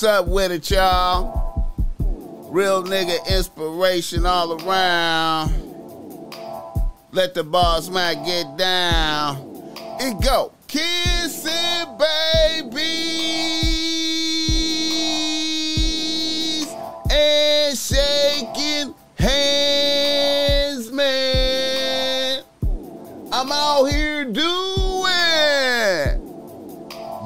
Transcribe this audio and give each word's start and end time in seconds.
What's 0.00 0.08
up 0.18 0.28
with 0.28 0.50
it, 0.50 0.70
y'all? 0.70 1.76
Real 2.48 2.82
nigga 2.82 3.18
inspiration 3.28 4.24
all 4.24 4.54
around. 4.64 5.52
Let 7.12 7.34
the 7.34 7.44
boss 7.44 7.90
man 7.90 8.24
get 8.24 8.56
down. 8.56 9.74
It 10.00 10.18
go. 10.24 10.52
Kissing 10.68 11.98
babies 11.98 12.78
and 17.10 17.76
shaking 17.76 18.94
hands, 19.18 20.90
man. 20.90 22.42
I'm 23.30 23.52
out 23.52 23.84
here 23.84 24.24
doing. 24.24 24.48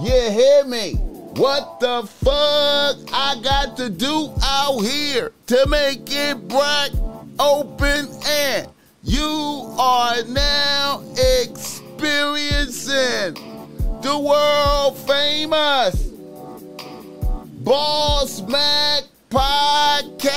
You 0.02 0.30
hear 0.32 0.64
me? 0.64 1.03
What 1.36 1.80
the 1.80 2.06
fuck 2.06 2.96
I 3.12 3.34
got 3.42 3.76
to 3.78 3.90
do 3.90 4.32
out 4.40 4.78
here 4.82 5.32
to 5.48 5.66
make 5.66 6.02
it 6.06 6.46
black 6.46 6.92
open 7.40 8.06
and 8.24 8.68
you 9.02 9.74
are 9.76 10.22
now 10.28 11.02
experiencing 11.42 13.34
the 14.00 14.16
world 14.16 14.96
famous 15.08 16.04
Boss 17.64 18.40
Mac 18.42 19.02
Podcast. 19.28 20.30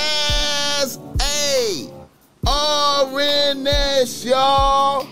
A 1.20 1.92
RNS 2.44 4.24
y'all. 4.24 5.06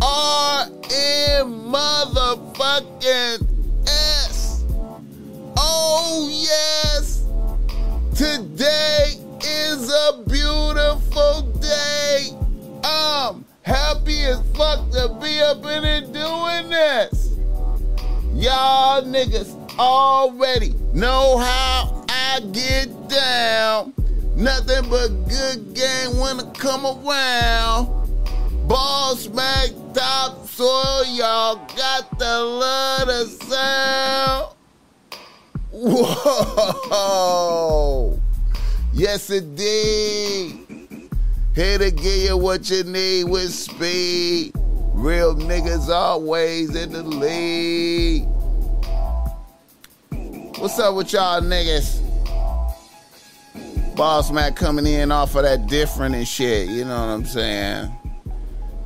RM 0.00 1.48
motherfucking 1.72 3.02
S 3.02 3.49
Oh 5.72 6.28
yes 6.28 7.24
Today 8.16 9.14
is 9.42 9.88
a 9.88 10.22
beautiful 10.26 11.42
day 11.60 12.30
I'm 12.82 13.44
happy 13.62 14.22
as 14.22 14.40
fuck 14.56 14.90
to 14.90 15.16
be 15.20 15.40
up 15.40 15.64
in 15.64 15.84
here 15.84 16.00
doing 16.00 16.70
this. 16.70 17.36
Y'all 18.34 19.02
niggas 19.02 19.54
already 19.78 20.74
know 20.92 21.38
how 21.38 22.04
I 22.08 22.40
get 22.52 23.08
down. 23.08 23.94
Nothing 24.34 24.88
but 24.90 25.08
good 25.28 25.74
game 25.74 26.20
I 26.20 26.50
come 26.54 26.86
around. 26.86 27.88
Boss 28.66 29.28
Mac 29.28 29.70
top 29.92 30.46
soil, 30.46 31.04
y'all 31.06 31.56
got 31.76 32.18
the 32.18 32.40
love 32.40 33.08
to 33.08 33.26
sound. 33.46 34.54
Whoa! 35.72 37.40
Yes, 38.92 39.30
indeed. 39.30 40.66
Here 41.54 41.78
to 41.78 41.90
give 41.90 42.22
you 42.22 42.36
what 42.36 42.68
you 42.70 42.84
need 42.84 43.24
with 43.24 43.52
speed. 43.52 44.52
Real 44.92 45.34
niggas 45.34 45.88
always 45.88 46.74
in 46.74 46.92
the 46.92 47.02
lead. 47.02 48.26
What's 50.58 50.78
up 50.78 50.94
with 50.94 51.12
y'all 51.12 51.40
niggas? 51.40 52.00
Boss 53.96 54.30
Mac 54.30 54.56
coming 54.56 54.86
in 54.86 55.10
off 55.12 55.34
of 55.34 55.42
that 55.42 55.66
different 55.66 56.14
and 56.14 56.26
shit, 56.26 56.68
you 56.68 56.84
know 56.84 56.98
what 56.98 57.08
I'm 57.08 57.24
saying? 57.24 57.90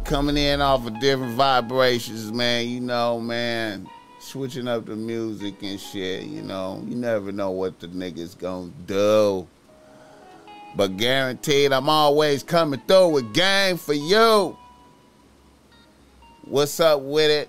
Coming 0.05 0.37
in 0.37 0.61
off 0.61 0.87
of 0.87 1.01
different 1.01 1.35
vibrations, 1.35 2.31
man, 2.33 2.69
you 2.69 2.81
know, 2.81 3.21
man. 3.21 3.89
Switching 4.35 4.67
up 4.67 4.85
the 4.85 4.97
music 4.97 5.63
and 5.63 5.79
shit, 5.79 6.25
you 6.25 6.43
know. 6.43 6.83
You 6.89 6.97
never 6.97 7.31
know 7.31 7.53
what 7.53 7.79
the 7.79 7.87
niggas 7.87 8.37
gonna 8.37 8.73
do. 8.85 9.47
But 10.75 10.97
guaranteed, 10.97 11.73
I'm 11.73 11.89
always 11.89 12.43
coming 12.43 12.83
through 12.89 13.11
with 13.11 13.33
game 13.33 13.77
for 13.77 13.93
you. 13.93 14.59
What's 16.47 16.81
up 16.81 17.01
with 17.03 17.31
it? 17.31 17.49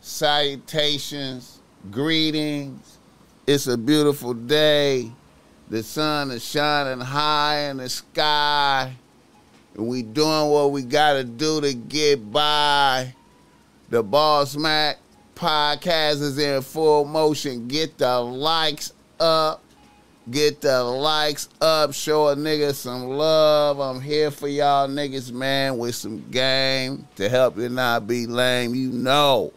Salutations, 0.00 1.60
greetings. 1.88 2.98
It's 3.46 3.68
a 3.68 3.78
beautiful 3.78 4.34
day. 4.34 5.12
The 5.70 5.84
sun 5.84 6.32
is 6.32 6.44
shining 6.44 6.98
high 6.98 7.70
in 7.70 7.76
the 7.76 7.88
sky. 7.88 8.92
And 9.76 9.86
we 9.86 10.02
doing 10.02 10.50
what 10.50 10.72
we 10.72 10.82
gotta 10.82 11.22
do 11.22 11.60
to 11.60 11.72
get 11.74 12.32
by. 12.32 13.14
The 13.88 14.02
Boss 14.02 14.56
Mac 14.56 14.98
podcast 15.38 16.20
is 16.20 16.36
in 16.36 16.60
full 16.62 17.04
motion. 17.04 17.68
Get 17.68 17.96
the 17.96 18.18
likes 18.18 18.92
up. 19.20 19.62
Get 20.28 20.60
the 20.60 20.82
likes 20.82 21.48
up. 21.60 21.94
Show 21.94 22.28
a 22.28 22.36
nigga 22.36 22.74
some 22.74 23.04
love. 23.04 23.78
I'm 23.78 24.00
here 24.00 24.32
for 24.32 24.48
y'all 24.48 24.88
niggas, 24.88 25.30
man, 25.30 25.78
with 25.78 25.94
some 25.94 26.28
game 26.30 27.06
to 27.16 27.28
help 27.28 27.56
you 27.56 27.68
not 27.68 28.08
be 28.08 28.26
lame. 28.26 28.74
You 28.74 28.90
know, 28.90 29.52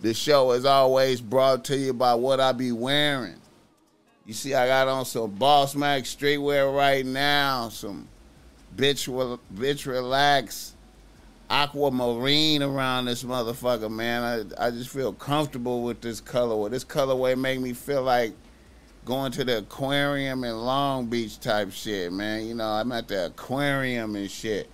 the 0.00 0.14
show 0.14 0.52
is 0.52 0.64
always 0.64 1.20
brought 1.20 1.64
to 1.64 1.76
you 1.76 1.92
by 1.92 2.14
what 2.14 2.38
I 2.38 2.52
be 2.52 2.70
wearing. 2.70 3.40
You 4.26 4.32
see, 4.32 4.54
I 4.54 4.68
got 4.68 4.86
on 4.86 5.04
some 5.04 5.32
Boss 5.32 5.74
Mac 5.74 6.04
streetwear 6.04 6.74
right 6.74 7.04
now. 7.04 7.68
Some 7.68 8.06
bitch, 8.76 9.38
bitch 9.52 9.86
relax 9.86 10.75
aquamarine 11.50 12.62
around 12.62 13.06
this 13.06 13.22
motherfucker, 13.22 13.90
man. 13.90 14.46
I, 14.58 14.66
I 14.66 14.70
just 14.70 14.90
feel 14.90 15.12
comfortable 15.12 15.82
with 15.82 16.00
this 16.00 16.20
colorway. 16.20 16.70
This 16.70 16.84
colorway 16.84 17.38
make 17.38 17.60
me 17.60 17.72
feel 17.72 18.02
like 18.02 18.34
going 19.04 19.30
to 19.32 19.44
the 19.44 19.58
aquarium 19.58 20.42
in 20.42 20.56
Long 20.56 21.06
Beach 21.06 21.38
type 21.38 21.70
shit, 21.70 22.12
man. 22.12 22.46
You 22.46 22.54
know, 22.54 22.68
I'm 22.68 22.90
at 22.92 23.08
the 23.08 23.26
aquarium 23.26 24.16
and 24.16 24.30
shit, 24.30 24.68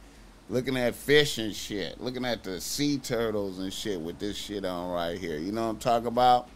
looking 0.48 0.76
at 0.76 0.94
fish 0.94 1.38
and 1.38 1.54
shit, 1.54 2.00
looking 2.00 2.24
at 2.24 2.42
the 2.42 2.60
sea 2.60 2.98
turtles 2.98 3.58
and 3.58 3.72
shit 3.72 4.00
with 4.00 4.18
this 4.18 4.36
shit 4.36 4.64
on 4.64 4.90
right 4.90 5.18
here. 5.18 5.38
You 5.38 5.52
know 5.52 5.64
what 5.64 5.70
I'm 5.70 5.78
talking 5.78 6.08
about? 6.08 6.48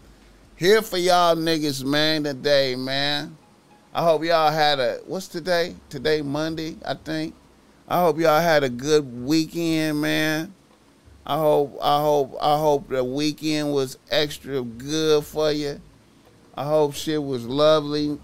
Here 0.57 0.81
for 0.81 0.97
y'all 0.97 1.37
niggas, 1.37 1.85
man, 1.85 2.25
today, 2.25 2.77
man. 2.77 3.37
I 3.93 4.03
hope 4.03 4.25
y'all 4.25 4.51
had 4.51 4.81
a 4.81 5.01
what's 5.07 5.29
today? 5.29 5.75
Today 5.91 6.23
Monday, 6.23 6.77
I 6.85 6.95
think. 6.95 7.35
I 7.89 8.01
hope 8.01 8.19
y'all 8.19 8.41
had 8.41 8.65
a 8.65 8.69
good 8.69 9.25
weekend, 9.25 10.01
man. 10.01 10.53
I 11.25 11.37
hope 11.39 11.79
I 11.81 12.01
hope 12.01 12.37
I 12.41 12.59
hope 12.59 12.89
the 12.89 13.05
weekend 13.05 13.73
was 13.73 13.97
extra 14.11 14.63
good 14.63 15.25
for 15.25 15.53
you. 15.53 15.81
I 16.57 16.65
hope 16.65 16.95
shit 16.95 17.23
was 17.23 17.45
lovely. 17.47 18.19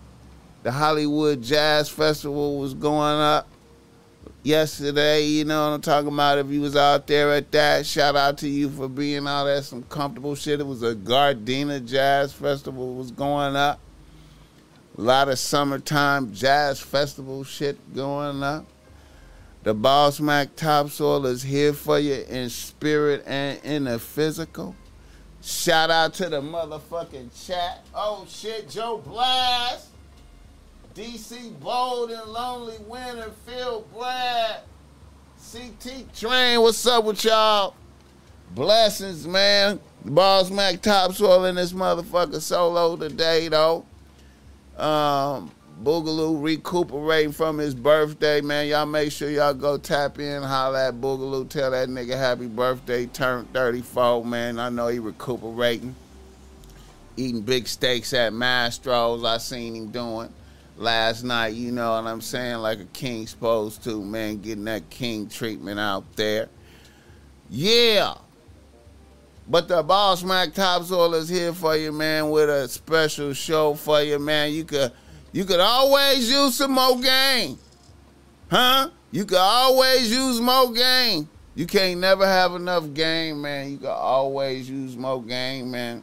The 0.64 0.72
Hollywood 0.72 1.42
Jazz 1.42 1.88
Festival 1.88 2.58
was 2.58 2.74
going 2.74 3.20
up 3.20 3.46
yesterday. 4.42 5.24
You 5.26 5.44
know 5.44 5.68
what 5.68 5.74
I'm 5.74 5.80
talking 5.80 6.12
about. 6.12 6.38
If 6.38 6.48
you 6.48 6.60
was 6.60 6.76
out 6.76 7.06
there 7.06 7.32
at 7.32 7.52
that, 7.52 7.86
shout 7.86 8.16
out 8.16 8.38
to 8.38 8.48
you 8.48 8.68
for 8.68 8.88
being 8.88 9.26
out 9.26 9.46
at 9.46 9.64
some 9.64 9.82
comfortable 9.84 10.34
shit. 10.34 10.60
It 10.60 10.66
was 10.66 10.82
a 10.82 10.94
Gardena 10.94 11.84
Jazz 11.84 12.32
Festival 12.32 12.94
was 12.94 13.10
going 13.12 13.54
up. 13.54 13.78
A 14.98 15.00
lot 15.00 15.28
of 15.28 15.38
summertime 15.38 16.34
jazz 16.34 16.78
festival 16.78 17.44
shit 17.44 17.94
going 17.94 18.42
up. 18.42 18.66
The 19.64 19.74
Boss 19.74 20.18
Mac 20.18 20.56
Topsoil 20.56 21.24
is 21.26 21.44
here 21.44 21.72
for 21.72 21.96
you 21.96 22.24
in 22.28 22.50
spirit 22.50 23.22
and 23.26 23.60
in 23.62 23.84
the 23.84 24.00
physical. 24.00 24.74
Shout 25.40 25.88
out 25.88 26.14
to 26.14 26.28
the 26.28 26.40
motherfucking 26.40 27.46
chat. 27.46 27.84
Oh 27.94 28.26
shit, 28.28 28.68
Joe 28.68 28.98
Blast. 28.98 29.88
DC 30.96 31.58
Bold 31.60 32.10
and 32.10 32.28
Lonely 32.30 32.76
Winner, 32.88 33.30
Phil 33.46 33.86
Brad. 33.96 34.62
CT 35.52 36.12
Train, 36.14 36.60
what's 36.60 36.84
up 36.84 37.04
with 37.04 37.24
y'all? 37.24 37.74
Blessings, 38.54 39.26
man. 39.28 39.78
Boss 40.04 40.50
Mac 40.50 40.82
Topsoil 40.82 41.44
in 41.44 41.54
this 41.54 41.72
motherfucker 41.72 42.40
solo 42.40 42.96
today, 42.96 43.46
though. 43.46 43.86
Um, 44.76 45.52
Boogaloo 45.82 46.42
recuperating 46.42 47.32
from 47.32 47.58
his 47.58 47.74
birthday, 47.74 48.40
man. 48.40 48.68
Y'all 48.68 48.86
make 48.86 49.12
sure 49.12 49.30
y'all 49.30 49.54
go 49.54 49.78
tap 49.78 50.18
in, 50.18 50.42
holla 50.42 50.88
at 50.88 50.94
Boogaloo, 50.94 51.48
tell 51.48 51.70
that 51.72 51.88
nigga 51.88 52.16
happy 52.16 52.46
birthday, 52.46 53.06
turned 53.06 53.52
34, 53.52 54.24
man. 54.24 54.58
I 54.58 54.68
know 54.68 54.88
he 54.88 54.98
recuperating. 54.98 55.94
Eating 57.16 57.42
big 57.42 57.66
steaks 57.66 58.12
at 58.12 58.32
Mastro's, 58.32 59.24
I 59.24 59.38
seen 59.38 59.74
him 59.74 59.90
doing 59.90 60.32
last 60.76 61.24
night, 61.24 61.54
you 61.54 61.72
know 61.72 61.90
what 61.90 62.06
I'm 62.06 62.20
saying? 62.20 62.56
Like 62.56 62.80
a 62.80 62.84
king 62.86 63.26
supposed 63.26 63.84
to, 63.84 64.02
man, 64.02 64.40
getting 64.40 64.64
that 64.64 64.88
king 64.90 65.28
treatment 65.28 65.78
out 65.78 66.04
there. 66.16 66.48
Yeah. 67.50 68.14
But 69.48 69.68
the 69.68 69.82
Boss 69.82 70.22
Mac 70.22 70.54
Topsoil 70.54 71.14
is 71.14 71.28
here 71.28 71.52
for 71.52 71.76
you, 71.76 71.92
man, 71.92 72.30
with 72.30 72.48
a 72.48 72.68
special 72.68 73.32
show 73.32 73.74
for 73.74 74.00
you, 74.00 74.18
man. 74.18 74.52
You 74.52 74.64
could 74.64 74.92
you 75.32 75.44
could 75.44 75.60
always 75.60 76.30
use 76.30 76.54
some 76.56 76.72
more 76.72 76.98
game. 77.00 77.58
Huh? 78.50 78.90
You 79.10 79.24
could 79.24 79.38
always 79.38 80.10
use 80.10 80.40
more 80.40 80.72
game. 80.72 81.28
You 81.54 81.66
can't 81.66 82.00
never 82.00 82.26
have 82.26 82.54
enough 82.54 82.94
game, 82.94 83.42
man. 83.42 83.72
You 83.72 83.78
could 83.78 83.88
always 83.88 84.68
use 84.68 84.96
more 84.96 85.22
game, 85.22 85.70
man. 85.70 86.02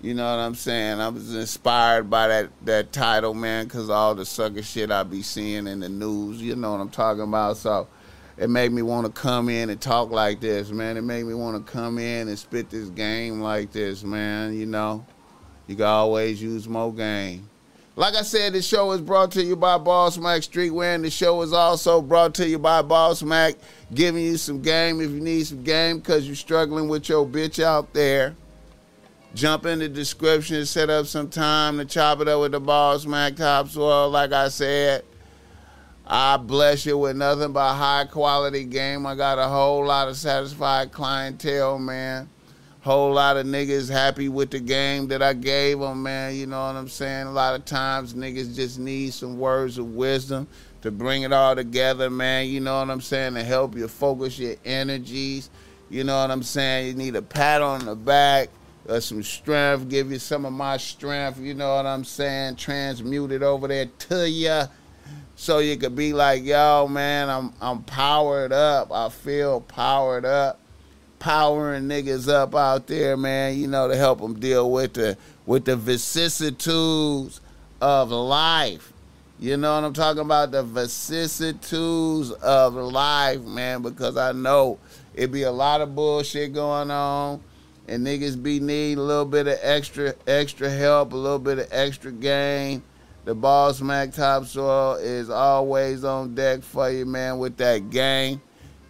You 0.00 0.14
know 0.14 0.24
what 0.24 0.42
I'm 0.42 0.54
saying? 0.54 1.00
I 1.00 1.08
was 1.08 1.34
inspired 1.34 2.10
by 2.10 2.28
that 2.28 2.50
that 2.66 2.92
title, 2.92 3.34
man, 3.34 3.64
because 3.64 3.88
all 3.88 4.14
the 4.14 4.26
sucker 4.26 4.62
shit 4.62 4.90
I 4.90 5.02
be 5.02 5.22
seeing 5.22 5.66
in 5.66 5.80
the 5.80 5.88
news. 5.88 6.42
You 6.42 6.56
know 6.56 6.72
what 6.72 6.80
I'm 6.80 6.90
talking 6.90 7.22
about? 7.22 7.56
So 7.56 7.88
it 8.36 8.50
made 8.50 8.72
me 8.72 8.82
want 8.82 9.06
to 9.06 9.12
come 9.12 9.48
in 9.48 9.70
and 9.70 9.80
talk 9.80 10.10
like 10.10 10.40
this, 10.40 10.70
man. 10.70 10.96
It 10.96 11.04
made 11.04 11.24
me 11.24 11.34
want 11.34 11.64
to 11.64 11.72
come 11.72 11.98
in 11.98 12.28
and 12.28 12.38
spit 12.38 12.68
this 12.68 12.88
game 12.90 13.40
like 13.40 13.72
this, 13.72 14.04
man. 14.04 14.54
You 14.54 14.66
know, 14.66 15.06
you 15.66 15.76
can 15.76 15.86
always 15.86 16.42
use 16.42 16.68
more 16.68 16.92
game. 16.92 17.48
Like 17.96 18.14
I 18.14 18.22
said, 18.22 18.54
the 18.54 18.62
show 18.62 18.90
is 18.90 19.00
brought 19.00 19.30
to 19.32 19.42
you 19.44 19.54
by 19.54 19.78
Boss 19.78 20.18
Mac 20.18 20.40
Streetwear, 20.40 20.96
and 20.96 21.04
the 21.04 21.10
show 21.10 21.40
is 21.42 21.52
also 21.52 22.02
brought 22.02 22.34
to 22.34 22.48
you 22.48 22.58
by 22.58 22.82
Boss 22.82 23.22
Mac, 23.22 23.54
giving 23.94 24.24
you 24.24 24.36
some 24.36 24.60
game 24.60 25.00
if 25.00 25.10
you 25.10 25.20
need 25.20 25.46
some 25.46 25.62
game 25.62 25.98
because 25.98 26.26
you're 26.26 26.34
struggling 26.34 26.88
with 26.88 27.08
your 27.08 27.24
bitch 27.24 27.62
out 27.62 27.92
there. 27.92 28.34
Jump 29.36 29.64
in 29.66 29.78
the 29.78 29.88
description, 29.88 30.66
set 30.66 30.90
up 30.90 31.06
some 31.06 31.28
time 31.28 31.78
to 31.78 31.84
chop 31.84 32.20
it 32.20 32.26
up 32.26 32.40
with 32.40 32.52
the 32.52 32.60
Boss 32.60 33.06
Mac 33.06 33.36
Topsoil. 33.36 34.10
Like 34.10 34.32
I 34.32 34.48
said, 34.48 35.04
I 36.04 36.36
bless 36.36 36.84
you 36.84 36.98
with 36.98 37.16
nothing 37.16 37.52
but 37.52 37.74
high 37.74 38.06
quality 38.06 38.64
game. 38.64 39.06
I 39.06 39.14
got 39.14 39.38
a 39.38 39.46
whole 39.46 39.86
lot 39.86 40.08
of 40.08 40.16
satisfied 40.16 40.90
clientele, 40.90 41.78
man. 41.78 42.28
Whole 42.84 43.12
lot 43.12 43.36
of 43.36 43.46
niggas 43.46 43.90
happy 43.90 44.28
with 44.28 44.50
the 44.50 44.60
game 44.60 45.08
that 45.08 45.22
I 45.22 45.32
gave 45.32 45.80
them, 45.80 46.02
man. 46.02 46.36
You 46.36 46.46
know 46.46 46.66
what 46.66 46.76
I'm 46.76 46.88
saying? 46.88 47.26
A 47.26 47.32
lot 47.32 47.54
of 47.54 47.64
times 47.64 48.14
niggas 48.14 48.54
just 48.54 48.78
need 48.78 49.12
some 49.14 49.38
words 49.38 49.78
of 49.78 49.94
wisdom 49.94 50.46
to 50.82 50.90
bring 50.90 51.22
it 51.22 51.32
all 51.32 51.56
together, 51.56 52.10
man. 52.10 52.46
You 52.46 52.60
know 52.60 52.78
what 52.78 52.90
I'm 52.90 53.00
saying? 53.00 53.34
To 53.34 53.42
help 53.42 53.74
you 53.74 53.88
focus 53.88 54.38
your 54.38 54.56
energies. 54.64 55.50
You 55.90 56.04
know 56.04 56.20
what 56.20 56.30
I'm 56.30 56.42
saying? 56.42 56.86
You 56.86 56.94
need 56.94 57.16
a 57.16 57.22
pat 57.22 57.62
on 57.62 57.86
the 57.86 57.96
back 57.96 58.50
uh, 58.88 59.00
some 59.00 59.22
strength, 59.22 59.88
give 59.88 60.12
you 60.12 60.18
some 60.18 60.44
of 60.44 60.52
my 60.52 60.76
strength, 60.76 61.40
you 61.40 61.54
know 61.54 61.76
what 61.76 61.86
I'm 61.86 62.04
saying? 62.04 62.56
Transmute 62.56 63.32
it 63.32 63.42
over 63.42 63.68
there 63.68 63.86
to 63.86 64.28
you 64.28 64.62
so 65.36 65.58
you 65.58 65.76
could 65.76 65.96
be 65.96 66.12
like, 66.12 66.44
yo, 66.44 66.86
man, 66.88 67.28
I'm 67.28 67.52
I'm 67.60 67.82
powered 67.82 68.52
up. 68.52 68.92
I 68.92 69.08
feel 69.08 69.60
powered 69.60 70.24
up. 70.24 70.60
Powering 71.24 71.84
niggas 71.84 72.28
up 72.28 72.54
out 72.54 72.86
there, 72.86 73.16
man, 73.16 73.56
you 73.56 73.66
know, 73.66 73.88
to 73.88 73.96
help 73.96 74.20
them 74.20 74.38
deal 74.38 74.70
with 74.70 74.92
the 74.92 75.16
with 75.46 75.64
the 75.64 75.74
vicissitudes 75.74 77.40
of 77.80 78.10
life. 78.10 78.92
You 79.38 79.56
know 79.56 79.74
what 79.74 79.84
I'm 79.84 79.94
talking 79.94 80.20
about? 80.20 80.50
The 80.50 80.62
vicissitudes 80.62 82.30
of 82.30 82.74
life, 82.74 83.40
man, 83.40 83.80
because 83.80 84.18
I 84.18 84.32
know 84.32 84.78
it 85.14 85.32
be 85.32 85.44
a 85.44 85.50
lot 85.50 85.80
of 85.80 85.94
bullshit 85.94 86.52
going 86.52 86.90
on 86.90 87.42
and 87.88 88.06
niggas 88.06 88.42
be 88.42 88.60
needing 88.60 88.98
a 88.98 89.02
little 89.02 89.24
bit 89.24 89.46
of 89.46 89.58
extra 89.62 90.14
extra 90.26 90.68
help, 90.68 91.14
a 91.14 91.16
little 91.16 91.38
bit 91.38 91.58
of 91.58 91.68
extra 91.70 92.12
game. 92.12 92.82
The 93.24 93.34
Boss 93.34 93.80
Mac 93.80 94.12
Topsoil 94.12 94.96
is 94.96 95.30
always 95.30 96.04
on 96.04 96.34
deck 96.34 96.62
for 96.62 96.90
you, 96.90 97.06
man, 97.06 97.38
with 97.38 97.56
that 97.56 97.88
game. 97.88 98.42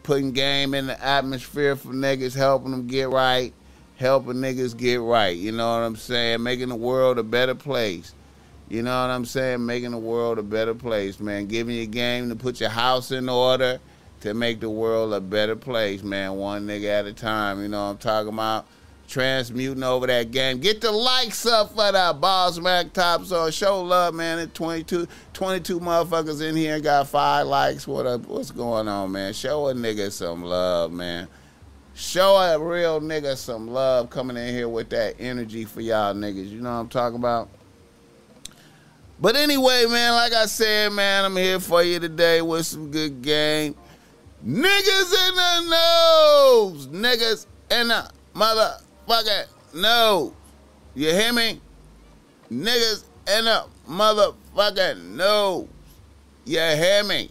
Putting 0.04 0.30
game 0.30 0.74
in 0.74 0.86
the 0.86 1.04
atmosphere 1.04 1.74
for 1.74 1.88
niggas, 1.88 2.36
helping 2.36 2.70
them 2.70 2.86
get 2.86 3.08
right, 3.10 3.52
helping 3.96 4.34
niggas 4.34 4.76
get 4.76 5.00
right. 5.00 5.36
You 5.36 5.50
know 5.50 5.66
what 5.66 5.84
I'm 5.84 5.96
saying? 5.96 6.42
Making 6.42 6.68
the 6.68 6.76
world 6.76 7.18
a 7.18 7.24
better 7.24 7.56
place. 7.56 8.14
You 8.68 8.82
know 8.82 9.02
what 9.02 9.10
I'm 9.10 9.24
saying? 9.24 9.66
Making 9.66 9.90
the 9.90 9.98
world 9.98 10.38
a 10.38 10.42
better 10.42 10.74
place, 10.74 11.18
man. 11.18 11.46
Giving 11.46 11.74
you 11.74 11.86
game 11.86 12.28
to 12.28 12.36
put 12.36 12.60
your 12.60 12.70
house 12.70 13.10
in 13.10 13.28
order 13.28 13.80
to 14.20 14.34
make 14.34 14.60
the 14.60 14.70
world 14.70 15.12
a 15.12 15.20
better 15.20 15.56
place, 15.56 16.02
man. 16.02 16.36
One 16.36 16.66
nigga 16.66 17.00
at 17.00 17.06
a 17.06 17.12
time. 17.12 17.60
You 17.60 17.68
know 17.68 17.84
what 17.84 17.90
I'm 17.90 17.98
talking 17.98 18.32
about? 18.32 18.66
Transmuting 19.06 19.82
over 19.82 20.06
that 20.06 20.30
game. 20.30 20.58
Get 20.58 20.80
the 20.80 20.90
likes 20.90 21.46
up 21.46 21.70
for 21.70 21.92
that 21.92 22.20
Boss 22.20 22.58
Mac 22.58 22.92
Topsoil. 22.92 23.50
Show 23.50 23.82
love, 23.82 24.14
man. 24.14 24.38
It's 24.38 24.52
22, 24.54 25.06
22 25.32 25.80
motherfuckers 25.80 26.42
in 26.46 26.56
here 26.56 26.80
got 26.80 27.08
five 27.08 27.46
likes. 27.46 27.86
What 27.86 28.06
up, 28.06 28.26
what's 28.26 28.50
going 28.50 28.88
on, 28.88 29.12
man? 29.12 29.32
Show 29.32 29.68
a 29.68 29.74
nigga 29.74 30.10
some 30.10 30.42
love, 30.42 30.92
man. 30.92 31.28
Show 31.94 32.36
a 32.36 32.58
real 32.58 33.00
nigga 33.00 33.36
some 33.36 33.68
love 33.68 34.10
coming 34.10 34.36
in 34.36 34.52
here 34.52 34.68
with 34.68 34.90
that 34.90 35.14
energy 35.20 35.64
for 35.64 35.80
y'all 35.80 36.14
niggas. 36.14 36.50
You 36.50 36.60
know 36.60 36.70
what 36.70 36.80
I'm 36.80 36.88
talking 36.88 37.18
about? 37.18 37.48
But 39.20 39.36
anyway, 39.36 39.86
man, 39.86 40.12
like 40.12 40.32
I 40.32 40.46
said, 40.46 40.92
man, 40.92 41.24
I'm 41.24 41.36
here 41.36 41.60
for 41.60 41.82
you 41.82 42.00
today 42.00 42.42
with 42.42 42.66
some 42.66 42.90
good 42.90 43.22
game. 43.22 43.76
Niggas 44.44 45.28
in 45.28 45.34
the 45.36 45.60
nose. 45.70 46.88
Niggas 46.88 47.46
in 47.70 47.88
the 47.88 48.10
mother 48.34 48.76
motherfucking 49.06 49.46
nose. 49.74 50.32
You 50.94 51.10
hear 51.10 51.32
me? 51.32 51.60
Niggas 52.50 53.04
in 53.38 53.44
the 53.46 53.64
motherfucker 53.88 55.02
nose. 55.02 55.68
You 56.44 56.58
hear 56.58 57.04
me? 57.04 57.30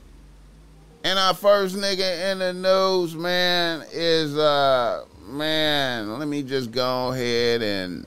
And 1.04 1.20
our 1.20 1.34
first 1.34 1.76
nigga 1.76 2.32
in 2.32 2.40
the 2.40 2.54
nose, 2.54 3.16
man, 3.16 3.86
is 3.92 4.38
uh 4.38 5.06
man, 5.28 6.20
let 6.20 6.28
me 6.28 6.44
just 6.44 6.72
go 6.72 7.12
ahead 7.12 7.62
and 7.62 8.06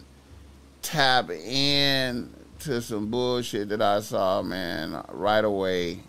tap 0.82 1.30
in 1.30 2.32
to 2.60 2.80
some 2.80 3.10
bullshit 3.10 3.68
that 3.68 3.82
I 3.82 4.00
saw, 4.00 4.42
man, 4.42 5.02
right 5.10 5.44
away. 5.44 6.00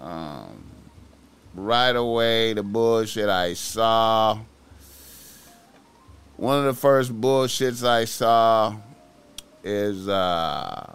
Um, 0.00 0.64
right 1.54 1.94
away, 1.94 2.52
the 2.52 2.62
bullshit 2.62 3.28
I 3.28 3.54
saw 3.54 4.38
one 6.36 6.58
of 6.58 6.64
the 6.64 6.74
first 6.74 7.18
bullshits 7.20 7.86
I 7.86 8.04
saw 8.04 8.76
is 9.62 10.08
uh, 10.08 10.94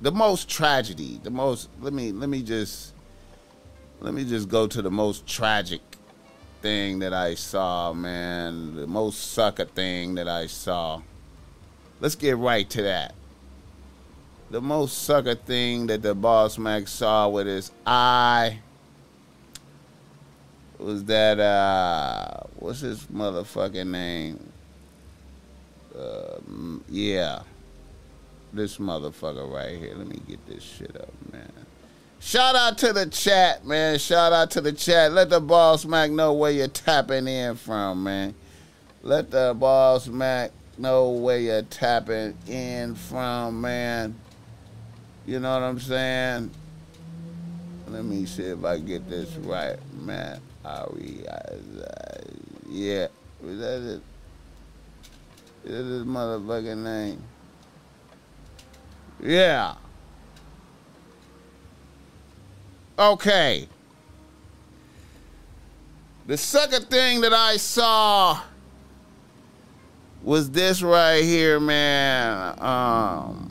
the 0.00 0.12
most 0.12 0.48
tragedy. 0.48 1.20
The 1.22 1.30
most 1.30 1.68
let 1.80 1.92
me 1.92 2.12
let 2.12 2.28
me 2.28 2.42
just 2.42 2.94
let 4.00 4.14
me 4.14 4.24
just 4.24 4.48
go 4.48 4.66
to 4.66 4.82
the 4.82 4.90
most 4.90 5.26
tragic 5.26 5.80
thing 6.60 7.00
that 7.00 7.12
I 7.12 7.34
saw, 7.34 7.92
man. 7.92 8.76
The 8.76 8.86
most 8.86 9.32
sucker 9.32 9.66
thing 9.66 10.14
that 10.14 10.28
I 10.28 10.46
saw. 10.46 11.02
Let's 12.00 12.16
get 12.16 12.36
right 12.36 12.68
to 12.70 12.82
that. 12.82 13.14
The 14.50 14.60
most 14.60 15.04
sucker 15.04 15.34
thing 15.34 15.86
that 15.86 16.02
the 16.02 16.14
boss 16.14 16.58
Mac 16.58 16.88
saw 16.88 17.28
with 17.28 17.46
his 17.46 17.70
eye 17.86 18.58
was 20.82 21.04
that 21.04 21.38
uh 21.38 22.44
what's 22.56 22.80
his 22.80 23.04
motherfucking 23.06 23.86
name? 23.86 24.52
Uh, 25.96 26.38
yeah, 26.88 27.42
this 28.52 28.78
motherfucker 28.78 29.50
right 29.50 29.78
here. 29.78 29.94
Let 29.94 30.06
me 30.06 30.20
get 30.26 30.44
this 30.46 30.62
shit 30.62 30.96
up, 30.96 31.12
man. 31.30 31.50
Shout 32.20 32.54
out 32.54 32.78
to 32.78 32.92
the 32.92 33.06
chat, 33.06 33.66
man. 33.66 33.98
Shout 33.98 34.32
out 34.32 34.52
to 34.52 34.60
the 34.60 34.72
chat. 34.72 35.12
Let 35.12 35.28
the 35.28 35.40
boss 35.40 35.84
Mac 35.84 36.10
know 36.10 36.32
where 36.32 36.52
you're 36.52 36.68
tapping 36.68 37.26
in 37.26 37.56
from, 37.56 38.04
man. 38.04 38.34
Let 39.02 39.30
the 39.30 39.56
boss 39.58 40.06
Mac 40.06 40.52
know 40.78 41.10
where 41.10 41.38
you're 41.38 41.62
tapping 41.62 42.36
in 42.46 42.94
from, 42.94 43.60
man. 43.60 44.14
You 45.26 45.40
know 45.40 45.52
what 45.52 45.62
I'm 45.62 45.80
saying? 45.80 46.50
Let 47.92 48.04
me 48.06 48.24
see 48.24 48.44
if 48.44 48.64
I 48.64 48.78
get 48.78 49.06
this 49.10 49.34
right, 49.36 49.76
man. 50.00 50.40
Ari, 50.64 51.24
yeah, 52.66 53.08
is 53.44 53.58
that 53.60 53.82
it? 53.82 54.02
Is 55.64 55.70
that 55.70 55.84
his 55.84 56.04
motherfucking 56.04 56.78
name? 56.78 57.22
Yeah. 59.22 59.74
Okay. 62.98 63.68
The 66.26 66.38
second 66.38 66.88
thing 66.88 67.20
that 67.20 67.34
I 67.34 67.58
saw 67.58 68.40
was 70.22 70.50
this 70.50 70.80
right 70.82 71.22
here, 71.22 71.60
man. 71.60 72.58
Um, 72.58 73.50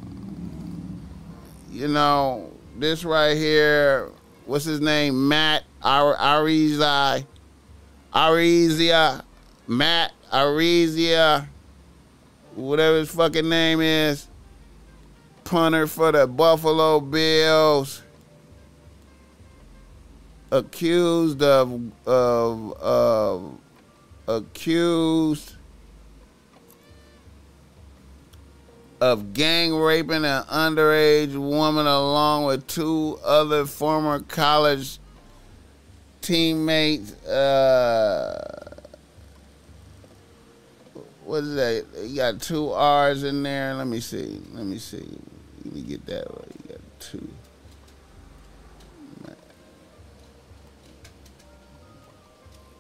you 1.69 1.87
know, 1.87 2.49
this 2.79 3.03
right 3.03 3.37
here. 3.37 4.09
What's 4.51 4.65
his 4.65 4.81
name? 4.81 5.29
Matt 5.29 5.63
Araiza, 5.81 7.25
Araiza, 8.13 9.23
Matt 9.65 10.11
Araiza, 10.29 11.47
whatever 12.55 12.97
his 12.97 13.11
fucking 13.11 13.47
name 13.47 13.79
is, 13.79 14.27
punter 15.45 15.87
for 15.87 16.11
the 16.11 16.27
Buffalo 16.27 16.99
Bills, 16.99 18.03
accused 20.51 21.41
of 21.41 21.89
of 22.05 22.73
of 22.73 23.57
accused 24.27 25.55
of 29.01 29.33
gang 29.33 29.73
raping 29.73 30.23
an 30.23 30.43
underage 30.43 31.35
woman 31.35 31.87
along 31.87 32.45
with 32.45 32.67
two 32.67 33.19
other 33.25 33.65
former 33.65 34.19
college 34.19 34.99
teammates. 36.21 37.11
Uh, 37.25 38.77
what 41.25 41.43
is 41.43 41.55
that? 41.55 41.85
You 42.03 42.15
got 42.15 42.41
two 42.41 42.71
R's 42.71 43.23
in 43.23 43.41
there. 43.41 43.73
Let 43.73 43.87
me 43.87 43.99
see. 43.99 44.39
Let 44.53 44.67
me 44.67 44.77
see. 44.77 45.17
Let 45.65 45.73
me 45.73 45.81
get 45.81 46.05
that 46.05 46.29
right. 46.29 46.51
You 46.63 46.69
got 46.69 46.81
two. 46.99 47.27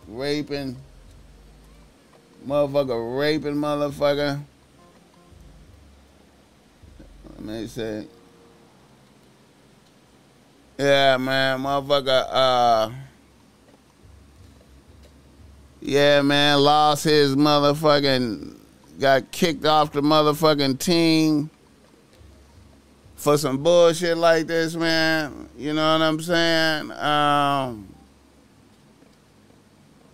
Raping. 0.07 0.77
Motherfucker 2.45 3.19
raping 3.19 3.55
motherfucker. 3.55 4.41
Me 7.43 7.67
say. 7.67 8.07
Yeah, 10.77 11.17
man, 11.17 11.59
motherfucker, 11.59 12.27
uh 12.29 12.91
yeah, 15.83 16.21
man, 16.21 16.59
lost 16.59 17.03
his 17.03 17.35
motherfucking, 17.35 18.55
got 18.99 19.31
kicked 19.31 19.65
off 19.65 19.91
the 19.91 20.01
motherfucking 20.01 20.77
team 20.77 21.49
for 23.15 23.37
some 23.37 23.63
bullshit 23.63 24.17
like 24.17 24.45
this, 24.45 24.75
man. 24.75 25.49
You 25.57 25.73
know 25.73 25.93
what 25.93 26.03
I'm 26.03 26.21
saying? 26.21 26.91
Um, 26.91 27.93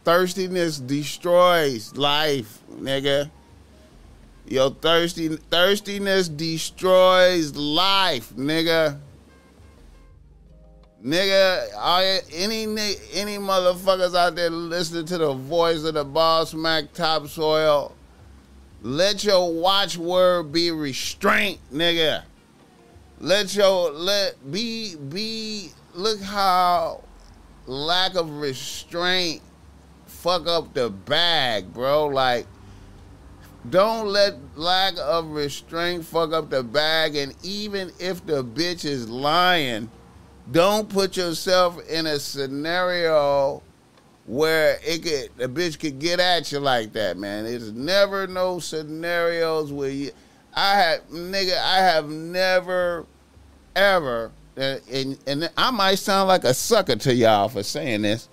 thirstiness 0.05 0.79
destroys 0.79 1.95
life, 1.97 2.59
nigga. 2.71 3.29
Yo, 4.49 4.69
thirsty 4.69 5.27
thirstiness 5.27 6.29
destroys 6.29 7.53
life, 7.53 8.33
nigga. 8.37 8.97
Nigga, 11.03 12.23
any 12.33 12.63
any 13.13 13.37
motherfuckers 13.37 14.15
out 14.15 14.35
there 14.35 14.49
listening 14.49 15.05
to 15.05 15.17
the 15.17 15.33
voice 15.33 15.83
of 15.83 15.95
the 15.95 16.05
boss 16.05 16.53
Mac 16.53 16.93
topsoil, 16.93 17.93
let 18.81 19.21
your 19.25 19.53
watchword 19.53 20.53
be 20.53 20.71
restraint, 20.71 21.59
nigga. 21.73 22.23
Let 23.19 23.53
your 23.53 23.91
let 23.91 24.49
be 24.49 24.95
be 24.95 25.71
look 25.93 26.21
how 26.21 27.03
lack 27.65 28.15
of 28.15 28.31
restraint 28.31 29.41
fuck 30.05 30.47
up 30.47 30.73
the 30.73 30.89
bag, 30.89 31.73
bro. 31.73 32.07
Like 32.07 32.47
don't 33.69 34.07
let 34.07 34.35
lack 34.55 34.93
of 34.99 35.31
restraint 35.31 36.05
fuck 36.05 36.33
up 36.33 36.49
the 36.49 36.63
bag 36.63 37.15
and 37.15 37.35
even 37.43 37.91
if 37.99 38.25
the 38.25 38.43
bitch 38.43 38.85
is 38.85 39.09
lying 39.09 39.89
don't 40.51 40.87
put 40.89 41.17
yourself 41.17 41.79
in 41.89 42.05
a 42.05 42.19
scenario 42.19 43.61
where 44.25 44.77
it 44.85 45.03
could 45.03 45.43
a 45.43 45.47
bitch 45.47 45.79
could 45.79 45.99
get 45.99 46.19
at 46.19 46.51
you 46.51 46.59
like 46.59 46.93
that, 46.93 47.17
man. 47.17 47.45
There's 47.45 47.71
never 47.71 48.27
no 48.27 48.59
scenarios 48.59 49.71
where 49.71 49.89
you 49.89 50.11
I 50.55 50.75
have 50.75 51.07
nigga, 51.09 51.57
I 51.57 51.77
have 51.77 52.09
never 52.09 53.05
ever 53.75 54.31
uh, 54.57 54.77
and 54.91 55.17
and 55.27 55.49
I 55.57 55.71
might 55.71 55.95
sound 55.95 56.27
like 56.27 56.43
a 56.43 56.53
sucker 56.53 56.95
to 56.97 57.13
y'all 57.13 57.49
for 57.49 57.63
saying 57.63 58.03
this. 58.03 58.27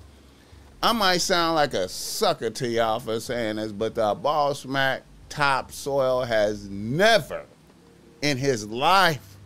I 0.82 0.92
might 0.92 1.18
sound 1.18 1.54
like 1.54 1.74
a 1.74 1.88
sucker 1.88 2.50
to 2.50 2.68
y'all 2.68 3.00
for 3.00 3.18
saying 3.18 3.56
this, 3.56 3.72
but 3.72 3.94
the 3.94 4.14
Boss 4.14 4.66
Mac 4.66 5.02
topsoil 5.34 6.22
has 6.22 6.68
never 6.68 7.44
in 8.22 8.38
his 8.38 8.66
life 8.68 9.36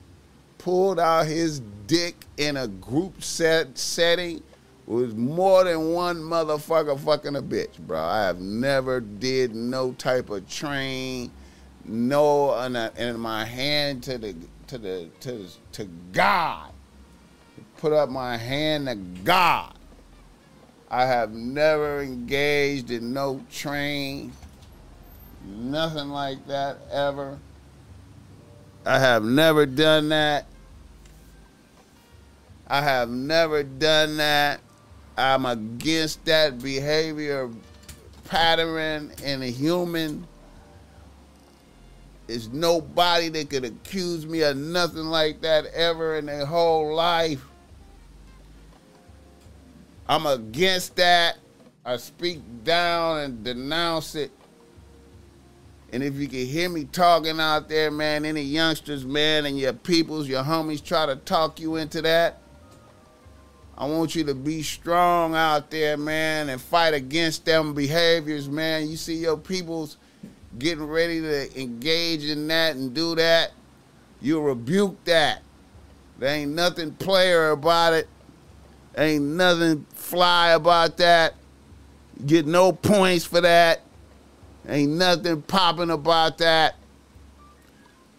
pulled 0.59 1.01
out 1.01 1.27
his 1.27 1.61
dick 1.87 2.27
in 2.37 2.59
a 2.59 2.69
group 2.69 3.23
set 3.23 3.79
setting 3.79 4.43
with 4.85 5.17
more 5.17 5.65
than 5.65 5.93
one 5.93 6.19
motherfucker 6.19 6.99
fucking 6.99 7.37
a 7.37 7.43
bitch, 7.43 7.79
bro. 7.79 7.99
I 7.99 8.23
have 8.23 8.39
never 8.39 9.01
did 9.01 9.55
no 9.55 9.93
type 9.93 10.29
of 10.29 10.47
train, 10.49 11.31
no, 11.87 12.55
in 12.59 13.19
my 13.19 13.45
hand 13.47 14.03
to 14.05 14.19
the 14.19 14.35
to 14.67 14.77
the 14.77 15.09
to 15.21 15.47
to 15.73 15.85
God, 16.13 16.71
put 17.79 17.95
up 17.95 18.11
my 18.11 18.37
hand 18.37 18.89
to 18.89 18.95
God. 18.95 19.73
I 20.91 21.07
have 21.07 21.33
never 21.33 22.03
engaged 22.03 22.91
in 22.91 23.13
no 23.13 23.43
train, 23.51 24.33
nothing 25.45 26.09
like 26.09 26.47
that 26.47 26.79
ever. 26.91 27.39
I 28.85 28.99
have 28.99 29.23
never 29.23 29.67
done 29.67 30.09
that. 30.11 30.47
I 32.67 32.83
have 32.83 33.09
never 33.09 33.63
done 33.63 34.19
that. 34.19 34.61
I'm 35.17 35.47
against 35.47 36.25
that 36.27 36.63
behavior 36.63 37.51
pattern 38.25 39.13
in 39.25 39.43
a 39.43 39.51
human. 39.51 40.27
There's 42.27 42.49
nobody 42.49 43.31
that 43.31 43.49
could 43.51 43.65
accuse 43.65 44.27
me 44.27 44.43
of 44.43 44.57
nothing 44.57 45.07
like 45.07 45.41
that 45.41 45.67
ever 45.67 46.17
in 46.17 46.27
their 46.27 46.45
whole 46.45 46.95
life. 46.95 47.45
I'm 50.09 50.27
against 50.27 50.97
that. 50.97 51.39
I 51.85 51.97
speak 51.97 52.41
down 52.65 53.21
and 53.21 53.45
denounce 53.45 54.15
it. 54.15 54.31
And 55.93 56.03
if 56.03 56.17
you 56.17 56.29
can 56.29 56.45
hear 56.47 56.69
me 56.69 56.85
talking 56.85 57.41
out 57.41 57.69
there, 57.69 57.91
man, 57.91 58.25
any 58.25 58.43
youngsters, 58.43 59.05
man, 59.05 59.47
and 59.47 59.59
your 59.59 59.73
peoples, 59.73 60.29
your 60.29 60.43
homies 60.43 60.85
try 60.85 61.07
to 61.07 61.17
talk 61.17 61.59
you 61.59 61.77
into 61.77 62.03
that, 62.03 62.41
I 63.77 63.87
want 63.87 64.15
you 64.15 64.25
to 64.25 64.35
be 64.35 64.63
strong 64.63 65.35
out 65.35 65.71
there, 65.71 65.97
man, 65.97 66.49
and 66.49 66.61
fight 66.61 66.95
against 66.95 67.45
them 67.45 67.75
behaviors, 67.75 68.49
man. 68.49 68.89
You 68.89 68.97
see 68.97 69.15
your 69.15 69.37
peoples 69.37 69.97
getting 70.59 70.85
ready 70.85 71.21
to 71.21 71.61
engage 71.61 72.25
in 72.25 72.49
that 72.49 72.77
and 72.77 72.93
do 72.93 73.15
that, 73.15 73.53
you 74.21 74.41
rebuke 74.41 75.03
that. 75.05 75.43
There 76.19 76.29
ain't 76.29 76.53
nothing 76.53 76.93
player 76.93 77.51
about 77.51 77.93
it. 77.93 78.09
Ain't 78.97 79.23
nothing 79.25 79.87
fly 79.95 80.51
about 80.51 80.97
that. 80.97 81.35
You 82.19 82.27
get 82.27 82.47
no 82.47 82.73
points 82.73 83.25
for 83.25 83.41
that. 83.41 83.83
Ain't 84.69 84.93
nothing 84.93 85.41
popping 85.43 85.91
about 85.91 86.39
that. 86.39 86.77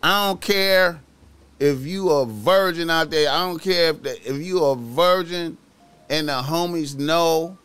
I 0.01 0.27
don't 0.27 0.41
care 0.41 0.99
if 1.59 1.81
you 1.81 2.09
a 2.09 2.25
virgin 2.25 2.89
out 2.89 3.11
there, 3.11 3.29
I 3.29 3.39
don't 3.45 3.59
care 3.59 3.91
if 3.91 4.01
the, 4.01 4.31
if 4.31 4.41
you 4.41 4.63
a 4.63 4.75
virgin 4.75 5.57
and 6.09 6.27
the 6.27 6.41
homies 6.41 6.97
know 6.97 7.57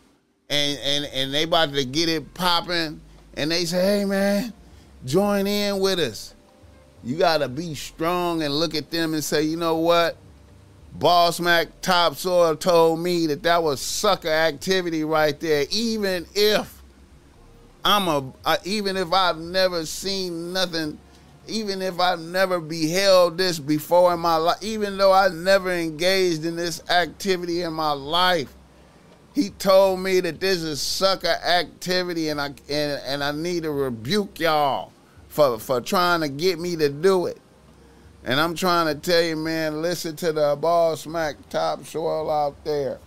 and 0.51 0.79
and 0.81 1.05
and 1.07 1.33
they 1.33 1.45
about 1.45 1.73
to 1.73 1.85
get 1.85 2.09
it 2.09 2.35
popping 2.35 3.01
and 3.35 3.51
they 3.51 3.65
say, 3.65 4.01
"Hey 4.01 4.05
man, 4.05 4.53
join 5.07 5.47
in 5.47 5.79
with 5.79 5.99
us." 5.99 6.35
You 7.03 7.17
got 7.17 7.39
to 7.39 7.49
be 7.49 7.75
strong 7.75 8.43
and 8.43 8.53
look 8.53 8.75
at 8.75 8.91
them 8.91 9.15
and 9.15 9.23
say, 9.23 9.43
"You 9.43 9.57
know 9.57 9.77
what? 9.77 10.17
Boss 10.95 11.41
Mac 11.41 11.81
Topsoil 11.81 12.57
told 12.57 13.01
me 13.01 13.27
that 13.27 13.43
that 13.45 13.63
was 13.63 13.81
sucker 13.81 14.29
activity 14.29 15.05
right 15.05 15.39
there 15.41 15.67
even 15.71 16.27
if 16.35 16.74
I'm 17.85 18.09
a 18.09 18.33
I, 18.45 18.59
even 18.65 18.97
if 18.97 19.13
I've 19.13 19.39
never 19.39 19.85
seen 19.87 20.53
nothing 20.53 20.99
even 21.47 21.83
if 21.83 22.01
I've 22.01 22.21
never 22.21 22.61
beheld 22.61 23.37
this 23.37 23.59
before 23.59 24.15
in 24.15 24.21
my 24.21 24.37
life, 24.37 24.63
even 24.63 24.97
though 24.97 25.13
I 25.13 25.29
never 25.29 25.71
engaged 25.71 26.45
in 26.45 26.57
this 26.57 26.83
activity 26.89 27.63
in 27.63 27.75
my 27.75 27.93
life, 27.93 28.55
he 29.35 29.51
told 29.51 30.01
me 30.01 30.21
that 30.21 30.41
this 30.41 30.63
is 30.63 30.81
sucker 30.81 31.27
activity 31.27 32.29
and 32.29 32.41
I 32.41 32.47
and, 32.69 33.03
and 33.05 33.25
I 33.25 33.33
need 33.33 33.65
to 33.65 33.71
rebuke 33.71 34.41
y'all 34.41 34.93
for, 35.29 35.59
for 35.59 35.81
trying 35.81 36.21
to 36.21 36.29
get 36.29 36.59
me 36.59 36.77
to 36.77 36.89
do 36.89 37.27
it. 37.27 37.39
And 38.25 38.41
I'm 38.41 38.55
trying 38.55 38.87
to 38.87 38.99
tell 38.99 39.23
you, 39.23 39.37
man, 39.37 39.83
listen 39.83 40.17
to 40.17 40.33
the 40.33 40.57
Boss 40.59 41.07
Mac 41.07 41.37
topsoil 41.51 42.31
out 42.31 42.65
there. 42.65 42.99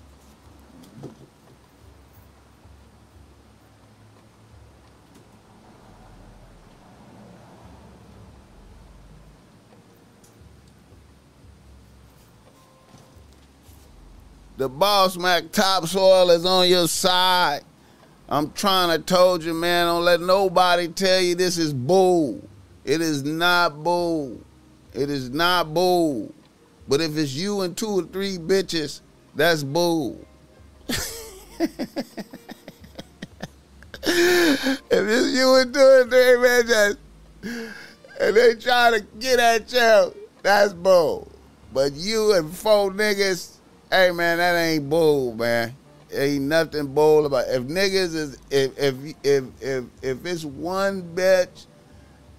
The 14.58 14.68
boss 14.68 15.18
Mac 15.18 15.52
topsoil 15.52 16.32
is 16.32 16.44
on 16.44 16.68
your 16.68 16.88
side. 16.88 17.62
I'm 18.28 18.52
trying 18.54 18.90
to 18.90 19.06
told 19.06 19.44
you, 19.44 19.54
man, 19.54 19.86
don't 19.86 20.04
let 20.04 20.20
nobody 20.20 20.88
tell 20.88 21.22
you 21.22 21.36
this 21.36 21.60
is 21.60 21.74
bull. 21.74 22.42
It 22.84 23.00
is 23.00 23.24
not 23.24 23.84
bull. 23.84 24.42
It 24.94 25.12
is 25.12 25.30
not 25.30 25.76
bull. 25.76 26.34
But 26.88 27.02
if 27.02 27.16
it's 27.18 27.34
you 27.34 27.62
and 27.62 27.78
two 27.78 28.00
or 28.00 28.04
three 28.04 28.40
bitches, 28.40 29.02
that's 29.36 29.62
bull. 29.64 30.26
if 30.88 30.98
it's 34.02 35.38
you 35.38 35.56
and 35.56 35.74
two 35.74 35.80
or 35.80 36.04
three 36.06 36.36
bitches, 36.42 36.98
and 38.20 38.36
they 38.36 38.56
try 38.56 38.90
to 38.98 39.06
get 39.20 39.40
at 39.40 39.72
you, 39.72 40.16
that's 40.42 40.74
bull. 40.74 41.32
But 41.72 41.94
you 41.94 42.34
and 42.34 42.52
four 42.52 42.90
niggas, 42.90 43.57
Hey 43.90 44.12
man, 44.12 44.38
that 44.38 44.54
ain't 44.54 44.90
bull, 44.90 45.34
man. 45.34 45.74
Ain't 46.14 46.44
nothing 46.44 46.88
bold 46.88 47.26
about 47.26 47.48
it. 47.48 47.56
if 47.56 47.64
niggas 47.64 48.16
is 48.16 48.38
if 48.52 48.78
if 48.78 48.96
if 49.24 49.44
if 49.62 49.86
if 50.02 50.26
it's 50.26 50.44
one 50.44 51.04
bitch 51.16 51.68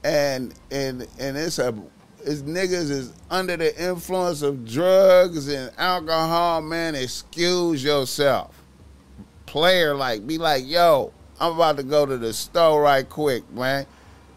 and 0.04 0.52
and 0.70 1.06
and 1.18 1.38
it's 1.38 1.58
a 1.58 1.74
it's 2.20 2.42
niggas 2.42 2.90
is 2.90 3.14
under 3.30 3.56
the 3.56 3.82
influence 3.82 4.42
of 4.42 4.66
drugs 4.66 5.48
and 5.48 5.72
alcohol, 5.78 6.60
man, 6.60 6.94
excuse 6.94 7.82
yourself. 7.82 8.62
Player 9.46 9.94
like 9.94 10.26
be 10.26 10.36
like, 10.36 10.64
yo, 10.66 11.14
I'm 11.40 11.54
about 11.54 11.78
to 11.78 11.82
go 11.82 12.04
to 12.04 12.18
the 12.18 12.34
store 12.34 12.82
right 12.82 13.08
quick, 13.08 13.50
man. 13.52 13.86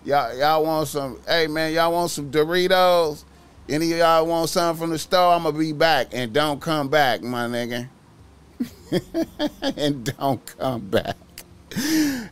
Y'all 0.06 0.38
y'all 0.38 0.64
want 0.64 0.88
some 0.88 1.20
hey 1.28 1.48
man, 1.48 1.74
y'all 1.74 1.92
want 1.92 2.10
some 2.10 2.32
Doritos? 2.32 3.26
Any 3.70 3.92
of 3.94 3.98
y'all 4.00 4.26
want 4.26 4.50
something 4.50 4.82
from 4.82 4.90
the 4.90 5.00
store? 5.00 5.34
I'm 5.34 5.44
gonna 5.44 5.58
be 5.58 5.72
back 5.72 6.08
and 6.12 6.34
don't 6.34 6.60
come 6.60 6.90
back, 6.90 7.22
my 7.22 7.46
nigga. 7.48 7.88
and 9.78 10.04
don't 10.18 10.46
come 10.58 10.90
back. 10.90 11.16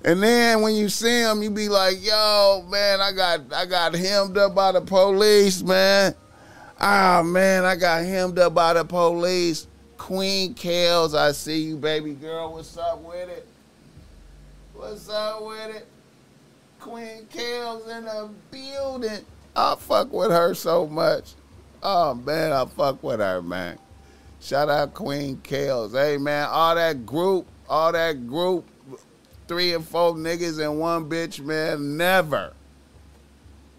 And 0.03 0.21
then 0.21 0.61
when 0.61 0.75
you 0.75 0.89
see 0.89 1.21
him, 1.21 1.41
you 1.41 1.49
be 1.49 1.69
like, 1.69 2.03
"Yo, 2.03 2.65
man, 2.69 2.99
I 2.99 3.11
got 3.13 3.53
I 3.53 3.65
got 3.65 3.93
hemmed 3.95 4.37
up 4.37 4.53
by 4.53 4.73
the 4.73 4.81
police, 4.81 5.61
man. 5.61 6.13
Ah, 6.79 7.21
man, 7.23 7.65
I 7.65 7.75
got 7.75 8.03
hemmed 8.03 8.39
up 8.39 8.53
by 8.53 8.73
the 8.73 8.83
police. 8.83 9.67
Queen 9.97 10.53
Kales, 10.55 11.13
I 11.13 11.33
see 11.33 11.61
you, 11.61 11.75
baby 11.77 12.13
girl. 12.13 12.53
What's 12.53 12.77
up 12.77 13.01
with 13.01 13.29
it? 13.29 13.45
What's 14.73 15.09
up 15.09 15.45
with 15.45 15.75
it? 15.75 15.87
Queen 16.79 17.27
Kales 17.31 17.87
in 17.97 18.05
the 18.05 18.29
building. 18.49 19.25
I 19.55 19.75
fuck 19.75 20.11
with 20.11 20.31
her 20.31 20.53
so 20.53 20.87
much. 20.87 21.33
Oh 21.81 22.13
man, 22.13 22.51
I 22.51 22.65
fuck 22.65 23.01
with 23.03 23.19
her, 23.19 23.41
man. 23.41 23.77
Shout 24.41 24.69
out 24.69 24.93
Queen 24.93 25.37
Kales. 25.37 25.91
Hey 25.91 26.17
man, 26.17 26.47
all 26.49 26.75
that 26.75 27.05
group, 27.05 27.47
all 27.67 27.91
that 27.91 28.27
group, 28.27 28.67
three 29.47 29.73
and 29.73 29.85
four 29.85 30.13
niggas 30.13 30.63
and 30.63 30.79
one 30.79 31.09
bitch, 31.09 31.39
man, 31.39 31.97
never. 31.97 32.53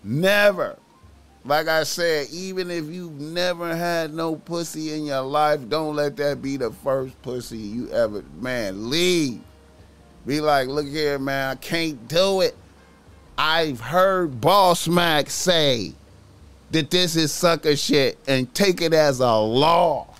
Never. 0.02 0.76
Like 1.44 1.68
I 1.68 1.84
said, 1.84 2.28
even 2.30 2.70
if 2.70 2.84
you've 2.86 3.18
never 3.18 3.74
had 3.74 4.12
no 4.12 4.36
pussy 4.36 4.92
in 4.92 5.06
your 5.06 5.22
life, 5.22 5.66
don't 5.68 5.96
let 5.96 6.16
that 6.16 6.42
be 6.42 6.58
the 6.58 6.70
first 6.70 7.20
pussy 7.22 7.56
you 7.56 7.88
ever, 7.90 8.22
man, 8.40 8.90
leave. 8.90 9.40
Be 10.26 10.40
like, 10.42 10.68
look 10.68 10.86
here, 10.86 11.18
man, 11.18 11.52
I 11.52 11.54
can't 11.54 12.06
do 12.08 12.42
it. 12.42 12.54
I've 13.42 13.80
heard 13.80 14.38
Boss 14.38 14.86
Mac 14.86 15.30
say 15.30 15.94
that 16.72 16.90
this 16.90 17.16
is 17.16 17.32
sucker 17.32 17.74
shit 17.74 18.18
and 18.28 18.52
take 18.52 18.82
it 18.82 18.92
as 18.92 19.20
a 19.20 19.34
law. 19.34 20.14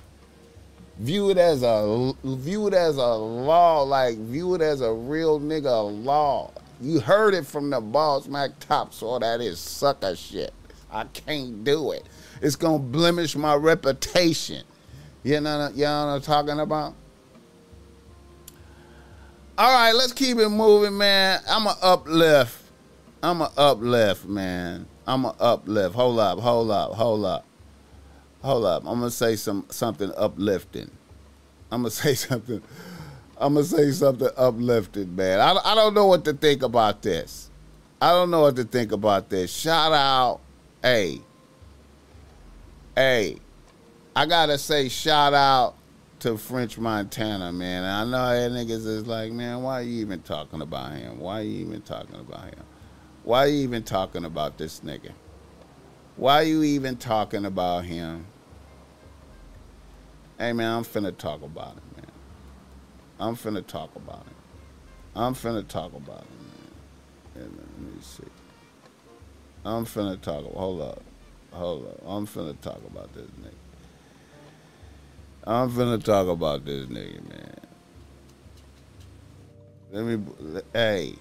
View 0.99 1.29
it 1.29 1.37
as 1.37 1.63
a 1.63 2.15
view 2.25 2.67
it 2.69 2.73
as 2.73 2.97
a 2.97 3.07
law, 3.15 3.83
like 3.83 4.17
view 4.17 4.55
it 4.55 4.63
as 4.63 4.81
a 4.81 4.91
real 4.91 5.39
nigga 5.39 6.03
law. 6.03 6.51
You 6.81 7.01
heard 7.01 7.35
it 7.35 7.47
from 7.47 7.69
the 7.69 7.79
Boss 7.79 8.27
Mac 8.27 8.59
top, 8.59 8.95
so 8.95 9.19
that 9.19 9.43
is 9.43 9.59
sucker 9.59 10.17
shit. 10.17 10.55
I 10.91 11.05
can't 11.05 11.63
do 11.63 11.93
it. 11.93 12.07
It's 12.41 12.57
gonna 12.57 12.79
blemish 12.79 13.37
my 13.37 13.55
reputation. 13.55 14.65
You 15.25 15.43
know, 15.43 15.71
you 15.75 15.85
know 15.85 16.07
what 16.07 16.13
I'm 16.13 16.21
talking 16.23 16.59
about? 16.59 16.95
All 19.59 19.75
right, 19.75 19.93
let's 19.93 20.15
keep 20.15 20.39
it 20.39 20.49
moving, 20.49 20.97
man. 20.97 21.43
I'm 21.47 21.67
a 21.67 21.77
uplift. 21.83 22.60
I'm 23.23 23.43
a 23.43 23.53
uplift, 23.57 24.27
man. 24.27 24.87
I'm 25.07 25.25
a 25.25 25.35
uplift. 25.39 25.95
Hold 25.95 26.19
up, 26.19 26.39
hold 26.39 26.71
up, 26.71 26.93
hold 26.93 27.25
up. 27.25 27.45
Hold 28.43 28.65
up. 28.65 28.85
I'm 28.87 29.01
gonna 29.01 29.11
say 29.11 29.37
some 29.37 29.67
something 29.69 30.11
uplifting. 30.17 30.91
I'm 31.71 31.83
gonna 31.83 31.91
say 31.91 32.15
something. 32.15 32.63
I'm 33.37 33.55
gonna 33.55 33.67
say 33.67 33.91
something 33.91 34.29
uplifting, 34.37 35.15
man. 35.15 35.41
I, 35.41 35.59
I 35.65 35.75
don't 35.75 35.95
know 35.95 36.07
what 36.07 36.25
to 36.25 36.33
think 36.33 36.63
about 36.63 37.03
this. 37.03 37.51
I 38.01 38.13
don't 38.13 38.31
know 38.31 38.41
what 38.41 38.57
to 38.57 38.65
think 38.65 38.93
about 38.93 39.29
this. 39.29 39.53
Shout 39.53 39.93
out, 39.93 40.41
hey, 40.83 41.21
hey. 42.97 43.37
I 44.17 44.27
gotta 44.27 44.57
say 44.59 44.89
shout 44.89 45.35
out 45.35 45.75
to 46.21 46.37
French 46.37 46.79
Montana, 46.79 47.53
man. 47.53 47.85
I 47.85 48.05
know 48.05 48.51
that 48.51 48.53
niggas 48.53 48.87
is 48.87 49.07
like, 49.07 49.33
man, 49.33 49.63
why 49.63 49.81
are 49.81 49.83
you 49.83 50.01
even 50.01 50.23
talking 50.23 50.63
about 50.63 50.93
him? 50.93 51.21
Why 51.21 51.41
are 51.41 51.43
you 51.43 51.67
even 51.67 51.83
talking 51.83 52.19
about 52.19 52.47
him? 52.47 52.65
Why 53.31 53.45
are 53.45 53.49
you 53.49 53.61
even 53.61 53.85
talking 53.85 54.25
about 54.25 54.59
this 54.59 54.81
nigga? 54.81 55.13
Why 56.17 56.41
are 56.41 56.43
you 56.43 56.65
even 56.65 56.97
talking 56.97 57.45
about 57.45 57.85
him? 57.85 58.27
Hey 60.37 60.53
man, 60.53 60.79
I'm 60.79 60.83
finna 60.83 61.17
talk 61.17 61.41
about 61.41 61.77
it, 61.77 61.97
man. 61.97 62.11
I'm 63.21 63.37
finna 63.37 63.65
talk 63.65 63.95
about 63.95 64.27
it. 64.27 64.37
I'm 65.15 65.35
finna 65.35 65.65
talk 65.65 65.95
about 65.95 66.25
it, 66.25 67.39
man. 67.39 67.57
let 67.57 67.95
me 67.95 68.01
see. 68.01 68.25
I'm 69.65 69.85
finna 69.85 70.21
talk. 70.21 70.45
Hold 70.53 70.83
up, 70.83 71.03
hold 71.53 71.87
up. 71.87 72.01
I'm 72.05 72.27
finna 72.27 72.61
talk 72.61 72.81
about 72.85 73.15
this 73.15 73.31
nigga. 73.41 73.55
I'm 75.45 75.71
finna 75.71 76.03
talk 76.03 76.27
about 76.27 76.65
this 76.65 76.87
nigga, 76.87 77.29
man. 77.29 77.61
Let 79.93 80.05
me. 80.05 80.63
Hey. 80.73 81.15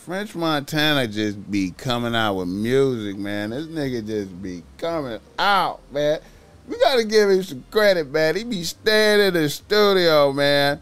French 0.00 0.34
Montana 0.34 1.06
just 1.06 1.50
be 1.50 1.72
coming 1.72 2.14
out 2.14 2.36
with 2.36 2.48
music, 2.48 3.18
man. 3.18 3.50
This 3.50 3.66
nigga 3.66 4.06
just 4.06 4.42
be 4.42 4.62
coming 4.78 5.20
out, 5.38 5.80
man. 5.92 6.20
We 6.66 6.78
gotta 6.78 7.04
give 7.04 7.28
him 7.28 7.42
some 7.42 7.64
credit, 7.70 8.10
man. 8.10 8.34
He 8.34 8.44
be 8.44 8.64
staying 8.64 9.20
in 9.20 9.34
the 9.34 9.50
studio, 9.50 10.32
man. 10.32 10.80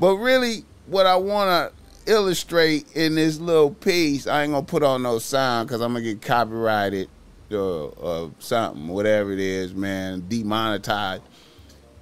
But 0.00 0.16
really, 0.16 0.64
what 0.86 1.04
I 1.04 1.16
wanna 1.16 1.70
illustrate 2.06 2.86
in 2.96 3.14
this 3.16 3.38
little 3.38 3.72
piece, 3.74 4.26
I 4.26 4.44
ain't 4.44 4.52
gonna 4.52 4.64
put 4.64 4.82
on 4.82 5.02
no 5.02 5.18
sound 5.18 5.68
because 5.68 5.82
I'm 5.82 5.92
gonna 5.92 6.04
get 6.04 6.22
copyrighted 6.22 7.10
or, 7.52 7.92
or 7.98 8.30
something, 8.38 8.88
whatever 8.88 9.32
it 9.32 9.38
is, 9.38 9.74
man, 9.74 10.24
demonetized. 10.28 11.22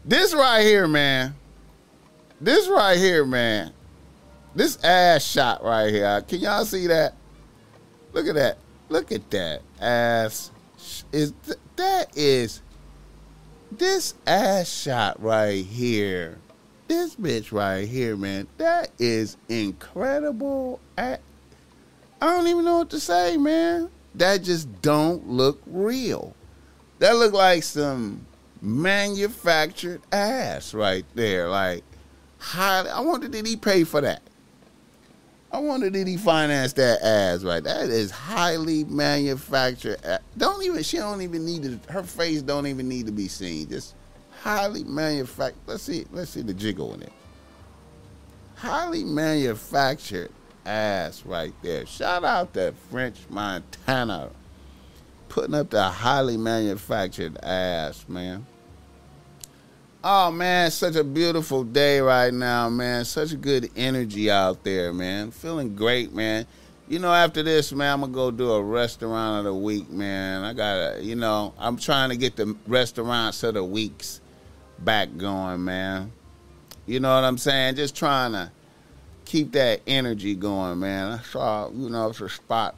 This 0.04 0.34
right 0.34 0.62
here, 0.62 0.86
man. 0.86 1.34
This 2.40 2.68
right 2.68 2.96
here, 2.96 3.24
man 3.24 3.72
this 4.54 4.82
ass 4.84 5.24
shot 5.24 5.64
right 5.64 5.92
here. 5.92 6.22
Can 6.22 6.40
y'all 6.40 6.64
see 6.64 6.86
that? 6.88 7.14
Look 8.12 8.26
at 8.26 8.34
that. 8.34 8.58
Look 8.88 9.12
at 9.12 9.30
that 9.30 9.62
ass. 9.80 10.50
Is 11.12 11.32
th- 11.46 11.58
that 11.76 12.16
is 12.16 12.60
this 13.70 14.14
ass 14.26 14.68
shot 14.68 15.22
right 15.22 15.64
here? 15.64 16.38
This 16.88 17.14
bitch 17.16 17.52
right 17.52 17.88
here, 17.88 18.16
man. 18.16 18.48
That 18.58 18.90
is 18.98 19.36
incredible. 19.48 20.80
I, 20.98 21.18
I 22.20 22.26
don't 22.26 22.48
even 22.48 22.64
know 22.64 22.78
what 22.78 22.90
to 22.90 23.00
say, 23.00 23.36
man. 23.38 23.88
That 24.14 24.42
just 24.42 24.82
don't 24.82 25.26
look 25.26 25.62
real. 25.66 26.34
That 26.98 27.16
look 27.16 27.32
like 27.32 27.62
some 27.62 28.26
manufactured 28.60 30.02
ass 30.12 30.74
right 30.74 31.06
there. 31.14 31.48
Like, 31.48 31.82
highly. 32.38 32.90
I 32.90 33.00
wonder 33.00 33.28
did 33.28 33.46
he 33.46 33.56
pay 33.56 33.84
for 33.84 34.02
that? 34.02 34.22
I 35.52 35.58
wonder 35.58 35.90
did 35.90 36.06
he 36.06 36.16
finance 36.16 36.72
that 36.74 37.02
ass 37.02 37.44
right? 37.44 37.62
That 37.62 37.90
is 37.90 38.10
highly 38.10 38.84
manufactured. 38.84 39.98
Don't 40.38 40.64
even 40.64 40.82
she 40.82 40.96
don't 40.96 41.20
even 41.20 41.44
need 41.44 41.62
to. 41.64 41.92
Her 41.92 42.02
face 42.02 42.40
don't 42.40 42.66
even 42.66 42.88
need 42.88 43.04
to 43.06 43.12
be 43.12 43.28
seen. 43.28 43.68
Just 43.68 43.94
highly 44.40 44.82
manufactured. 44.84 45.60
Let's 45.66 45.82
see. 45.82 46.06
Let's 46.10 46.30
see 46.30 46.40
the 46.40 46.54
jiggle 46.54 46.94
in 46.94 47.02
it. 47.02 47.12
Highly 48.54 49.04
manufactured 49.04 50.30
ass 50.64 51.22
right 51.26 51.52
there. 51.62 51.84
Shout 51.84 52.24
out 52.24 52.54
to 52.54 52.72
French 52.90 53.18
Montana 53.28 54.30
putting 55.28 55.54
up 55.54 55.70
the 55.70 55.82
highly 55.82 56.36
manufactured 56.36 57.38
ass, 57.42 58.04
man. 58.08 58.46
Oh 60.04 60.32
man, 60.32 60.72
such 60.72 60.96
a 60.96 61.04
beautiful 61.04 61.62
day 61.62 62.00
right 62.00 62.34
now, 62.34 62.68
man. 62.68 63.04
Such 63.04 63.30
a 63.30 63.36
good 63.36 63.70
energy 63.76 64.32
out 64.32 64.64
there, 64.64 64.92
man. 64.92 65.30
Feeling 65.30 65.76
great, 65.76 66.12
man. 66.12 66.44
You 66.88 66.98
know, 66.98 67.12
after 67.12 67.44
this, 67.44 67.72
man, 67.72 67.92
I'm 67.92 68.00
gonna 68.00 68.12
go 68.12 68.32
do 68.32 68.50
a 68.50 68.60
restaurant 68.60 69.38
of 69.38 69.44
the 69.44 69.54
week, 69.54 69.88
man. 69.90 70.42
I 70.42 70.54
gotta, 70.54 71.04
you 71.04 71.14
know, 71.14 71.54
I'm 71.56 71.76
trying 71.76 72.08
to 72.08 72.16
get 72.16 72.34
the 72.34 72.56
restaurants 72.66 73.44
of 73.44 73.54
the 73.54 73.62
weeks 73.62 74.20
back 74.80 75.16
going, 75.16 75.62
man. 75.62 76.10
You 76.84 76.98
know 76.98 77.14
what 77.14 77.22
I'm 77.22 77.38
saying? 77.38 77.76
Just 77.76 77.94
trying 77.94 78.32
to 78.32 78.50
keep 79.24 79.52
that 79.52 79.82
energy 79.86 80.34
going, 80.34 80.80
man. 80.80 81.12
I 81.12 81.22
saw, 81.22 81.70
you 81.70 81.88
know, 81.88 82.08
it's 82.08 82.20
a 82.20 82.28
spot. 82.28 82.74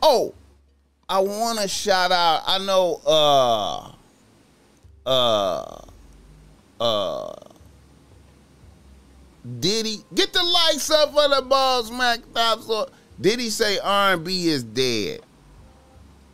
Oh, 0.00 0.32
I 1.08 1.18
want 1.18 1.58
to 1.58 1.66
shout 1.66 2.12
out. 2.12 2.44
I 2.46 2.64
know, 2.64 3.00
uh, 3.04 5.10
uh 5.10 5.86
uh 6.80 7.32
Diddy 9.58 9.98
get 10.14 10.32
the 10.32 10.42
lights 10.42 10.90
up 10.90 11.12
for 11.12 11.28
the 11.28 11.42
balls, 11.42 11.90
Mac 11.90 12.20
Top. 12.34 12.60
So 12.60 12.88
Diddy 13.20 13.50
say 13.50 13.78
R&B 13.78 14.48
is 14.48 14.64
dead. 14.64 15.22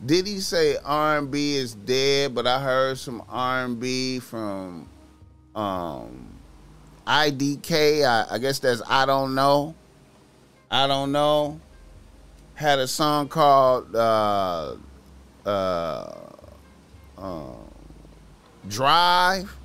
Did 0.05 0.27
he 0.27 0.39
say 0.39 0.77
R&B 0.83 1.55
is 1.55 1.73
dead? 1.73 2.35
But 2.35 2.45
I 2.47 2.61
heard 2.61 2.97
some 2.97 3.23
R&B 3.29 4.19
from 4.19 4.87
um, 5.55 6.27
IDK. 7.07 8.05
I, 8.05 8.35
I 8.35 8.37
guess 8.37 8.59
that's 8.59 8.81
I 8.87 9.05
don't 9.05 9.33
know. 9.33 9.73
I 10.69 10.85
don't 10.85 11.11
know. 11.11 11.59
Had 12.53 12.79
a 12.79 12.87
song 12.87 13.27
called 13.27 13.95
uh, 13.95 14.75
uh, 15.45 16.13
uh, 17.17 17.51
Drive. 18.67 19.56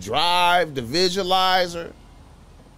Drive 0.00 0.74
the 0.74 0.82
visualizer. 0.82 1.92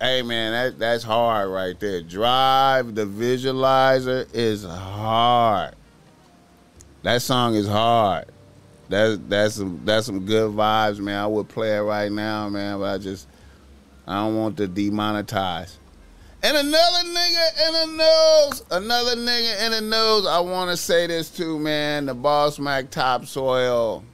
Hey 0.00 0.22
man, 0.22 0.52
that 0.52 0.78
that's 0.78 1.02
hard 1.02 1.50
right 1.50 1.78
there. 1.80 2.00
Drive 2.02 2.94
the 2.94 3.04
visualizer 3.04 4.28
is 4.32 4.64
hard. 4.64 5.74
That 7.02 7.22
song 7.22 7.56
is 7.56 7.66
hard. 7.66 8.26
That's 8.88 9.18
that's 9.28 9.54
some 9.56 9.80
that's 9.84 10.06
some 10.06 10.24
good 10.24 10.52
vibes, 10.52 11.00
man. 11.00 11.18
I 11.18 11.26
would 11.26 11.48
play 11.48 11.76
it 11.76 11.80
right 11.80 12.10
now, 12.12 12.48
man, 12.48 12.78
but 12.78 12.94
I 12.94 12.98
just 12.98 13.26
I 14.06 14.14
don't 14.24 14.36
want 14.36 14.56
to 14.58 14.68
demonetize. 14.68 15.76
And 16.40 16.56
another 16.56 17.08
nigga 17.08 17.66
in 17.66 17.72
the 17.72 17.96
nose, 17.96 18.64
another 18.70 19.16
nigga 19.16 19.66
in 19.66 19.72
the 19.72 19.80
nose. 19.80 20.24
I 20.24 20.38
want 20.38 20.70
to 20.70 20.76
say 20.76 21.08
this 21.08 21.28
too, 21.30 21.58
man. 21.58 22.06
The 22.06 22.14
Boss 22.14 22.60
Mac 22.60 22.90
Topsoil 22.90 24.04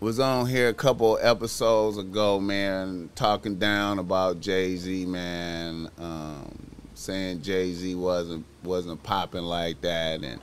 was 0.00 0.20
on 0.20 0.46
here 0.46 0.68
a 0.68 0.74
couple 0.74 1.18
episodes 1.22 1.96
ago, 1.96 2.38
man, 2.38 3.08
talking 3.14 3.56
down 3.56 3.98
about 3.98 4.40
Jay 4.40 4.76
Z, 4.76 5.06
man, 5.06 5.90
um, 5.98 6.54
saying 6.94 7.42
Jay 7.42 7.72
Z 7.72 7.94
wasn't 7.94 8.44
wasn't 8.62 9.02
popping 9.02 9.42
like 9.42 9.80
that, 9.80 10.22
and 10.22 10.40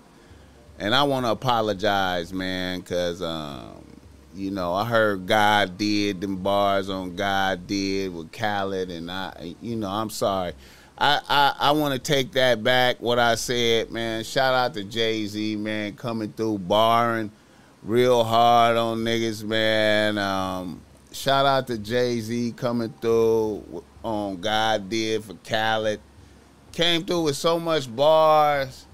and 0.79 0.95
I 0.95 1.03
want 1.03 1.25
to 1.25 1.31
apologize, 1.31 2.33
man, 2.33 2.81
cause 2.81 3.21
um, 3.21 3.85
you 4.33 4.49
know 4.49 4.73
I 4.73 4.85
heard 4.85 5.27
God 5.27 5.77
did 5.77 6.21
them 6.21 6.37
bars 6.37 6.89
on 6.89 7.15
God 7.15 7.67
did 7.67 8.13
with 8.13 8.31
Khaled, 8.31 8.89
and 8.89 9.11
I, 9.11 9.55
you 9.61 9.75
know, 9.75 9.89
I'm 9.89 10.09
sorry. 10.09 10.53
I, 10.95 11.19
I, 11.27 11.55
I 11.69 11.71
want 11.71 11.95
to 11.95 11.99
take 11.99 12.33
that 12.33 12.63
back. 12.63 13.01
What 13.01 13.17
I 13.17 13.33
said, 13.33 13.89
man. 13.91 14.23
Shout 14.23 14.53
out 14.53 14.75
to 14.75 14.83
Jay 14.83 15.25
Z, 15.25 15.55
man, 15.55 15.95
coming 15.95 16.31
through 16.31 16.59
barring 16.59 17.31
real 17.84 18.24
hard 18.24 18.78
on 18.78 19.00
niggas, 19.00 19.43
man. 19.43 20.17
Um, 20.17 20.82
shout 21.12 21.46
out 21.46 21.67
to 21.67 21.78
Jay 21.78 22.19
Z 22.19 22.54
coming 22.56 22.93
through 23.02 23.84
on 24.04 24.39
God 24.41 24.89
did 24.89 25.24
for 25.24 25.36
Khaled. 25.36 26.00
Came 26.72 27.06
through 27.06 27.24
with 27.24 27.36
so 27.36 27.60
much 27.60 27.93
bars. 27.93 28.88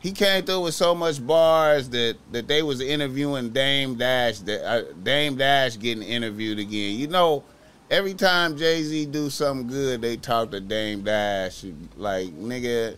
He 0.00 0.12
came 0.12 0.44
through 0.44 0.60
with 0.60 0.74
so 0.74 0.94
much 0.94 1.24
bars 1.24 1.88
that 1.90 2.16
that 2.32 2.48
they 2.48 2.62
was 2.62 2.80
interviewing 2.80 3.50
Dame 3.50 3.96
Dash. 3.96 4.38
That 4.40 4.64
uh, 4.64 4.92
Dame 5.02 5.36
Dash 5.36 5.78
getting 5.78 6.04
interviewed 6.04 6.58
again. 6.58 6.96
You 6.98 7.08
know, 7.08 7.44
every 7.90 8.14
time 8.14 8.56
Jay 8.56 8.82
Z 8.82 9.06
do 9.06 9.28
something 9.28 9.66
good, 9.66 10.00
they 10.00 10.16
talk 10.16 10.52
to 10.52 10.60
Dame 10.60 11.02
Dash. 11.02 11.64
Like 11.96 12.28
nigga, 12.28 12.96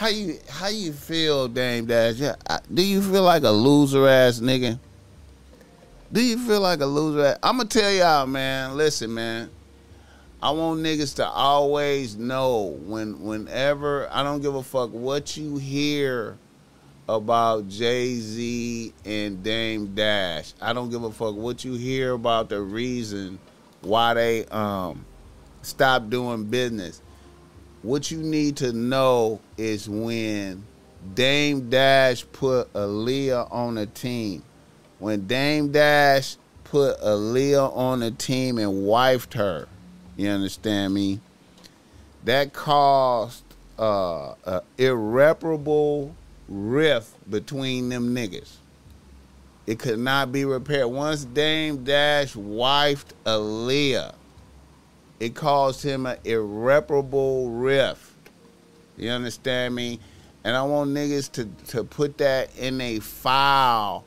how 0.00 0.08
you 0.08 0.38
how 0.48 0.68
you 0.68 0.94
feel, 0.94 1.46
Dame 1.46 1.84
Dash? 1.84 2.14
Yeah, 2.16 2.34
do 2.72 2.82
you 2.82 3.02
feel 3.02 3.22
like 3.22 3.42
a 3.42 3.50
loser 3.50 4.08
ass 4.08 4.40
nigga? 4.40 4.78
Do 6.10 6.24
you 6.24 6.38
feel 6.38 6.62
like 6.62 6.80
a 6.80 6.86
loser? 6.86 7.36
I'm 7.42 7.58
gonna 7.58 7.68
tell 7.68 7.92
y'all, 7.92 8.26
man. 8.26 8.78
Listen, 8.78 9.12
man. 9.12 9.50
I 10.42 10.52
want 10.52 10.80
niggas 10.80 11.16
to 11.16 11.26
always 11.26 12.16
know 12.16 12.78
when 12.86 13.22
whenever 13.22 14.08
I 14.10 14.22
don't 14.22 14.40
give 14.40 14.54
a 14.54 14.62
fuck 14.62 14.88
what 14.90 15.36
you 15.36 15.58
hear 15.58 16.38
about 17.06 17.68
Jay 17.68 18.14
Z 18.14 18.94
and 19.04 19.42
Dame 19.42 19.94
Dash. 19.94 20.54
I 20.62 20.72
don't 20.72 20.88
give 20.88 21.04
a 21.04 21.12
fuck 21.12 21.36
what 21.36 21.62
you 21.62 21.74
hear 21.74 22.12
about 22.12 22.48
the 22.48 22.62
reason 22.62 23.38
why 23.82 24.14
they 24.14 24.46
um 24.46 25.04
stopped 25.60 26.08
doing 26.08 26.44
business 26.44 27.02
what 27.82 28.10
you 28.10 28.18
need 28.18 28.56
to 28.58 28.72
know 28.72 29.40
is 29.56 29.88
when 29.88 30.64
Dame 31.14 31.70
Dash 31.70 32.24
put 32.32 32.72
Aaliyah 32.74 33.50
on 33.50 33.78
a 33.78 33.86
team. 33.86 34.42
When 34.98 35.26
Dame 35.26 35.72
Dash 35.72 36.36
put 36.64 37.00
Aaliyah 37.00 37.74
on 37.74 38.02
a 38.02 38.10
team 38.10 38.58
and 38.58 38.84
wifed 38.84 39.34
her, 39.34 39.66
you 40.16 40.28
understand 40.28 40.92
me? 40.92 41.20
That 42.24 42.52
caused 42.52 43.44
uh, 43.78 44.34
an 44.44 44.60
irreparable 44.76 46.14
rift 46.48 47.30
between 47.30 47.88
them 47.88 48.14
niggas. 48.14 48.50
It 49.66 49.78
could 49.78 49.98
not 49.98 50.32
be 50.32 50.44
repaired. 50.44 50.88
Once 50.88 51.24
Dame 51.24 51.82
Dash 51.84 52.34
wifed 52.34 53.12
Aaliyah, 53.24 54.14
it 55.20 55.34
caused 55.34 55.82
him 55.82 56.06
an 56.06 56.16
irreparable 56.24 57.50
rift. 57.50 58.14
You 58.96 59.10
understand 59.10 59.74
me? 59.74 60.00
And 60.42 60.56
I 60.56 60.62
want 60.62 60.90
niggas 60.90 61.30
to, 61.32 61.44
to 61.68 61.84
put 61.84 62.18
that 62.18 62.56
in 62.56 62.80
a 62.80 62.98
file 62.98 64.04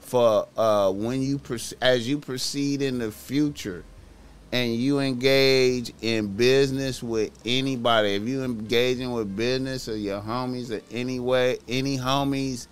for 0.00 0.48
uh, 0.56 0.90
when 0.92 1.22
you 1.22 1.40
as 1.80 2.08
you 2.08 2.18
proceed 2.18 2.82
in 2.82 2.98
the 2.98 3.10
future 3.10 3.84
and 4.52 4.74
you 4.74 5.00
engage 5.00 5.92
in 6.00 6.28
business 6.36 7.02
with 7.02 7.30
anybody. 7.44 8.14
If 8.14 8.22
you 8.22 8.42
engaging 8.44 9.12
with 9.12 9.36
business 9.36 9.88
or 9.88 9.96
your 9.96 10.20
homies 10.20 10.70
or 10.70 10.80
any 10.90 11.20
way, 11.20 11.58
any 11.68 11.96
homies, 11.96 12.66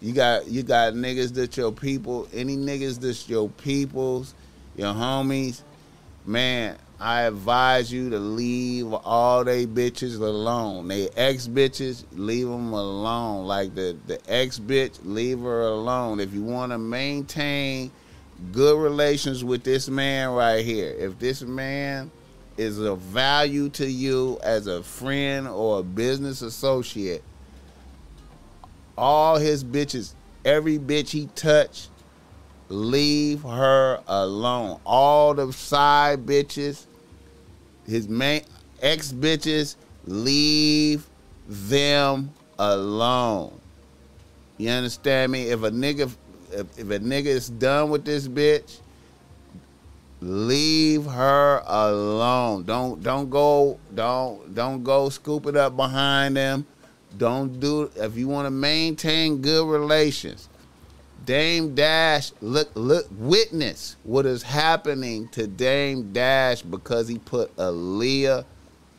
you 0.00 0.12
got 0.12 0.46
you 0.46 0.62
got 0.62 0.94
niggas 0.94 1.34
that 1.34 1.56
your 1.56 1.72
people, 1.72 2.28
any 2.32 2.56
niggas 2.56 3.00
that's 3.00 3.28
your 3.28 3.48
peoples, 3.48 4.34
your 4.76 4.92
homies, 4.94 5.62
man, 6.26 6.76
I 7.00 7.22
advise 7.22 7.90
you 7.90 8.10
to 8.10 8.18
leave 8.18 8.92
all 8.92 9.42
they 9.42 9.64
bitches 9.64 10.20
alone. 10.20 10.88
They 10.88 11.08
ex 11.16 11.48
bitches, 11.48 12.04
leave 12.12 12.46
them 12.46 12.74
alone. 12.74 13.46
Like 13.46 13.74
the 13.74 13.96
the 14.06 14.20
ex 14.30 14.58
bitch, 14.58 14.98
leave 15.02 15.40
her 15.40 15.62
alone. 15.62 16.20
If 16.20 16.34
you 16.34 16.42
want 16.42 16.72
to 16.72 16.78
maintain 16.78 17.90
good 18.52 18.78
relations 18.78 19.42
with 19.42 19.64
this 19.64 19.88
man 19.88 20.28
right 20.32 20.62
here, 20.62 20.94
if 20.98 21.18
this 21.18 21.40
man 21.40 22.10
is 22.58 22.78
of 22.78 22.98
value 22.98 23.70
to 23.70 23.90
you 23.90 24.38
as 24.42 24.66
a 24.66 24.82
friend 24.82 25.48
or 25.48 25.78
a 25.80 25.82
business 25.82 26.42
associate, 26.42 27.24
all 28.98 29.38
his 29.38 29.64
bitches, 29.64 30.12
every 30.44 30.78
bitch 30.78 31.08
he 31.08 31.30
touched, 31.34 31.88
leave 32.68 33.40
her 33.40 34.02
alone. 34.06 34.78
All 34.84 35.32
the 35.32 35.50
side 35.50 36.26
bitches 36.26 36.86
his 37.90 38.08
main 38.08 38.42
ex 38.80 39.12
bitches, 39.12 39.76
leave 40.06 41.06
them 41.48 42.32
alone. 42.58 43.58
You 44.58 44.70
understand 44.70 45.32
me? 45.32 45.48
If 45.48 45.62
a 45.62 45.70
nigga 45.70 46.10
if, 46.52 46.78
if 46.78 46.90
a 46.90 46.98
nigga 46.98 47.26
is 47.26 47.48
done 47.48 47.90
with 47.90 48.04
this 48.04 48.28
bitch, 48.28 48.80
leave 50.20 51.06
her 51.06 51.62
alone. 51.66 52.64
Don't 52.64 53.02
don't 53.02 53.30
go 53.30 53.78
don't 53.94 54.54
don't 54.54 54.84
go 54.84 55.08
scoop 55.08 55.46
it 55.46 55.56
up 55.56 55.76
behind 55.76 56.36
them. 56.36 56.66
Don't 57.16 57.58
do 57.58 57.90
if 57.96 58.16
you 58.16 58.28
want 58.28 58.46
to 58.46 58.50
maintain 58.50 59.38
good 59.38 59.66
relations. 59.66 60.49
Dame 61.30 61.76
Dash, 61.76 62.32
look, 62.40 62.70
look, 62.74 63.06
witness 63.12 63.94
what 64.02 64.26
is 64.26 64.42
happening 64.42 65.28
to 65.28 65.46
Dame 65.46 66.12
Dash 66.12 66.60
because 66.60 67.06
he 67.06 67.20
put 67.20 67.54
Aaliyah 67.54 68.44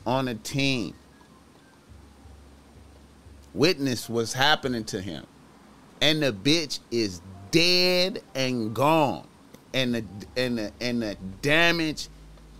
on 0.06 0.30
a 0.30 0.36
team. 0.36 0.94
Witness 3.54 4.08
what's 4.08 4.32
happening 4.32 4.86
to 4.86 5.02
him. 5.02 5.28
And 6.00 6.24
the 6.24 6.32
bitch 6.32 6.80
is 6.89 7.20
dead 7.52 8.24
and 8.34 8.74
gone. 8.74 9.28
And 9.74 9.96
the 9.96 10.06
and 10.38 10.58
the 10.58 10.72
and 10.80 11.02
the 11.02 11.17
damage 11.41 12.08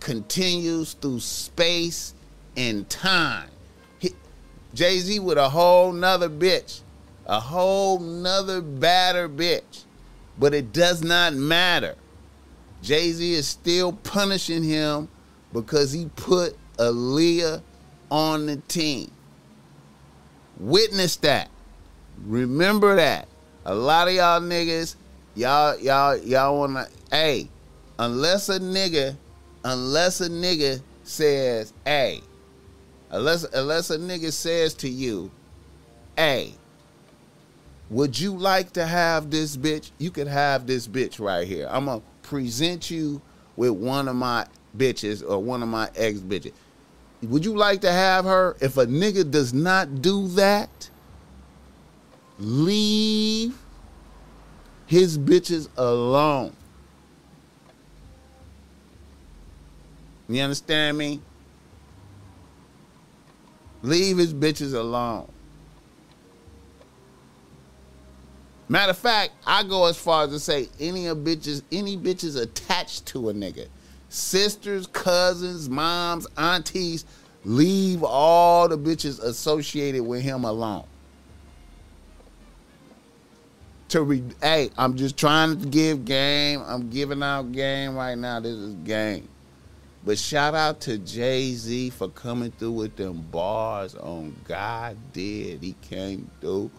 continues 0.01 0.95
through 0.95 1.21
space 1.21 2.13
and 2.57 2.89
time. 2.89 3.47
Jay-Z 4.73 5.19
with 5.19 5.38
a 5.38 5.47
whole 5.47 5.93
nother 5.93 6.29
bitch 6.29 6.81
a 7.25 7.39
whole 7.39 7.99
nother 7.99 8.62
badder 8.62 9.29
bitch. 9.29 9.84
But 10.39 10.53
it 10.53 10.73
does 10.73 11.03
not 11.03 11.34
matter. 11.34 11.95
Jay 12.81 13.12
Z 13.12 13.34
is 13.34 13.47
still 13.47 13.93
punishing 13.93 14.63
him 14.63 15.07
because 15.53 15.91
he 15.91 16.10
put 16.15 16.55
Aaliyah 16.77 17.62
on 18.10 18.45
the 18.45 18.57
team. 18.67 19.12
Witness 20.57 21.15
that. 21.17 21.49
Remember 22.25 22.95
that. 22.95 23.27
A 23.65 23.75
lot 23.75 24.07
of 24.07 24.15
y'all 24.15 24.41
niggas, 24.41 24.95
y'all, 25.36 25.77
y'all, 25.79 26.17
y'all 26.17 26.57
wanna, 26.60 26.88
hey, 27.12 27.49
unless 27.99 28.49
a 28.49 28.60
nigga, 28.60 29.15
unless 29.63 30.21
a 30.21 30.29
nigga 30.29 30.81
says, 31.03 31.73
hey, 31.86 32.21
unless 33.12 33.43
unless 33.43 33.89
a 33.91 33.97
nigga 33.97 34.31
says 34.31 34.73
to 34.75 34.89
you, 34.89 35.29
hey, 36.17 36.53
would 37.91 38.17
you 38.17 38.38
like 38.38 38.71
to 38.71 38.86
have 38.86 39.30
this 39.30 39.58
bitch? 39.58 39.91
You 39.97 40.12
could 40.12 40.27
have 40.27 40.65
this 40.65 40.88
bitch 40.88 41.19
right 41.19 41.45
here. 41.45 41.67
I'm 41.69 41.86
gonna 41.86 42.01
present 42.23 42.89
you 42.89 43.21
with 43.58 43.71
one 43.71 44.08
of 44.08 44.15
my 44.15 44.47
bitches 44.77 45.21
or 45.30 45.39
one 45.39 45.62
of 45.62 45.67
my 45.67 45.89
ex 45.97 46.19
bitches. 46.19 46.54
Would 47.21 47.43
you 47.43 47.56
like 47.56 47.82
to 47.82 47.91
have 47.91 48.23
her? 48.23 48.56
If 48.62 48.77
a 48.77 48.86
nigga 48.86 49.30
does 49.30 49.54
not 49.54 50.01
do 50.01 50.30
that, 50.30 50.89
leave 52.39 53.58
his 54.86 55.17
bitches 55.17 55.67
alone. 55.75 56.56
You 60.30 60.41
understand 60.41 60.97
me? 60.97 61.19
Leave 63.82 64.17
his 64.17 64.34
bitches 64.34 64.73
alone. 64.73 65.30
Matter 68.71 68.91
of 68.91 68.97
fact, 68.97 69.34
I 69.45 69.63
go 69.63 69.84
as 69.88 69.97
far 69.97 70.23
as 70.23 70.29
to 70.29 70.39
say 70.39 70.69
any 70.79 71.07
of 71.07 71.17
bitches, 71.17 71.62
any 71.73 71.97
bitches 71.97 72.41
attached 72.41 73.05
to 73.07 73.27
a 73.27 73.34
nigga, 73.34 73.67
sisters, 74.07 74.88
cousins, 74.88 75.69
moms, 75.69 76.25
aunties, 76.38 77.03
leave 77.43 78.01
all 78.01 78.69
the 78.69 78.77
bitches 78.77 79.21
associated 79.21 80.03
with 80.03 80.21
him 80.21 80.45
alone. 80.45 80.86
To 83.89 84.03
re- 84.03 84.23
hey, 84.41 84.69
I'm 84.77 84.95
just 84.95 85.17
trying 85.17 85.60
to 85.60 85.67
give 85.67 86.05
game. 86.05 86.63
I'm 86.65 86.89
giving 86.89 87.21
out 87.21 87.51
game 87.51 87.93
right 87.97 88.17
now. 88.17 88.39
This 88.39 88.53
is 88.53 88.75
game. 88.75 89.27
But 90.05 90.17
shout 90.17 90.55
out 90.55 90.79
to 90.81 90.97
Jay 90.97 91.51
Z 91.55 91.89
for 91.89 92.07
coming 92.07 92.51
through 92.51 92.71
with 92.71 92.95
them 92.95 93.27
bars 93.31 93.95
on 93.95 94.34
God 94.45 94.95
did. 95.12 95.62
He 95.62 95.75
came 95.81 96.31
through 96.39 96.71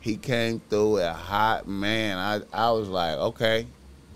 he 0.00 0.16
came 0.16 0.60
through 0.70 0.98
a 0.98 1.12
hot 1.12 1.68
man. 1.68 2.16
I 2.18 2.40
I 2.52 2.70
was 2.70 2.88
like, 2.88 3.16
okay, 3.18 3.66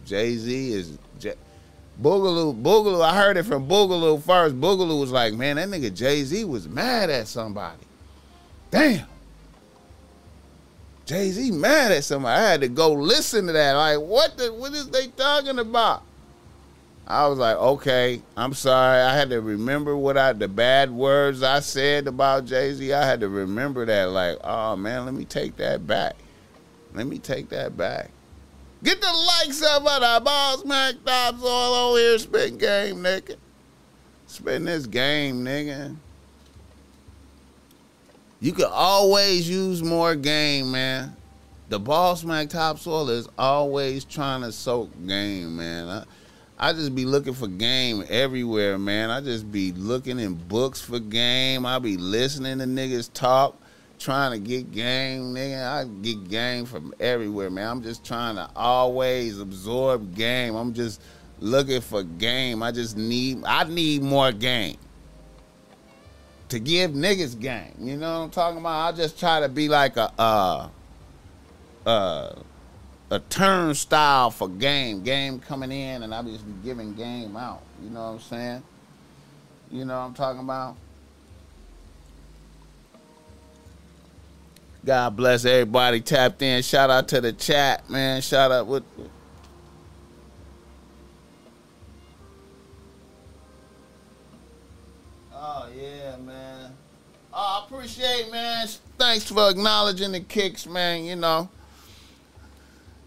Jay 0.04 0.36
Z 0.36 0.72
is 0.72 0.98
J- 1.20 1.34
Boogaloo. 2.00 2.60
Boogaloo. 2.60 3.02
I 3.02 3.14
heard 3.14 3.36
it 3.36 3.44
from 3.44 3.68
Boogaloo 3.68 4.20
first. 4.22 4.58
Boogaloo 4.60 5.00
was 5.00 5.12
like, 5.12 5.34
man, 5.34 5.56
that 5.56 5.68
nigga 5.68 5.94
Jay 5.94 6.22
Z 6.24 6.44
was 6.44 6.68
mad 6.68 7.10
at 7.10 7.28
somebody. 7.28 7.82
Damn. 8.70 9.06
Jay 11.06 11.30
Z 11.30 11.50
mad 11.50 11.92
at 11.92 12.02
somebody. 12.02 12.40
I 12.40 12.50
had 12.50 12.60
to 12.62 12.68
go 12.68 12.92
listen 12.92 13.46
to 13.46 13.52
that. 13.52 13.72
Like, 13.74 13.98
what 14.00 14.36
the 14.38 14.52
what 14.52 14.72
is 14.72 14.88
they 14.88 15.08
talking 15.08 15.58
about? 15.58 16.02
I 17.06 17.26
was 17.28 17.38
like, 17.38 17.56
okay, 17.56 18.22
I'm 18.36 18.54
sorry. 18.54 19.00
I 19.00 19.14
had 19.14 19.30
to 19.30 19.40
remember 19.40 19.96
what 19.96 20.16
I 20.16 20.32
the 20.32 20.48
bad 20.48 20.90
words 20.90 21.42
I 21.42 21.60
said 21.60 22.06
about 22.06 22.46
Jay 22.46 22.72
Z. 22.72 22.92
I 22.92 23.04
had 23.04 23.20
to 23.20 23.28
remember 23.28 23.84
that. 23.84 24.10
Like, 24.10 24.38
oh 24.42 24.74
man, 24.76 25.04
let 25.04 25.14
me 25.14 25.24
take 25.24 25.56
that 25.56 25.86
back. 25.86 26.16
Let 26.94 27.06
me 27.06 27.18
take 27.18 27.50
that 27.50 27.76
back. 27.76 28.10
Get 28.82 29.00
the 29.00 29.12
likes 29.12 29.62
up 29.62 29.82
of 29.82 30.00
the 30.00 30.24
boss 30.24 30.64
Mac 30.64 30.94
Tops 31.04 31.42
all 31.42 31.74
over 31.74 31.98
here 31.98 32.18
spitting 32.18 32.58
game, 32.58 32.96
nigga. 32.96 33.36
Spitting 34.26 34.64
this 34.64 34.86
game, 34.86 35.44
nigga. 35.44 35.96
You 38.40 38.52
can 38.52 38.68
always 38.70 39.48
use 39.48 39.82
more 39.82 40.14
game, 40.14 40.70
man. 40.70 41.16
The 41.70 41.78
boss 41.78 42.24
Mac 42.24 42.50
Topsoil 42.50 43.08
is 43.10 43.28
always 43.38 44.04
trying 44.04 44.42
to 44.42 44.52
soak 44.52 44.90
game, 45.06 45.56
man. 45.56 45.88
I, 45.88 46.04
I 46.58 46.72
just 46.72 46.94
be 46.94 47.04
looking 47.04 47.34
for 47.34 47.48
game 47.48 48.04
everywhere, 48.08 48.78
man. 48.78 49.10
I 49.10 49.20
just 49.20 49.50
be 49.50 49.72
looking 49.72 50.20
in 50.20 50.34
books 50.34 50.80
for 50.80 51.00
game. 51.00 51.66
I 51.66 51.78
be 51.80 51.96
listening 51.96 52.58
to 52.58 52.64
niggas 52.64 53.12
talk, 53.12 53.60
trying 53.98 54.32
to 54.32 54.38
get 54.38 54.70
game, 54.70 55.34
nigga. 55.34 55.66
I 55.66 55.84
get 56.02 56.28
game 56.28 56.64
from 56.64 56.94
everywhere, 57.00 57.50
man. 57.50 57.68
I'm 57.68 57.82
just 57.82 58.04
trying 58.04 58.36
to 58.36 58.48
always 58.54 59.40
absorb 59.40 60.14
game. 60.14 60.54
I'm 60.54 60.74
just 60.74 61.00
looking 61.40 61.80
for 61.80 62.04
game. 62.04 62.62
I 62.62 62.70
just 62.70 62.96
need 62.96 63.42
I 63.44 63.64
need 63.64 64.02
more 64.02 64.30
game. 64.30 64.76
To 66.50 66.60
give 66.60 66.92
niggas 66.92 67.40
game. 67.40 67.74
You 67.80 67.96
know 67.96 68.20
what 68.20 68.24
I'm 68.26 68.30
talking 68.30 68.58
about? 68.60 68.94
I 68.94 68.96
just 68.96 69.18
try 69.18 69.40
to 69.40 69.48
be 69.48 69.68
like 69.68 69.96
a 69.96 70.12
uh 70.20 70.68
uh 71.84 72.34
a 73.10 73.18
turnstile 73.18 74.30
for 74.30 74.48
game. 74.48 75.02
Game 75.02 75.38
coming 75.38 75.70
in, 75.70 76.02
and 76.02 76.14
I 76.14 76.22
just 76.22 76.46
be 76.46 76.52
giving 76.64 76.94
game 76.94 77.36
out. 77.36 77.62
You 77.82 77.90
know 77.90 78.00
what 78.00 78.12
I'm 78.12 78.20
saying? 78.20 78.62
You 79.70 79.84
know 79.84 79.98
what 79.98 80.06
I'm 80.06 80.14
talking 80.14 80.40
about? 80.40 80.76
God 84.84 85.16
bless 85.16 85.44
everybody 85.44 86.00
tapped 86.00 86.42
in. 86.42 86.62
Shout 86.62 86.90
out 86.90 87.08
to 87.08 87.20
the 87.20 87.32
chat, 87.32 87.88
man. 87.88 88.20
Shout 88.20 88.52
out 88.52 88.66
with. 88.66 88.84
Oh 95.32 95.68
yeah, 95.74 96.16
man. 96.16 96.72
Oh, 97.32 97.62
I 97.62 97.66
appreciate, 97.66 98.30
man. 98.30 98.68
Thanks 98.98 99.30
for 99.30 99.48
acknowledging 99.48 100.12
the 100.12 100.20
kicks, 100.20 100.66
man. 100.66 101.04
You 101.04 101.16
know 101.16 101.48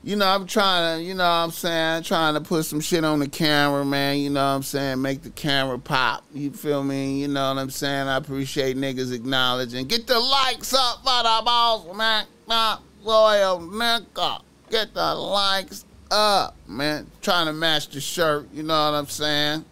you 0.08 0.16
know, 0.16 0.26
I'm 0.26 0.48
trying 0.48 1.00
to, 1.00 1.04
you 1.04 1.14
know 1.14 1.26
what 1.26 1.30
I'm 1.30 1.52
saying, 1.52 2.04
trying 2.04 2.36
to 2.36 2.40
put 2.40 2.64
some 2.64 2.80
shit 2.80 3.04
on 3.04 3.20
the 3.20 3.28
camera, 3.28 3.84
man, 3.84 4.20
you 4.20 4.30
know 4.30 4.40
what 4.40 4.56
I'm 4.56 4.64
saying, 4.64 5.02
make 5.02 5.22
the 5.22 5.32
camera 5.32 5.78
pop, 5.78 6.24
you 6.34 6.50
feel 6.52 6.82
me, 6.82 7.20
you 7.20 7.28
know 7.28 7.54
what 7.54 7.60
I'm 7.60 7.70
saying, 7.70 8.08
I 8.08 8.16
appreciate 8.16 8.78
niggas 8.78 9.14
acknowledging, 9.14 9.86
get 9.86 10.08
the 10.08 10.18
likes 10.18 10.74
up 10.74 11.00
for 11.00 11.24
the 11.24 11.42
boss, 11.44 11.94
man, 11.94 12.26
not 12.48 12.84
loyal 13.04 13.60
nigga, 13.60 14.42
get 14.70 14.94
the 14.94 15.14
likes 15.14 15.84
up, 16.10 16.56
man, 16.70 17.12
trying 17.22 17.48
to 17.48 17.54
match 17.54 17.90
the 17.90 18.00
shirt, 18.00 18.48
you 18.54 18.64
know 18.64 18.92
what 18.92 18.98
I'm 18.98 19.08
saying, 19.08 19.66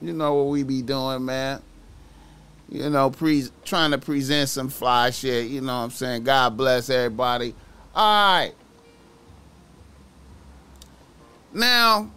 you 0.00 0.12
know 0.12 0.34
what 0.34 0.52
we 0.52 0.62
be 0.62 0.82
doing, 0.82 1.24
man, 1.24 1.60
you 2.68 2.88
know, 2.90 3.10
pre- 3.10 3.48
trying 3.64 3.90
to 3.90 3.98
present 3.98 4.50
some 4.50 4.68
fly 4.68 5.10
shit, 5.10 5.48
you 5.48 5.60
know 5.60 5.78
what 5.78 5.84
I'm 5.86 5.90
saying, 5.90 6.22
God 6.22 6.56
bless 6.56 6.90
everybody, 6.90 7.56
all 7.92 8.34
right, 8.38 8.52
now, 11.52 12.10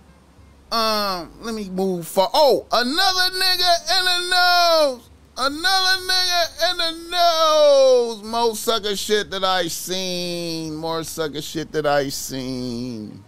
um, 0.72 1.32
let 1.42 1.54
me 1.54 1.70
move 1.70 2.08
for. 2.08 2.28
Oh, 2.34 2.66
another 2.72 3.36
nigga 3.38 4.00
in 4.00 4.06
the 4.06 4.30
nose. 4.30 5.10
Another 5.36 6.02
nigga 6.04 6.72
in 6.72 6.78
the 6.78 7.10
nose. 7.10 8.24
More 8.24 8.56
sucker 8.56 8.96
shit 8.96 9.32
that 9.32 9.44
I 9.44 9.68
seen. 9.68 10.76
More 10.76 11.04
sucker 11.04 11.42
shit 11.42 11.72
that 11.72 11.86
I 11.86 12.10
seen. 12.10 13.24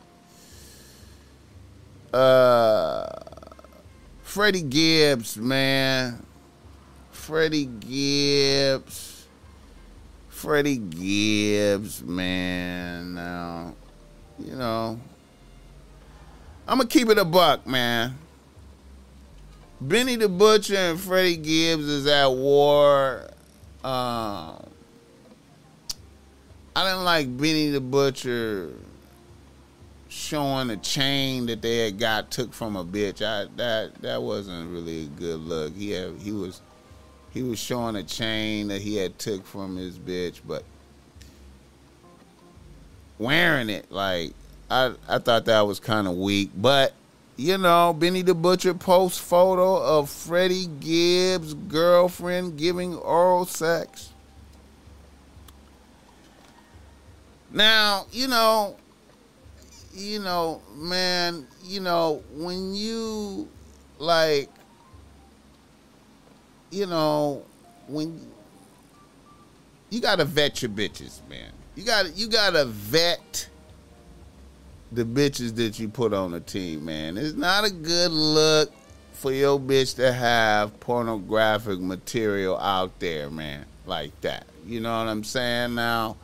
Uh, 2.14 3.08
Freddie 4.22 4.62
Gibbs, 4.62 5.38
man. 5.38 6.26
Freddie 7.12 7.66
Gibbs. 7.66 9.26
Freddie 10.30 10.78
Gibbs, 10.78 12.04
man. 12.04 13.16
Now, 13.16 13.74
you 14.38 14.56
know, 14.56 15.00
I'm 16.68 16.78
gonna 16.78 16.90
keep 16.90 17.10
it 17.10 17.18
a 17.18 17.26
buck, 17.26 17.68
man. 17.68 18.18
Benny 19.80 20.16
the 20.16 20.30
Butcher 20.30 20.76
and 20.76 21.00
Freddie 21.00 21.38
Gibbs 21.38 21.86
is 21.86 22.08
at 22.08 22.28
war. 22.32 23.28
Um, 23.84 24.64
I 26.76 26.84
didn't 26.90 27.04
like 27.04 27.38
Benny 27.38 27.70
the 27.70 27.82
Butcher 27.82 28.72
showing 30.10 30.70
a 30.72 30.78
chain 30.78 31.46
that 31.46 31.62
they 31.62 31.86
had 31.86 32.00
got 32.00 32.32
took 32.32 32.52
from 32.52 32.76
a 32.76 32.84
bitch. 32.84 33.22
I 33.22 33.48
that 33.58 34.02
that 34.02 34.24
wasn't 34.24 34.72
really 34.72 35.04
a 35.04 35.08
good 35.08 35.42
look. 35.42 35.76
He 35.76 35.92
had, 35.92 36.18
he 36.20 36.32
was 36.32 36.62
he 37.32 37.44
was 37.44 37.60
showing 37.60 37.96
a 37.96 38.04
chain 38.04 38.70
that 38.70 38.82
he 38.82 38.96
had 38.96 39.20
took 39.20 39.46
from 39.46 39.76
his 39.76 40.00
bitch, 40.00 40.40
but 40.48 40.64
wearing 43.20 43.70
it 43.70 43.92
like 43.92 44.34
I 44.70 44.94
I 45.08 45.20
thought 45.20 45.46
that 45.46 45.62
was 45.62 45.80
kind 45.80 46.08
of 46.08 46.16
weak, 46.16 46.52
but 46.56 46.94
you 47.38 47.58
know, 47.58 47.94
Benny 47.94 48.22
the 48.22 48.34
Butcher 48.34 48.74
posts 48.74 49.20
photo 49.20 49.78
of 49.78 50.10
Freddie 50.10 50.68
Gibbs' 50.80 51.54
girlfriend 51.54 52.58
giving 52.58 52.96
oral 52.96 53.46
sex. 53.46 54.10
Now, 57.52 58.06
you 58.12 58.28
know, 58.28 58.76
you 59.94 60.20
know, 60.20 60.62
man, 60.76 61.48
you 61.64 61.80
know, 61.80 62.24
when 62.34 62.74
you 62.74 63.48
like 63.98 64.50
you 66.72 66.86
know, 66.86 67.44
when 67.88 68.20
you 69.90 70.02
gotta 70.02 70.26
vet 70.26 70.62
your 70.62 70.70
bitches, 70.72 71.28
man. 71.30 71.52
You 71.76 71.84
gotta 71.84 72.10
you 72.12 72.28
gotta 72.28 72.66
vet 72.66 73.50
the 74.92 75.04
bitches 75.04 75.56
that 75.56 75.80
you 75.80 75.90
put 75.90 76.14
on 76.14 76.32
the 76.32 76.40
team, 76.40 76.86
man. 76.86 77.18
It's 77.18 77.36
not 77.36 77.66
a 77.66 77.72
good 77.72 78.12
look 78.12 78.72
for 79.14 79.32
your 79.32 79.60
bitch 79.60 79.96
to 79.96 80.12
have 80.12 80.80
pornographic 80.80 81.80
material 81.80 82.58
out 82.60 83.00
there, 83.00 83.30
man. 83.30 83.66
like 83.86 84.20
that. 84.22 84.46
You 84.66 84.80
know 84.80 84.98
what 84.98 85.08
I'm 85.08 85.24
saying? 85.24 85.76
Now, 85.76 86.18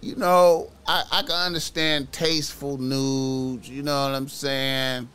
you 0.00 0.16
know, 0.16 0.70
I, 0.86 1.04
I 1.10 1.22
can 1.22 1.32
understand 1.32 2.10
tasteful 2.12 2.78
nudes, 2.78 3.68
you 3.68 3.82
know 3.82 4.04
what 4.08 4.14
I'm 4.14 4.28
saying? 4.28 5.08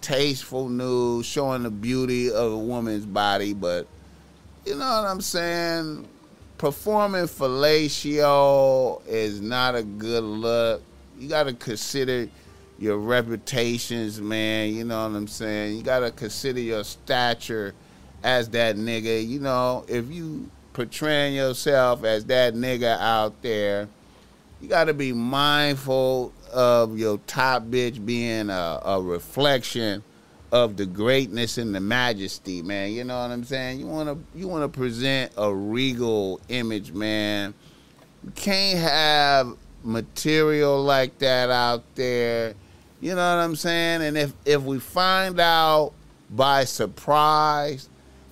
Tasteful 0.00 0.68
nudes, 0.68 1.26
showing 1.26 1.64
the 1.64 1.70
beauty 1.70 2.30
of 2.30 2.52
a 2.52 2.58
woman's 2.58 3.04
body, 3.04 3.52
but 3.52 3.86
you 4.64 4.74
know 4.74 4.80
what 4.80 5.08
I'm 5.08 5.20
saying? 5.20 6.06
Performing 6.56 7.24
fellatio 7.24 9.00
is 9.06 9.40
not 9.40 9.74
a 9.74 9.82
good 9.82 10.24
look. 10.24 10.82
You 11.18 11.28
got 11.28 11.44
to 11.44 11.52
consider 11.52 12.28
your 12.78 12.98
reputations, 12.98 14.20
man. 14.20 14.72
You 14.72 14.84
know 14.84 15.08
what 15.08 15.16
I'm 15.16 15.28
saying? 15.28 15.76
You 15.76 15.82
got 15.82 16.00
to 16.00 16.10
consider 16.10 16.60
your 16.60 16.84
stature 16.84 17.74
as 18.22 18.48
that 18.50 18.76
nigga. 18.76 19.26
You 19.26 19.40
know, 19.40 19.84
if 19.88 20.10
you 20.10 20.50
portraying 20.72 21.34
yourself 21.34 22.04
as 22.04 22.24
that 22.26 22.54
nigga 22.54 22.98
out 23.00 23.42
there, 23.42 23.88
you 24.60 24.68
got 24.68 24.84
to 24.84 24.94
be 24.94 25.12
mindful 25.12 26.32
of 26.52 26.98
your 26.98 27.18
top 27.26 27.64
bitch 27.64 28.04
being 28.04 28.50
a, 28.50 28.80
a, 28.84 29.00
reflection 29.00 30.02
of 30.50 30.76
the 30.76 30.86
greatness 30.86 31.58
and 31.58 31.74
the 31.74 31.80
majesty, 31.80 32.62
man. 32.62 32.92
You 32.92 33.04
know 33.04 33.20
what 33.20 33.30
I'm 33.30 33.44
saying? 33.44 33.80
You 33.80 33.86
want 33.86 34.08
to 34.08 34.38
you 34.38 34.48
want 34.48 34.70
to 34.72 34.78
present 34.78 35.32
a 35.36 35.52
regal 35.52 36.40
image, 36.48 36.92
man. 36.92 37.54
You 38.24 38.30
can't 38.32 38.78
have 38.78 39.56
material 39.82 40.82
like 40.82 41.18
that 41.18 41.50
out 41.50 41.82
there. 41.94 42.54
You 43.00 43.10
know 43.10 43.36
what 43.36 43.42
I'm 43.42 43.56
saying? 43.56 44.02
And 44.02 44.18
if 44.18 44.32
if 44.44 44.62
we 44.62 44.78
find 44.80 45.38
out 45.38 45.92
by 46.30 46.64
surprise, 46.64 47.88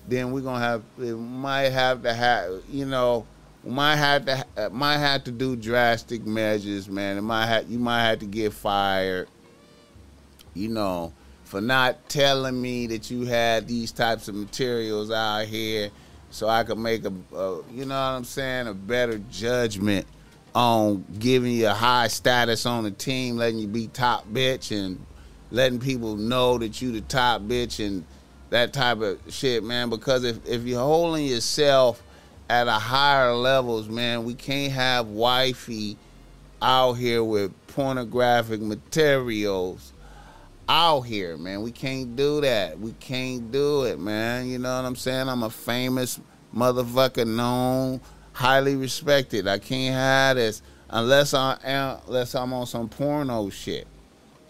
then 0.07 0.31
we're 0.31 0.41
gonna 0.41 0.59
have 0.59 0.83
we 0.97 1.13
might 1.13 1.69
have 1.69 2.03
to 2.03 2.13
have 2.13 2.61
you 2.69 2.85
know 2.85 3.25
might 3.63 3.95
have 3.95 4.25
to 4.25 4.69
might 4.71 4.97
have 4.97 5.23
to 5.25 5.31
do 5.31 5.55
drastic 5.55 6.25
measures, 6.25 6.89
man. 6.89 7.17
It 7.17 7.21
might 7.21 7.47
have 7.47 7.69
you 7.69 7.79
might 7.79 8.03
have 8.03 8.19
to 8.19 8.25
get 8.25 8.53
fired. 8.53 9.29
You 10.53 10.69
know, 10.69 11.13
for 11.43 11.61
not 11.61 12.09
telling 12.09 12.59
me 12.59 12.87
that 12.87 13.11
you 13.11 13.25
had 13.25 13.67
these 13.67 13.91
types 13.91 14.27
of 14.27 14.35
materials 14.35 15.11
out 15.11 15.45
here, 15.45 15.91
so 16.29 16.49
I 16.49 16.63
could 16.63 16.79
make 16.79 17.05
a, 17.05 17.13
a 17.35 17.61
you 17.71 17.85
know 17.85 17.95
what 17.95 18.17
I'm 18.17 18.23
saying, 18.23 18.67
a 18.67 18.73
better 18.73 19.19
judgment 19.31 20.07
on 20.57 21.05
giving 21.19 21.51
you 21.51 21.67
a 21.67 21.73
high 21.73 22.07
status 22.07 22.65
on 22.65 22.83
the 22.83 22.89
team, 22.89 23.37
letting 23.37 23.59
you 23.59 23.67
be 23.67 23.85
top 23.89 24.27
bitch, 24.27 24.75
and 24.75 25.05
letting 25.51 25.79
people 25.79 26.15
know 26.15 26.57
that 26.57 26.81
you 26.81 26.91
the 26.91 27.01
top 27.01 27.43
bitch 27.43 27.85
and 27.85 28.03
that 28.49 28.73
type 28.73 28.99
of 29.01 29.19
shit, 29.29 29.63
man. 29.63 29.91
Because 29.91 30.23
if 30.23 30.43
if 30.47 30.63
you're 30.63 30.79
holding 30.79 31.27
yourself 31.27 32.01
at 32.49 32.67
a 32.67 32.71
higher 32.71 33.35
levels, 33.35 33.87
man, 33.87 34.23
we 34.23 34.33
can't 34.33 34.73
have 34.73 35.05
wifey 35.09 35.95
out 36.59 36.93
here 36.93 37.23
with 37.23 37.53
pornographic 37.67 38.59
materials 38.59 39.93
out 40.67 41.01
here, 41.01 41.37
man. 41.37 41.61
We 41.61 41.71
can't 41.71 42.15
do 42.15 42.41
that. 42.41 42.79
We 42.79 42.93
can't 42.93 43.51
do 43.51 43.83
it, 43.83 43.99
man. 43.99 44.47
You 44.47 44.57
know 44.57 44.75
what 44.75 44.87
I'm 44.87 44.95
saying? 44.95 45.29
I'm 45.29 45.43
a 45.43 45.51
famous 45.51 46.19
motherfucker, 46.55 47.27
known, 47.27 48.01
highly 48.37 48.75
respected. 48.75 49.47
I 49.47 49.57
can't 49.57 49.95
hide 49.95 50.37
this 50.37 50.61
unless 50.91 51.33
I 51.33 51.57
am 51.63 51.97
unless 52.05 52.35
I'm 52.35 52.53
on 52.53 52.67
some 52.67 52.87
porno 52.87 53.49
shit. 53.49 53.87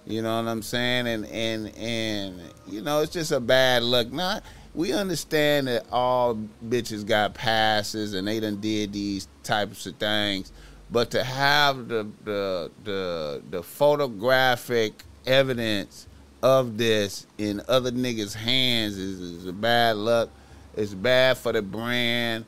You 0.05 0.21
know 0.21 0.41
what 0.41 0.49
I'm 0.49 0.61
saying? 0.61 1.07
And 1.07 1.25
and 1.27 1.73
and 1.77 2.41
you 2.67 2.81
know, 2.81 2.99
it's 2.99 3.13
just 3.13 3.31
a 3.31 3.39
bad 3.39 3.83
look. 3.83 4.11
Not 4.11 4.43
we 4.75 4.91
understand 4.91 5.69
that 5.69 5.85
all 5.89 6.35
bitches 6.67 7.07
got 7.07 7.33
passes 7.33 8.13
and 8.13 8.27
they 8.27 8.41
done 8.41 8.59
did 8.59 8.91
these 8.91 9.29
types 9.43 9.85
of 9.85 9.95
things, 9.95 10.51
but 10.91 11.09
to 11.11 11.23
have 11.23 11.87
the 11.87 12.05
the 12.25 12.69
the, 12.83 13.41
the 13.51 13.63
photographic 13.63 15.01
evidence 15.25 16.07
of 16.43 16.77
this 16.77 17.25
in 17.37 17.61
other 17.69 17.91
niggas' 17.91 18.35
hands 18.35 18.97
is, 18.97 19.21
is 19.21 19.45
a 19.45 19.53
bad 19.53 19.95
luck. 19.95 20.29
It's 20.75 20.93
bad 20.93 21.37
for 21.37 21.53
the 21.53 21.61
brand. 21.61 22.43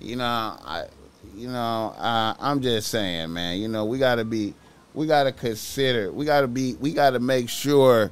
You 0.00 0.16
know, 0.16 0.24
I 0.24 0.86
you 1.38 1.48
know, 1.48 1.94
uh, 1.96 2.34
I'm 2.38 2.60
just 2.60 2.88
saying, 2.88 3.32
man. 3.32 3.58
You 3.58 3.68
know, 3.68 3.84
we 3.84 3.98
gotta 3.98 4.24
be, 4.24 4.54
we 4.94 5.06
gotta 5.06 5.32
consider, 5.32 6.12
we 6.12 6.24
gotta 6.24 6.48
be, 6.48 6.74
we 6.74 6.92
gotta 6.92 7.20
make 7.20 7.48
sure 7.48 8.10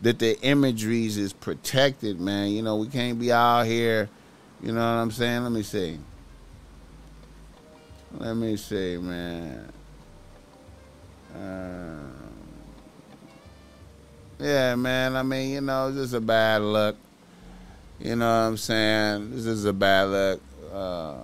that 0.00 0.18
the 0.18 0.40
imageries 0.42 1.16
is 1.16 1.32
protected, 1.32 2.20
man. 2.20 2.50
You 2.50 2.62
know, 2.62 2.76
we 2.76 2.86
can't 2.86 3.18
be 3.18 3.32
out 3.32 3.64
here. 3.66 4.08
You 4.62 4.72
know 4.72 4.80
what 4.80 5.02
I'm 5.02 5.10
saying? 5.10 5.42
Let 5.42 5.52
me 5.52 5.62
see. 5.62 5.98
Let 8.16 8.34
me 8.34 8.56
see, 8.56 8.96
man. 8.98 9.72
Uh, 11.34 11.98
yeah, 14.38 14.74
man. 14.76 15.16
I 15.16 15.22
mean, 15.22 15.50
you 15.50 15.60
know, 15.60 15.92
this 15.92 16.04
is 16.04 16.14
a 16.14 16.20
bad 16.20 16.62
look. 16.62 16.96
You 18.00 18.14
know 18.14 18.26
what 18.26 18.46
I'm 18.46 18.56
saying? 18.56 19.32
This 19.32 19.46
is 19.46 19.64
a 19.64 19.72
bad 19.72 20.08
look. 20.08 20.40
Uh, 20.72 21.14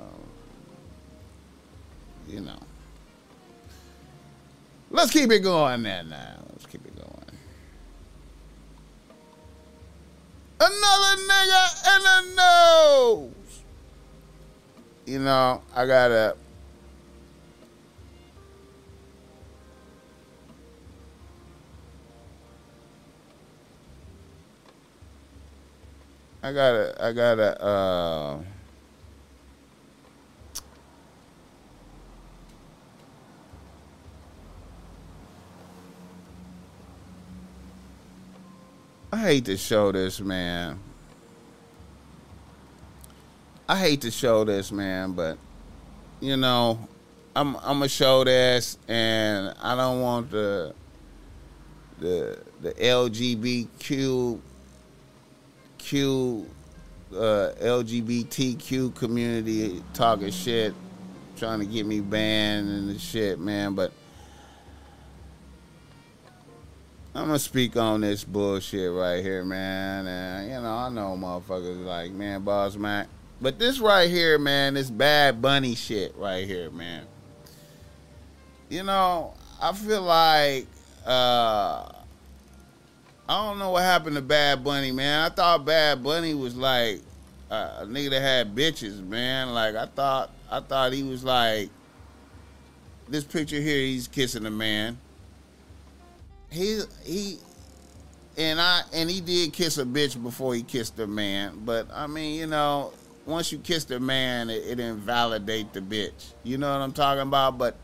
you 2.34 2.40
know. 2.40 2.58
Let's 4.90 5.12
keep 5.12 5.30
it 5.30 5.38
going 5.40 5.84
there 5.84 6.02
now. 6.02 6.40
Let's 6.50 6.66
keep 6.66 6.84
it 6.84 6.96
going. 6.96 7.38
Another 10.60 11.22
nigga 11.22 11.96
in 11.96 12.02
the 12.02 12.36
nose. 12.36 13.62
You 15.06 15.20
know, 15.20 15.62
I 15.74 15.86
gotta. 15.86 16.36
I 26.42 26.52
gotta, 26.52 26.94
I 27.02 27.12
gotta, 27.12 27.64
uh, 27.64 28.38
I 39.14 39.18
hate 39.18 39.44
to 39.44 39.56
show 39.56 39.92
this, 39.92 40.20
man. 40.20 40.80
I 43.68 43.78
hate 43.78 44.00
to 44.00 44.10
show 44.10 44.42
this, 44.42 44.72
man, 44.72 45.12
but 45.12 45.38
you 46.20 46.36
know, 46.36 46.88
I'm 47.36 47.54
I'm 47.58 47.78
gonna 47.78 47.88
show 47.88 48.24
this, 48.24 48.76
and 48.88 49.54
I 49.62 49.76
don't 49.76 50.00
want 50.00 50.32
the 50.32 50.74
the 52.00 52.42
the 52.60 52.72
LGBTQ 52.72 54.40
Q 55.78 56.50
uh, 57.12 57.52
LGBTQ 57.62 58.96
community 58.96 59.80
talking 59.92 60.32
shit, 60.32 60.74
trying 61.36 61.60
to 61.60 61.66
get 61.66 61.86
me 61.86 62.00
banned 62.00 62.68
and 62.68 62.90
the 62.90 62.98
shit, 62.98 63.38
man. 63.38 63.76
But 63.76 63.92
I'm 67.16 67.26
gonna 67.26 67.38
speak 67.38 67.76
on 67.76 68.00
this 68.00 68.24
bullshit 68.24 68.90
right 68.90 69.22
here, 69.22 69.44
man. 69.44 70.06
And 70.08 70.50
you 70.50 70.60
know, 70.60 70.74
I 70.74 70.88
know 70.88 71.16
motherfuckers 71.16 71.84
like, 71.84 72.10
man, 72.10 72.42
Boss 72.42 72.74
Mac. 72.74 73.06
But 73.40 73.56
this 73.56 73.78
right 73.78 74.10
here, 74.10 74.36
man, 74.36 74.74
this 74.74 74.90
bad 74.90 75.40
bunny 75.40 75.76
shit 75.76 76.16
right 76.16 76.44
here, 76.44 76.70
man. 76.70 77.06
You 78.68 78.82
know, 78.82 79.34
I 79.62 79.72
feel 79.72 80.02
like 80.02 80.66
uh 81.06 81.88
I 83.28 83.46
don't 83.46 83.60
know 83.60 83.70
what 83.70 83.84
happened 83.84 84.16
to 84.16 84.22
Bad 84.22 84.64
Bunny, 84.64 84.90
man. 84.90 85.24
I 85.24 85.28
thought 85.32 85.64
Bad 85.64 86.02
Bunny 86.02 86.34
was 86.34 86.56
like 86.56 87.00
uh, 87.48 87.78
a 87.78 87.86
nigga 87.86 88.10
that 88.10 88.20
had 88.22 88.56
bitches, 88.56 89.06
man. 89.06 89.54
Like 89.54 89.76
I 89.76 89.86
thought 89.86 90.30
I 90.50 90.58
thought 90.58 90.92
he 90.92 91.04
was 91.04 91.22
like 91.22 91.70
this 93.08 93.22
picture 93.22 93.60
here, 93.60 93.78
he's 93.78 94.08
kissing 94.08 94.46
a 94.46 94.50
man 94.50 94.98
he 96.54 96.80
he 97.04 97.38
and 98.36 98.60
I 98.60 98.82
and 98.92 99.10
he 99.10 99.20
did 99.20 99.52
kiss 99.52 99.78
a 99.78 99.84
bitch 99.84 100.20
before 100.20 100.54
he 100.54 100.62
kissed 100.62 100.98
a 100.98 101.06
man. 101.06 101.62
But 101.64 101.88
I 101.92 102.06
mean, 102.06 102.38
you 102.38 102.46
know, 102.46 102.92
once 103.26 103.52
you 103.52 103.58
kiss 103.58 103.90
a 103.90 104.00
man, 104.00 104.50
it, 104.50 104.64
it 104.66 104.80
invalidate 104.80 105.72
the 105.72 105.80
bitch. 105.80 106.32
You 106.42 106.58
know 106.58 106.72
what 106.72 106.82
I'm 106.82 106.92
talking 106.92 107.22
about? 107.22 107.58
But 107.58 107.76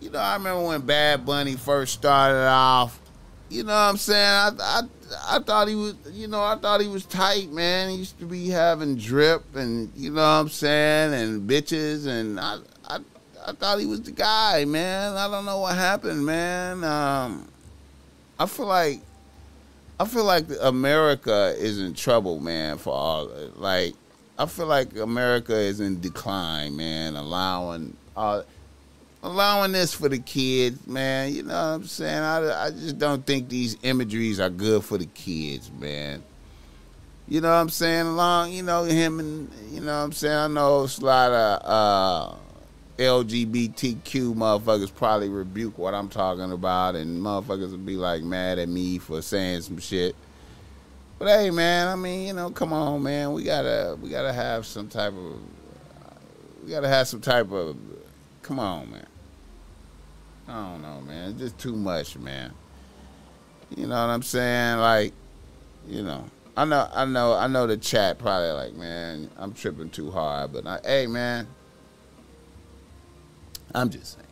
you 0.00 0.10
know, 0.10 0.18
I 0.18 0.34
remember 0.34 0.64
when 0.64 0.80
Bad 0.80 1.26
Bunny 1.26 1.56
first 1.56 1.94
started 1.94 2.46
off. 2.46 2.98
You 3.48 3.64
know 3.64 3.72
what 3.72 3.78
I'm 3.78 3.96
saying? 3.96 4.24
I, 4.24 4.52
I 4.60 4.82
I 5.28 5.38
thought 5.40 5.66
he 5.66 5.74
was, 5.74 5.94
you 6.12 6.28
know, 6.28 6.40
I 6.40 6.56
thought 6.56 6.80
he 6.80 6.86
was 6.86 7.04
tight, 7.04 7.50
man. 7.50 7.90
He 7.90 7.96
used 7.96 8.18
to 8.20 8.26
be 8.26 8.48
having 8.48 8.96
drip 8.96 9.56
and 9.56 9.90
you 9.96 10.10
know 10.10 10.20
what 10.20 10.40
I'm 10.40 10.48
saying, 10.48 11.14
and 11.14 11.50
bitches, 11.50 12.06
and 12.06 12.38
I 12.38 12.58
I 13.46 13.52
thought 13.52 13.80
he 13.80 13.86
was 13.86 14.02
the 14.02 14.12
guy, 14.12 14.64
man. 14.64 15.16
I 15.16 15.28
don't 15.28 15.44
know 15.44 15.58
what 15.58 15.76
happened, 15.76 16.24
man. 16.24 16.84
Um, 16.84 17.48
I 18.38 18.46
feel 18.46 18.66
like 18.66 19.00
I 19.98 20.06
feel 20.06 20.24
like 20.24 20.46
America 20.62 21.54
is 21.58 21.80
in 21.80 21.94
trouble, 21.94 22.40
man. 22.40 22.78
For 22.78 22.92
all 22.92 23.30
like, 23.56 23.94
I 24.38 24.46
feel 24.46 24.66
like 24.66 24.96
America 24.96 25.54
is 25.54 25.80
in 25.80 26.00
decline, 26.00 26.76
man. 26.76 27.16
Allowing 27.16 27.96
uh, 28.16 28.42
allowing 29.22 29.72
this 29.72 29.92
for 29.92 30.08
the 30.08 30.18
kids, 30.18 30.86
man. 30.86 31.32
You 31.34 31.42
know 31.42 31.54
what 31.54 31.74
I'm 31.74 31.84
saying? 31.86 32.22
I, 32.22 32.66
I 32.66 32.70
just 32.70 32.98
don't 32.98 33.24
think 33.26 33.48
these 33.48 33.76
imageries 33.82 34.40
are 34.40 34.50
good 34.50 34.84
for 34.84 34.98
the 34.98 35.06
kids, 35.06 35.70
man. 35.78 36.22
You 37.28 37.40
know 37.40 37.48
what 37.48 37.56
I'm 37.56 37.68
saying? 37.68 38.06
Along, 38.06 38.52
you 38.52 38.62
know, 38.62 38.84
him 38.84 39.20
and 39.20 39.50
you 39.70 39.80
know 39.80 39.98
what 39.98 40.04
I'm 40.04 40.12
saying? 40.12 40.36
I 40.36 40.46
know 40.48 40.84
it's 40.84 40.98
a 40.98 41.04
lot 41.04 41.30
of 41.30 41.62
uh, 41.64 42.36
LGBTQ 43.00 44.34
motherfuckers 44.34 44.94
probably 44.94 45.30
rebuke 45.30 45.78
what 45.78 45.94
I'm 45.94 46.10
talking 46.10 46.52
about 46.52 46.96
and 46.96 47.22
motherfuckers 47.22 47.70
will 47.70 47.78
be 47.78 47.96
like 47.96 48.22
mad 48.22 48.58
at 48.58 48.68
me 48.68 48.98
for 48.98 49.22
saying 49.22 49.62
some 49.62 49.78
shit. 49.78 50.14
But 51.18 51.28
hey 51.28 51.50
man, 51.50 51.88
I 51.88 51.96
mean, 51.96 52.26
you 52.26 52.34
know, 52.34 52.50
come 52.50 52.74
on 52.74 53.02
man. 53.02 53.32
We 53.32 53.44
gotta 53.44 53.96
we 54.02 54.10
gotta 54.10 54.34
have 54.34 54.66
some 54.66 54.88
type 54.88 55.14
of 55.14 55.40
we 56.62 56.70
gotta 56.70 56.88
have 56.88 57.08
some 57.08 57.22
type 57.22 57.50
of 57.50 57.74
come 58.42 58.58
on 58.58 58.90
man. 58.90 59.06
I 60.46 60.52
don't 60.52 60.82
know, 60.82 61.00
man. 61.00 61.30
It's 61.30 61.38
just 61.38 61.58
too 61.58 61.76
much, 61.76 62.18
man. 62.18 62.52
You 63.74 63.86
know 63.86 63.94
what 63.94 64.12
I'm 64.12 64.22
saying? 64.22 64.78
Like, 64.78 65.14
you 65.88 66.02
know, 66.02 66.24
I 66.54 66.66
know, 66.66 66.86
I 66.92 67.06
know, 67.06 67.32
I 67.32 67.46
know. 67.46 67.66
The 67.66 67.76
chat 67.78 68.18
probably 68.18 68.50
like, 68.50 68.74
man, 68.74 69.30
I'm 69.38 69.54
tripping 69.54 69.88
too 69.88 70.10
hard. 70.10 70.52
But 70.52 70.66
I, 70.66 70.80
hey, 70.84 71.06
man, 71.06 71.46
I'm 73.74 73.90
just 73.90 74.14
saying. 74.14 74.26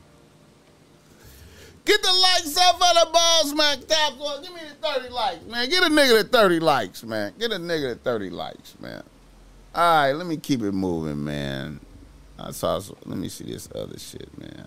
Get 1.84 2.02
the 2.02 2.12
likes 2.12 2.54
up 2.58 2.74
for 2.74 3.06
the 3.06 3.10
balls, 3.10 3.54
man. 3.54 3.80
Tap, 3.80 4.12
give 4.42 4.52
me 4.52 4.60
the 4.68 4.86
30 4.86 5.08
likes, 5.08 5.46
man. 5.46 5.70
Get 5.70 5.82
a 5.82 5.86
nigga 5.86 6.22
to 6.22 6.28
30 6.28 6.60
likes, 6.60 7.02
man. 7.02 7.32
Get 7.38 7.50
a 7.50 7.56
nigga 7.56 7.94
to 7.94 7.98
30 7.98 8.28
likes, 8.28 8.74
man. 8.78 9.02
All 9.74 10.02
right, 10.02 10.12
let 10.12 10.26
me 10.26 10.36
keep 10.36 10.60
it 10.62 10.72
moving, 10.72 11.24
man. 11.24 11.80
I 12.38 12.50
saw. 12.50 12.78
Some, 12.78 12.96
let 13.06 13.18
me 13.18 13.30
see 13.30 13.44
this 13.44 13.68
other 13.74 13.98
shit, 13.98 14.28
man. 14.38 14.66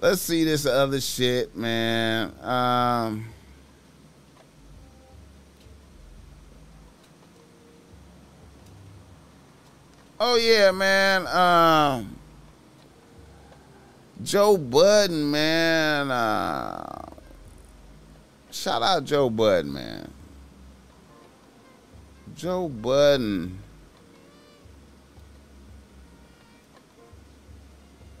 Let's 0.00 0.20
see 0.20 0.44
this 0.44 0.66
other 0.66 1.00
shit, 1.00 1.56
man. 1.56 2.32
Um. 2.42 3.26
Oh 10.18 10.36
yeah, 10.36 10.70
man. 10.72 11.26
Um. 11.26 12.19
Joe 14.22 14.58
Budden, 14.58 15.30
man. 15.30 16.10
Uh, 16.10 17.06
shout 18.50 18.82
out 18.82 19.04
Joe 19.04 19.30
Budden, 19.30 19.72
man. 19.72 20.10
Joe 22.36 22.68
Budden. 22.68 23.58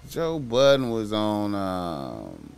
Joe 0.08 0.38
Budden 0.38 0.90
was 0.90 1.12
on 1.12 1.54
um, 1.54 2.52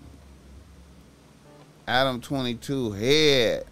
Adam 1.87 2.21
22 2.21 2.93
Head. 2.93 3.65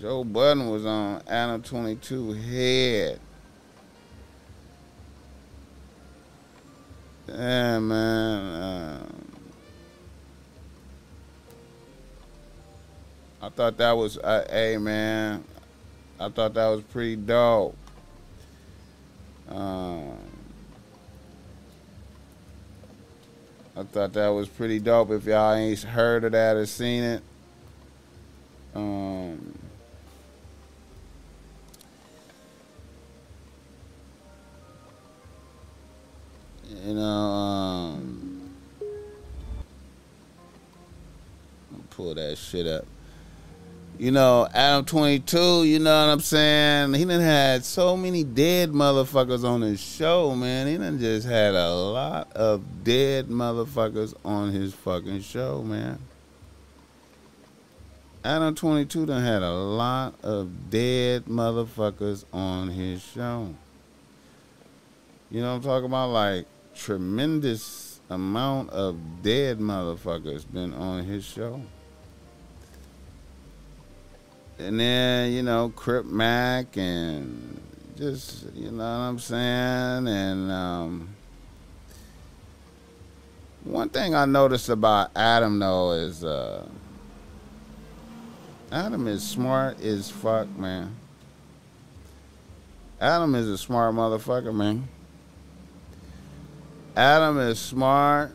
Joe 0.00 0.24
Budden 0.24 0.70
was 0.70 0.86
on 0.86 1.22
Adam 1.28 1.62
22 1.62 2.32
Head. 2.32 3.20
Yeah, 7.30 7.78
man. 7.78 8.62
Um, 8.62 9.26
I 13.40 13.48
thought 13.48 13.76
that 13.78 13.92
was, 13.92 14.18
uh, 14.18 14.46
hey, 14.50 14.76
man. 14.76 15.44
I 16.18 16.28
thought 16.28 16.54
that 16.54 16.66
was 16.66 16.82
pretty 16.82 17.16
dope. 17.16 17.76
Um, 19.48 20.18
I 23.76 23.84
thought 23.84 24.12
that 24.12 24.28
was 24.28 24.48
pretty 24.48 24.80
dope. 24.80 25.10
If 25.10 25.24
y'all 25.24 25.54
ain't 25.54 25.80
heard 25.80 26.24
of 26.24 26.32
that 26.32 26.56
or 26.56 26.66
seen 26.66 27.02
it, 27.02 27.22
um, 28.74 29.54
you 36.84 36.94
know, 36.94 37.02
um, 37.02 38.50
pull 41.90 42.14
that 42.14 42.36
shit 42.38 42.66
up. 42.66 42.86
You 43.98 44.10
know, 44.12 44.48
Adam 44.54 44.86
22, 44.86 45.64
you 45.64 45.78
know 45.78 46.06
what 46.06 46.12
I'm 46.12 46.20
saying? 46.20 46.94
He 46.94 47.04
done 47.04 47.20
had 47.20 47.64
so 47.66 47.98
many 47.98 48.24
dead 48.24 48.70
motherfuckers 48.70 49.44
on 49.44 49.60
his 49.60 49.78
show, 49.78 50.34
man. 50.34 50.68
He 50.68 50.78
done 50.78 50.98
just 50.98 51.26
had 51.26 51.54
a 51.54 51.74
lot 51.74 52.32
of 52.32 52.82
dead 52.82 53.28
motherfuckers 53.28 54.14
on 54.24 54.52
his 54.52 54.72
fucking 54.72 55.20
show, 55.20 55.62
man. 55.62 55.98
Adam 58.24 58.54
22 58.54 59.06
done 59.06 59.22
had 59.22 59.42
a 59.42 59.52
lot 59.52 60.14
of 60.22 60.70
dead 60.70 61.26
motherfuckers 61.26 62.24
on 62.32 62.68
his 62.68 63.02
show. 63.02 63.54
You 65.30 65.42
know 65.42 65.50
what 65.50 65.56
I'm 65.56 65.62
talking 65.62 65.86
about? 65.86 66.10
Like, 66.10 66.46
tremendous 66.74 68.00
amount 68.10 68.70
of 68.70 69.22
dead 69.22 69.58
motherfuckers 69.58 70.50
been 70.52 70.74
on 70.74 71.04
his 71.04 71.24
show. 71.24 71.62
And 74.58 74.78
then, 74.78 75.32
you 75.32 75.42
know, 75.42 75.72
Crip 75.74 76.04
Mac 76.04 76.76
and 76.76 77.60
just, 77.96 78.46
you 78.54 78.70
know 78.70 78.78
what 78.78 78.82
I'm 78.84 79.18
saying? 79.18 80.08
And 80.08 80.50
um, 80.50 81.08
one 83.64 83.88
thing 83.88 84.14
I 84.14 84.24
noticed 84.24 84.68
about 84.68 85.10
Adam, 85.16 85.58
though, 85.58 85.92
is 85.92 86.24
uh, 86.24 86.66
Adam 88.72 89.06
is 89.06 89.26
smart 89.26 89.80
as 89.80 90.10
fuck, 90.10 90.48
man. 90.58 90.96
Adam 93.00 93.34
is 93.34 93.48
a 93.48 93.56
smart 93.56 93.94
motherfucker, 93.94 94.54
man. 94.54 94.88
Adam 97.00 97.38
is 97.38 97.58
smart 97.58 98.30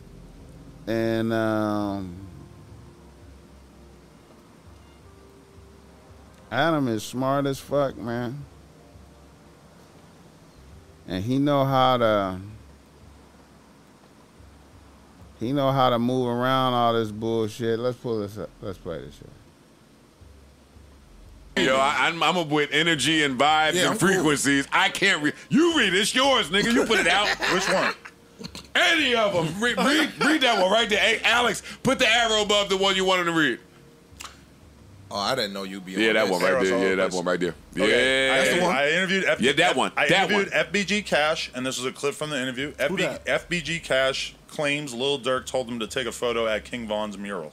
and 0.88 1.32
um, 1.32 2.16
Adam 6.50 6.88
is 6.88 7.04
smart 7.04 7.46
as 7.46 7.60
fuck, 7.60 7.96
man. 7.96 8.44
And 11.06 11.22
he 11.22 11.38
know 11.38 11.64
how 11.64 11.98
to 11.98 12.40
he 15.38 15.52
know 15.52 15.70
how 15.70 15.90
to 15.90 16.00
move 16.00 16.26
around 16.26 16.74
all 16.74 16.92
this 16.92 17.12
bullshit. 17.12 17.78
Let's 17.78 17.98
pull 17.98 18.18
this 18.18 18.36
up. 18.36 18.50
Let's 18.60 18.78
play 18.78 18.98
this 18.98 19.14
shit. 19.14 19.28
Yo, 21.66 21.76
I, 21.76 22.08
am 22.08 22.20
I'm 22.20 22.50
with 22.50 22.70
energy 22.72 23.22
and 23.22 23.38
vibes 23.38 23.74
Yeah, 23.74 23.82
and 23.82 23.90
I'm 23.90 23.98
cool. 23.98 24.08
frequencies. 24.08 24.66
I 24.72 24.88
can't 24.88 25.22
read. 25.22 25.34
You 25.50 25.78
read. 25.78 25.94
It's 25.94 26.12
yours, 26.16 26.50
nigga. 26.50 26.72
You 26.72 26.84
put 26.84 26.98
it 26.98 27.06
out. 27.06 27.28
Which 27.52 27.68
one? 27.68 27.94
Any 28.74 29.14
of 29.14 29.32
them. 29.32 29.60
Read, 29.60 29.76
read, 29.78 30.10
read 30.24 30.40
that 30.42 30.60
one 30.60 30.70
right 30.70 30.88
there. 30.88 30.98
Hey, 30.98 31.20
Alex, 31.24 31.62
put 31.82 31.98
the 31.98 32.08
arrow 32.08 32.42
above 32.42 32.68
the 32.68 32.76
one 32.76 32.94
you 32.96 33.04
wanted 33.04 33.24
to 33.24 33.32
read. 33.32 33.58
Oh, 35.10 35.16
I 35.18 35.34
didn't 35.36 35.52
know 35.52 35.62
you'd 35.62 35.86
be. 35.86 35.92
Yeah, 35.92 36.08
on 36.08 36.14
that 36.14 36.28
one 36.28 36.42
right 36.42 36.52
Arrows 36.52 36.68
there. 36.68 36.88
Yeah, 36.90 36.94
that 36.96 37.10
the 37.10 37.16
one 37.16 37.24
right 37.26 37.38
there. 37.40 37.54
Okay, 37.78 37.84
I, 38.30 38.36
Yeah. 38.36 38.44
That's 38.44 38.56
the 38.56 38.62
one. 38.62 38.76
I 38.76 38.90
interviewed 38.90 39.24
F- 39.24 39.40
Yeah, 39.40 39.52
that 39.52 39.76
one. 39.76 39.92
I 39.96 40.08
That 40.08 40.30
interviewed 40.30 40.52
FBG 40.52 41.06
Cash, 41.06 41.50
and 41.54 41.64
this 41.64 41.78
is 41.78 41.84
a 41.84 41.92
clip 41.92 42.14
from 42.14 42.30
the 42.30 42.40
interview. 42.42 42.72
FB, 42.72 42.98
that? 43.24 43.48
FBG 43.48 43.82
Cash 43.84 44.34
claims 44.48 44.92
Lil 44.92 45.20
Durk 45.20 45.46
told 45.46 45.68
him 45.68 45.78
to 45.78 45.86
take 45.86 46.06
a 46.08 46.12
photo 46.12 46.46
at 46.48 46.64
King 46.64 46.88
Von's 46.88 47.16
mural. 47.16 47.52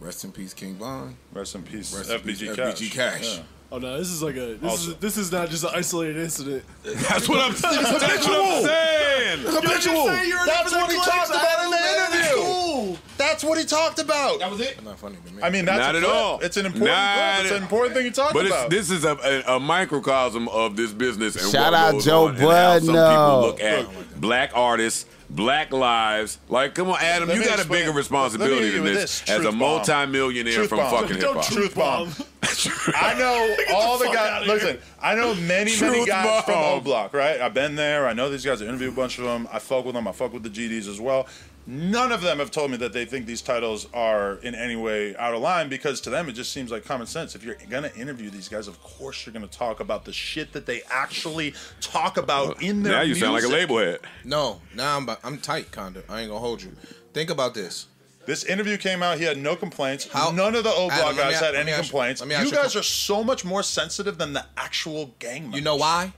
Rest 0.00 0.24
in 0.24 0.32
peace, 0.32 0.54
King 0.54 0.76
Von. 0.76 1.14
Rest 1.32 1.54
in 1.54 1.62
peace, 1.62 1.94
Rest 1.96 2.10
in 2.10 2.20
FBG, 2.20 2.24
peace, 2.24 2.56
Cash. 2.56 2.74
FBG 2.80 2.90
Cash. 2.92 3.36
Yeah. 3.36 3.42
Oh 3.74 3.78
no, 3.78 3.96
this 3.96 4.08
is 4.10 4.22
like 4.22 4.34
a 4.36 4.56
this 4.56 4.70
Also- 4.70 4.90
is 4.90 4.96
this 4.98 5.16
is 5.16 5.32
not 5.32 5.48
just 5.48 5.64
an 5.64 5.70
isolated 5.74 6.18
incident. 6.18 6.62
That's 6.84 7.26
what 7.26 7.40
I'm 7.40 7.54
saying. 7.54 7.82
That's 7.82 8.28
what 8.28 8.38
I'm 8.38 8.64
saying. 8.64 9.38
Habitual. 9.46 10.06
That's 10.44 10.72
what 10.72 10.90
he 10.92 10.96
talked 10.98 11.30
about 11.30 11.64
in 11.64 11.70
the 11.70 11.78
interview. 11.78 12.42
Cool. 12.42 12.98
That's 13.16 13.42
what 13.42 13.56
he 13.58 13.64
talked 13.64 13.98
about. 13.98 14.40
That 14.40 14.50
was 14.50 14.60
it. 14.60 14.82
Not 14.84 14.98
funny 14.98 15.16
to 15.26 15.32
me. 15.32 15.42
I 15.42 15.48
mean, 15.48 15.64
that's 15.64 15.78
Not 15.78 15.94
a 15.94 15.98
at 15.98 16.04
clip. 16.04 16.14
all. 16.14 16.40
It's 16.40 16.56
an 16.58 16.66
important 16.66 16.90
Not 16.90 17.16
clip. 17.36 17.44
It's 17.44 17.50
at- 17.52 17.56
an 17.56 17.62
important 17.62 17.94
thing 17.94 18.04
you 18.04 18.10
talk 18.12 18.30
about. 18.34 18.48
But 18.50 18.68
this 18.70 18.90
is 18.90 19.04
a, 19.04 19.16
a, 19.46 19.56
a 19.56 19.60
microcosm 19.60 20.48
of 20.48 20.76
this 20.76 20.92
business. 20.92 21.36
And 21.36 21.50
Shout 21.50 21.72
what 21.72 21.74
out 21.74 21.92
goes 21.92 22.04
Joe 22.04 22.24
on 22.26 22.30
and 22.32 22.38
how 22.40 22.46
Budden, 22.46 22.86
Some 22.86 22.94
people 22.94 23.40
look 23.40 23.60
at 23.62 24.20
black 24.20 24.50
artists, 24.54 25.06
black 25.34 25.72
lives. 25.72 26.38
Like, 26.48 26.74
come 26.74 26.88
on, 26.90 26.98
Adam, 27.00 27.28
Let 27.28 27.34
you 27.36 27.40
me 27.42 27.46
got 27.48 27.64
a 27.64 27.68
bigger 27.68 27.92
responsibility 27.92 28.66
hit 28.70 28.72
than 28.82 28.84
this, 28.84 29.20
this. 29.20 29.30
as 29.30 29.40
a 29.44 29.48
bomb. 29.48 29.58
multimillionaire 29.58 30.54
Truth 30.54 30.68
from 30.68 30.78
bomb. 30.78 30.90
fucking 30.90 31.16
hip 31.16 31.24
hop. 31.24 31.44
truth 31.44 31.56
Truth 31.58 31.74
bomb. 31.74 32.08
bomb. 32.10 32.26
I 32.94 33.14
know 33.18 33.56
all 33.74 33.98
the, 33.98 34.04
fuck 34.06 34.14
guys. 34.14 34.46
Listen, 34.46 34.78
I 35.00 35.14
know 35.14 35.34
many, 35.34 35.48
many 35.48 35.76
Truth 35.76 36.06
guys 36.06 36.44
from 36.44 36.54
bomb. 36.54 36.78
O 36.78 36.80
Block, 36.80 37.14
right? 37.14 37.40
I've 37.40 37.54
been 37.54 37.74
there. 37.76 38.06
I 38.06 38.12
know 38.12 38.28
these 38.30 38.44
guys. 38.44 38.60
I 38.62 38.66
interview 38.66 38.88
a 38.88 38.92
bunch 38.92 39.18
of 39.18 39.24
them. 39.24 39.48
I 39.52 39.58
fuck 39.58 39.84
with 39.84 39.94
them. 39.94 40.06
I 40.06 40.12
fuck 40.12 40.32
with 40.32 40.42
the 40.42 40.50
GDs 40.50 40.88
as 40.88 41.00
well. 41.00 41.26
None 41.66 42.10
of 42.10 42.22
them 42.22 42.38
have 42.40 42.50
told 42.50 42.70
me 42.72 42.76
that 42.78 42.92
they 42.92 43.04
think 43.04 43.26
these 43.26 43.40
titles 43.40 43.86
are 43.94 44.34
in 44.42 44.54
any 44.54 44.74
way 44.74 45.14
out 45.16 45.32
of 45.32 45.40
line 45.40 45.68
because 45.68 46.00
to 46.02 46.10
them 46.10 46.28
it 46.28 46.32
just 46.32 46.52
seems 46.52 46.70
like 46.72 46.84
common 46.84 47.06
sense. 47.06 47.34
If 47.36 47.44
you're 47.44 47.56
gonna 47.70 47.92
interview 47.96 48.30
these 48.30 48.48
guys, 48.48 48.66
of 48.66 48.82
course 48.82 49.24
you're 49.24 49.32
gonna 49.32 49.46
talk 49.46 49.78
about 49.80 50.04
the 50.04 50.12
shit 50.12 50.52
that 50.54 50.66
they 50.66 50.82
actually 50.90 51.54
talk 51.80 52.16
about 52.16 52.60
in 52.62 52.82
their 52.82 52.92
Now 52.94 53.02
you 53.02 53.14
sound 53.14 53.34
like 53.34 53.44
a 53.44 53.48
label 53.48 53.78
head. 53.78 54.00
No, 54.24 54.60
now 54.74 54.96
I'm 54.96 55.08
I'm 55.22 55.38
tight, 55.38 55.70
kinda. 55.70 56.02
I 56.08 56.20
ain't 56.22 56.30
gonna 56.30 56.40
hold 56.40 56.62
you. 56.62 56.72
Think 57.12 57.30
about 57.30 57.54
this. 57.54 57.86
This 58.26 58.44
interview 58.44 58.76
came 58.76 59.02
out. 59.02 59.18
He 59.18 59.24
had 59.24 59.36
no 59.38 59.56
complaints. 59.56 60.06
How- 60.12 60.30
None 60.30 60.54
of 60.54 60.62
the 60.64 60.70
O 60.70 60.88
Adam, 60.90 60.98
Block 61.14 61.16
let 61.16 61.26
me 61.26 61.32
guys 61.32 61.40
had 61.40 61.54
any 61.56 61.66
me 61.66 61.72
ask 61.72 61.78
you- 61.84 61.90
complaints. 61.90 62.20
let 62.20 62.28
me 62.28 62.36
you 62.36 62.44
you 62.44 62.50
guys 62.52 62.72
co- 62.74 62.78
are 62.80 62.82
so 62.84 63.24
much 63.24 63.44
more 63.44 63.62
sensitive 63.64 64.16
than 64.18 64.32
the 64.32 64.44
actual 64.56 65.14
gang 65.18 65.42
members. 65.42 65.58
You 65.58 65.64
know 65.64 65.76
why? 65.76 66.12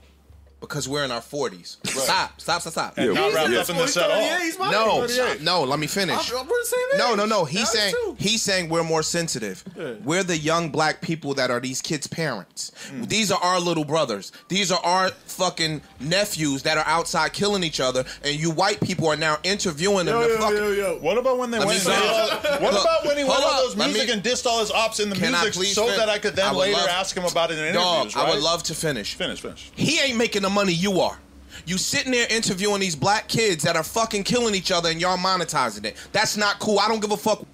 Because 0.61 0.87
we're 0.89 1.03
in 1.05 1.11
our 1.11 1.21
40s. 1.21 1.77
Stop, 1.87 2.41
stop, 2.41 2.61
stop, 2.61 2.71
stop. 2.73 2.93
And 2.97 3.13
not 3.13 3.33
wrapped 3.33 3.53
up 3.53 3.69
in 3.69 3.77
this 3.77 3.95
at 3.97 4.09
all. 4.09 4.19
Yeah, 4.19 4.41
he's 4.41 4.57
my 4.57 4.71
No, 4.71 5.05
no, 5.41 5.63
let 5.63 5.77
me 5.79 5.85
finish. 5.85 6.31
I'm, 6.33 6.47
we're 6.47 6.59
the 6.59 6.65
same 6.65 6.79
age. 6.93 6.97
No, 6.97 7.13
no, 7.13 7.25
no. 7.25 7.45
He's 7.45 7.69
saying 7.69 7.93
too. 7.93 8.15
he's 8.17 8.41
saying 8.41 8.69
we're 8.69 8.83
more 8.83 9.03
sensitive. 9.03 9.63
We're 10.03 10.23
the 10.23 10.37
young 10.37 10.69
black 10.69 11.01
people 11.01 11.35
that 11.35 11.51
are 11.51 11.59
these 11.59 11.81
kids' 11.83 12.07
parents. 12.07 12.71
Mm. 12.89 13.07
These 13.07 13.31
are 13.31 13.39
our 13.43 13.59
little 13.59 13.85
brothers. 13.85 14.31
These 14.47 14.71
are 14.71 14.79
our 14.83 15.09
fucking 15.09 15.81
nephews 15.99 16.63
that 16.63 16.77
are 16.79 16.87
outside 16.87 17.33
killing 17.33 17.63
each 17.63 17.79
other, 17.79 18.03
and 18.23 18.35
you 18.35 18.49
white 18.49 18.79
people 18.81 19.07
are 19.07 19.17
now 19.17 19.37
interviewing 19.43 20.05
them. 20.07 20.19
Yo, 20.21 20.27
to 20.27 20.33
yo, 20.33 20.39
fucking, 20.39 20.57
yo, 20.57 20.71
yo. 20.71 20.97
What 20.99 21.17
about 21.19 21.37
when 21.37 21.51
they 21.51 21.59
Let 21.59 21.67
went? 21.67 21.85
me 21.85 21.91
and 21.93 22.01
did 22.01 22.09
finish. 22.09 22.45
all- 22.55 22.61
what 22.61 22.73
Look, 22.73 22.83
about 22.83 23.05
when 23.05 23.17
he 23.17 23.23
went 23.23 23.35
hold 23.39 23.53
on 23.53 23.57
those 23.67 23.75
let 23.77 23.89
music 23.89 24.07
me- 24.07 24.13
and 24.13 24.23
dissed 24.23 24.45
all 24.45 24.61
his 24.61 24.71
ops 24.71 24.99
in 24.99 25.09
the 25.09 25.15
Can 25.15 25.31
music 25.33 25.53
so 25.73 25.85
fin- 25.87 25.97
that 25.97 26.09
I 26.09 26.17
could 26.17 26.35
then 26.35 26.47
I 26.47 26.51
later 26.53 26.77
love- 26.77 26.87
ask 26.89 27.15
him 27.15 27.25
about 27.25 27.51
it 27.51 27.55
in 27.59 27.65
interviews? 27.65 27.83
Dog, 27.83 28.05
interviews? 28.07 28.23
I 28.23 28.29
would 28.33 28.41
love 28.43 28.63
to 28.63 28.73
finish. 28.73 29.13
finish, 29.15 29.41
finish. 29.41 29.71
He 29.75 29.99
ain't 29.99 30.17
making 30.17 30.44
the 30.45 30.49
money 30.49 30.73
you 30.73 31.01
are. 31.01 31.17
You 31.65 31.77
sitting 31.77 32.11
there 32.11 32.27
interviewing 32.29 32.79
these 32.79 32.95
black 32.95 33.27
kids 33.27 33.63
that 33.63 33.75
are 33.75 33.83
fucking 33.83 34.23
killing 34.23 34.55
each 34.55 34.71
other 34.71 34.89
and 34.89 35.01
y'all 35.01 35.17
monetizing 35.17 35.85
it. 35.85 35.95
That's 36.11 36.37
not 36.37 36.59
cool. 36.59 36.79
I 36.79 36.87
don't 36.87 37.01
give 37.01 37.11
a 37.11 37.17
fuck. 37.17 37.45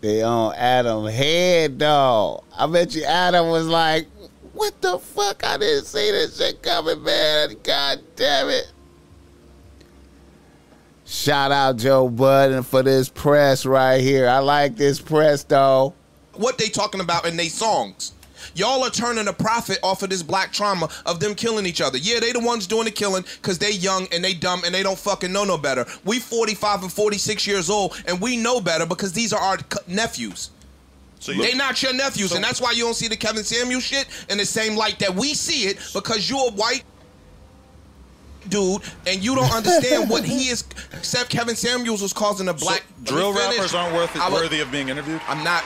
They 0.00 0.22
on 0.22 0.54
Adam 0.54 1.06
head 1.06 1.78
dog. 1.78 2.44
I 2.56 2.66
bet 2.66 2.94
you 2.94 3.04
Adam 3.04 3.48
was 3.48 3.66
like, 3.66 4.06
"What 4.52 4.80
the 4.80 4.98
fuck? 4.98 5.44
I 5.44 5.56
didn't 5.58 5.86
see 5.86 6.10
this 6.10 6.36
shit 6.38 6.62
coming, 6.62 7.02
man. 7.02 7.56
God 7.62 8.00
damn 8.16 8.48
it!" 8.48 8.70
Shout 11.06 11.52
out 11.52 11.76
Joe 11.76 12.08
Budden 12.08 12.62
for 12.62 12.82
this 12.82 13.08
press 13.08 13.66
right 13.66 14.00
here. 14.00 14.28
I 14.28 14.38
like 14.38 14.76
this 14.76 15.00
press 15.00 15.44
though. 15.44 15.94
what 16.34 16.58
they 16.58 16.68
talking 16.68 17.00
about 17.00 17.26
in 17.26 17.36
they 17.36 17.48
songs. 17.48 18.12
Y'all 18.54 18.82
are 18.84 18.90
turning 18.90 19.28
a 19.28 19.32
profit 19.32 19.78
off 19.82 20.02
of 20.02 20.10
this 20.10 20.22
black 20.22 20.52
trauma 20.52 20.88
of 21.06 21.20
them 21.20 21.34
killing 21.34 21.66
each 21.66 21.80
other. 21.80 21.98
Yeah, 21.98 22.20
they 22.20 22.32
the 22.32 22.40
ones 22.40 22.66
doing 22.66 22.84
the 22.84 22.90
killing 22.90 23.24
because 23.42 23.58
they 23.58 23.72
young 23.72 24.06
and 24.12 24.22
they 24.24 24.34
dumb 24.34 24.62
and 24.64 24.74
they 24.74 24.82
don't 24.82 24.98
fucking 24.98 25.32
know 25.32 25.44
no 25.44 25.58
better. 25.58 25.86
We 26.04 26.18
45 26.18 26.82
and 26.84 26.92
46 26.92 27.46
years 27.46 27.70
old 27.70 28.00
and 28.06 28.20
we 28.20 28.36
know 28.36 28.60
better 28.60 28.86
because 28.86 29.12
these 29.12 29.32
are 29.32 29.40
our 29.40 29.58
c- 29.58 29.64
nephews. 29.86 30.50
So 31.20 31.32
you, 31.32 31.40
They 31.42 31.54
not 31.54 31.82
your 31.82 31.94
nephews, 31.94 32.32
and 32.32 32.44
that's 32.44 32.60
why 32.60 32.72
you 32.72 32.82
don't 32.84 32.92
see 32.94 33.08
the 33.08 33.16
Kevin 33.16 33.44
Samuel 33.44 33.80
shit 33.80 34.06
in 34.28 34.36
the 34.36 34.44
same 34.44 34.76
light 34.76 34.98
that 34.98 35.14
we 35.14 35.32
see 35.32 35.68
it 35.68 35.78
because 35.94 36.28
you're 36.28 36.48
a 36.48 36.52
white 36.52 36.84
dude 38.50 38.82
and 39.06 39.24
you 39.24 39.34
don't 39.34 39.50
understand 39.50 40.10
what 40.10 40.22
he 40.24 40.48
is. 40.50 40.64
Except 40.92 41.30
Kevin 41.30 41.56
Samuels 41.56 42.02
was 42.02 42.12
causing 42.12 42.48
a 42.48 42.52
black 42.54 42.84
so 43.06 43.14
drill 43.14 43.32
rappers 43.32 43.74
aren't 43.74 43.94
worth 43.94 44.14
I 44.16 44.28
would- 44.28 44.34
worthy 44.42 44.60
of 44.60 44.70
being 44.70 44.90
interviewed. 44.90 45.20
I'm 45.26 45.42
not, 45.42 45.64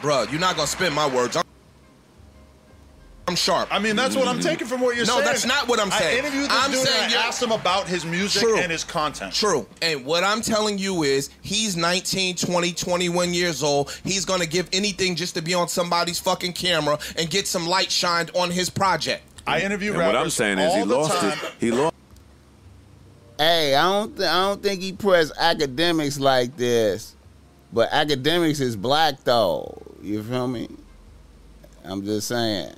bruh. 0.00 0.30
You're 0.30 0.40
not 0.40 0.56
gonna 0.56 0.66
spin 0.66 0.94
my 0.94 1.06
words. 1.06 1.36
I'm, 1.36 1.44
I'm 3.30 3.36
sharp. 3.36 3.68
I 3.70 3.78
mean, 3.78 3.94
that's 3.94 4.16
what 4.16 4.26
I'm 4.26 4.40
taking 4.40 4.66
from 4.66 4.80
what 4.80 4.96
you're 4.96 5.06
No, 5.06 5.14
saying. 5.14 5.24
that's 5.24 5.46
not 5.46 5.68
what 5.68 5.78
I'm 5.78 5.90
saying. 5.92 6.16
I 6.16 6.18
interviewed 6.18 6.50
this 6.50 6.64
I'm 6.64 6.70
dude 6.72 6.80
saying 6.86 7.02
and 7.04 7.12
you're- 7.12 7.22
I 7.24 7.28
asked 7.28 7.40
him 7.42 7.52
about 7.52 7.86
his 7.86 8.04
music 8.04 8.42
True. 8.42 8.58
and 8.58 8.72
his 8.72 8.82
content. 8.82 9.32
True. 9.32 9.66
And 9.80 10.04
what 10.04 10.24
I'm 10.24 10.40
telling 10.42 10.78
you 10.78 11.04
is 11.04 11.30
he's 11.42 11.76
19, 11.76 12.34
20, 12.36 12.72
21 12.72 13.32
years 13.32 13.62
old. 13.62 13.90
He's 14.04 14.24
going 14.24 14.40
to 14.40 14.48
give 14.48 14.68
anything 14.72 15.14
just 15.14 15.34
to 15.36 15.42
be 15.42 15.54
on 15.54 15.68
somebody's 15.68 16.18
fucking 16.18 16.54
camera 16.54 16.98
and 17.16 17.30
get 17.30 17.46
some 17.46 17.66
light 17.68 17.92
shined 17.92 18.32
on 18.34 18.50
his 18.50 18.68
project. 18.68 19.22
I 19.46 19.60
interview 19.60 19.90
And 19.92 20.00
rappers 20.00 20.14
what 20.14 20.22
I'm 20.22 20.30
saying 20.30 20.58
is 20.58 20.70
all 20.72 20.76
he 20.78 20.84
the 20.84 20.96
lost 20.98 21.18
time. 21.20 21.38
it. 21.38 21.52
He 21.60 21.70
lost. 21.70 21.94
Hey, 23.38 23.74
I 23.74 23.82
don't, 23.82 24.16
th- 24.16 24.28
I 24.28 24.40
don't 24.48 24.62
think 24.62 24.82
he 24.82 24.92
pressed 24.92 25.34
Akademiks 25.36 26.18
like 26.20 26.56
this, 26.56 27.14
but 27.72 27.90
Akademiks 27.90 28.60
is 28.60 28.76
black 28.76 29.22
though. 29.24 29.80
You 30.02 30.22
feel 30.22 30.48
me? 30.48 30.68
I'm 31.84 32.04
just 32.04 32.28
saying. 32.28 32.74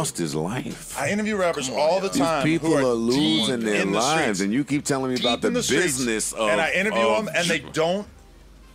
Lost 0.00 0.16
his 0.18 0.34
life. 0.34 0.98
I 0.98 1.10
interview 1.10 1.36
rappers 1.36 1.68
all 1.68 2.00
the 2.00 2.08
These 2.08 2.18
time. 2.18 2.42
people 2.42 2.70
who 2.70 2.76
are, 2.76 2.90
are 2.90 2.94
losing 2.94 3.60
their 3.60 3.82
in 3.82 3.92
the 3.92 3.98
lives, 3.98 4.38
streets. 4.38 4.40
and 4.40 4.52
you 4.52 4.64
keep 4.64 4.84
telling 4.84 5.10
me 5.10 5.16
Deep 5.16 5.24
about 5.26 5.42
the, 5.42 5.50
the 5.50 5.62
streets. 5.62 5.84
business 5.98 6.32
of. 6.32 6.48
and 6.48 6.60
I 6.60 6.72
interview 6.72 7.00
of- 7.00 7.26
them, 7.26 7.34
and 7.36 7.46
they 7.48 7.60
don't. 7.60 8.06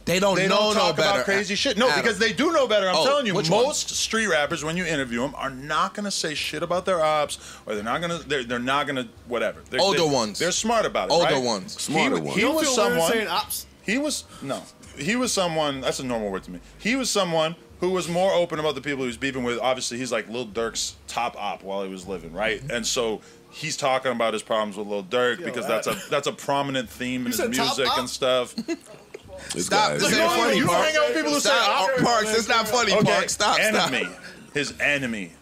They 0.06 0.20
don't 0.20 0.36
They 0.36 0.48
know 0.48 0.58
don't 0.58 0.74
no 0.76 0.80
talk 0.82 0.98
better. 0.98 1.10
about 1.10 1.26
crazy 1.26 1.56
shit. 1.56 1.80
No, 1.80 1.90
Adam. 1.90 2.04
because 2.04 2.20
they 2.20 2.32
do 2.32 2.52
know 2.52 2.68
better. 2.68 2.88
I'm 2.88 2.96
Oh, 2.96 3.06
telling 3.06 3.26
you, 3.26 3.34
which 3.34 3.50
one? 3.50 3.64
most 3.64 3.90
street 3.90 4.28
rappers, 4.28 4.64
when 4.64 4.78
you 4.78 4.86
interview 4.86 5.20
them, 5.22 5.34
are 5.36 5.50
not 5.50 5.96
gonna 5.96 6.12
say 6.12 6.36
shit 6.36 6.62
about 6.62 6.86
their 6.86 7.02
ops, 7.04 7.40
or 7.66 7.74
they're 7.74 7.84
not 7.84 8.02
gonna. 8.02 8.20
They're, 8.20 8.44
they're 8.44 8.60
not 8.60 8.86
gonna 8.86 9.08
whatever. 9.28 9.62
They're, 9.68 9.82
Older 9.82 10.04
they, 10.04 10.08
ones. 10.08 10.38
They're 10.38 10.52
smart 10.52 10.86
about 10.86 11.10
it. 11.10 11.14
Older 11.14 11.34
right? 11.34 11.44
ones. 11.44 11.82
Smarter 11.82 12.18
he, 12.18 12.22
ones. 12.22 12.36
He 12.36 12.42
don't 12.42 12.54
was 12.56 12.76
someone. 12.76 13.12
saying 13.12 13.28
ops? 13.28 13.66
He 13.82 13.98
was 13.98 14.26
no. 14.44 14.62
He 14.96 15.16
was 15.16 15.34
someone. 15.34 15.82
That's 15.82 16.00
a 16.00 16.06
normal 16.06 16.30
word 16.30 16.44
to 16.44 16.52
me. 16.52 16.60
He 16.78 16.96
was 16.96 17.10
someone 17.10 17.56
who 17.80 17.90
was 17.92 18.08
more 18.08 18.32
open 18.34 18.60
about 18.60 18.76
the 18.76 18.82
people 18.82 19.02
he 19.04 19.08
was 19.08 19.18
beefing 19.18 19.44
with. 19.44 19.60
Obviously, 19.60 19.98
he's 19.98 20.12
like 20.12 20.30
Lil 20.30 20.46
Durk's 20.46 20.96
top 21.08 21.36
op 21.38 21.64
while 21.64 21.84
he 21.84 21.90
was 21.90 22.08
living, 22.08 22.34
right? 22.34 22.60
Mm-hmm. 22.62 22.72
And 22.72 22.88
so 22.88 23.22
he's 23.52 23.76
talking 23.78 24.12
about 24.12 24.34
his 24.34 24.44
problems 24.44 24.78
with 24.78 24.88
Lil 24.88 25.04
Durk 25.04 25.44
because 25.44 25.68
that's 25.68 25.88
a 25.88 25.96
that's 26.10 26.28
a 26.28 26.34
prominent 26.34 26.90
theme 26.90 27.22
in 27.22 27.28
his 27.28 27.38
said 27.38 27.54
top 27.54 27.66
music 27.78 27.88
op? 27.92 27.98
and 28.00 28.10
stuff. 28.10 28.56
This 29.54 29.66
Stop. 29.66 29.90
guy 29.90 29.94
This 29.98 30.12
is- 30.14 30.18
ain't 30.18 30.32
funny, 30.32 30.56
you 30.58 30.64
don't 30.66 30.74
Parks. 30.74 30.88
hang 30.88 30.98
out 30.98 31.08
with 31.10 31.18
people 31.18 31.34
who 31.34 31.40
say 31.42 31.50
Stop. 31.50 31.82
op? 31.82 31.90
Oh, 32.00 32.04
Parks, 32.04 32.38
it's 32.40 32.48
not 32.48 32.68
funny, 32.70 32.94
Okay, 32.94 33.04
Parks. 33.04 33.34
Stop, 33.34 33.60
enemy. 33.60 34.06
stop. 34.06 34.24
His 34.54 34.74
enemy 34.80 35.34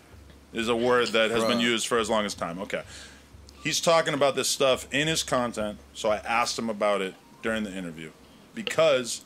is 0.52 0.68
a 0.68 0.76
word 0.76 1.10
that 1.10 1.30
has 1.30 1.44
been 1.44 1.60
Bruh. 1.60 1.62
used 1.62 1.86
for 1.88 2.00
as 2.00 2.10
long 2.10 2.26
as 2.26 2.34
time. 2.34 2.58
Okay. 2.60 2.82
He's 3.64 3.80
talking 3.80 4.16
about 4.16 4.36
this 4.36 4.50
stuff 4.50 4.88
in 4.92 5.08
his 5.08 5.22
content, 5.22 5.78
so 5.94 6.10
I 6.10 6.18
asked 6.18 6.58
him 6.58 6.72
about 6.72 7.02
it 7.04 7.14
during 7.44 7.64
the 7.64 7.72
interview 7.72 8.10
because 8.56 9.22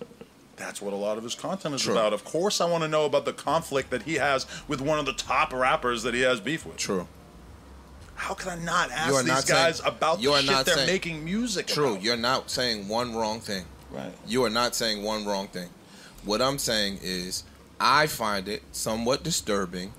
that's 0.58 0.82
what 0.82 0.92
a 0.94 0.98
lot 0.98 1.18
of 1.18 1.24
his 1.24 1.36
content 1.36 1.76
is 1.76 1.84
True. 1.84 1.94
about. 1.94 2.14
Of 2.14 2.26
course, 2.26 2.60
I 2.60 2.66
want 2.70 2.84
to 2.84 2.88
know 2.88 3.06
about 3.06 3.26
the 3.26 3.34
conflict 3.34 3.90
that 3.92 4.04
he 4.04 4.16
has 4.16 4.46
with 4.68 4.82
one 4.82 5.00
of 5.00 5.06
the 5.06 5.14
top 5.14 5.54
rappers 5.54 6.04
that 6.04 6.14
he 6.14 6.22
has 6.22 6.40
beef 6.40 6.66
with. 6.66 6.78
True. 6.78 7.08
How 8.16 8.34
can 8.34 8.50
I 8.60 8.64
not 8.64 8.90
ask 8.92 9.16
these 9.18 9.28
not 9.28 9.46
guys 9.48 9.78
saying- 9.78 9.88
about 9.90 10.22
the 10.22 10.42
shit 10.42 10.66
they're 10.66 10.76
saying- 10.76 10.88
making 10.88 11.24
music 11.24 11.68
True. 11.68 11.92
about? 11.92 12.02
You're 12.02 12.18
not 12.18 12.50
saying 12.50 12.88
one 12.88 13.16
wrong 13.16 13.40
thing. 13.40 13.66
Right. 13.92 14.12
You 14.26 14.44
are 14.44 14.50
not 14.50 14.76
saying 14.76 15.04
one 15.04 15.26
wrong 15.26 15.48
thing. 15.48 15.70
What 16.26 16.42
I'm 16.42 16.58
saying 16.58 17.00
is, 17.04 17.44
I 17.80 18.08
find 18.08 18.48
it 18.50 18.64
somewhat 18.72 19.24
disturbing 19.24 19.94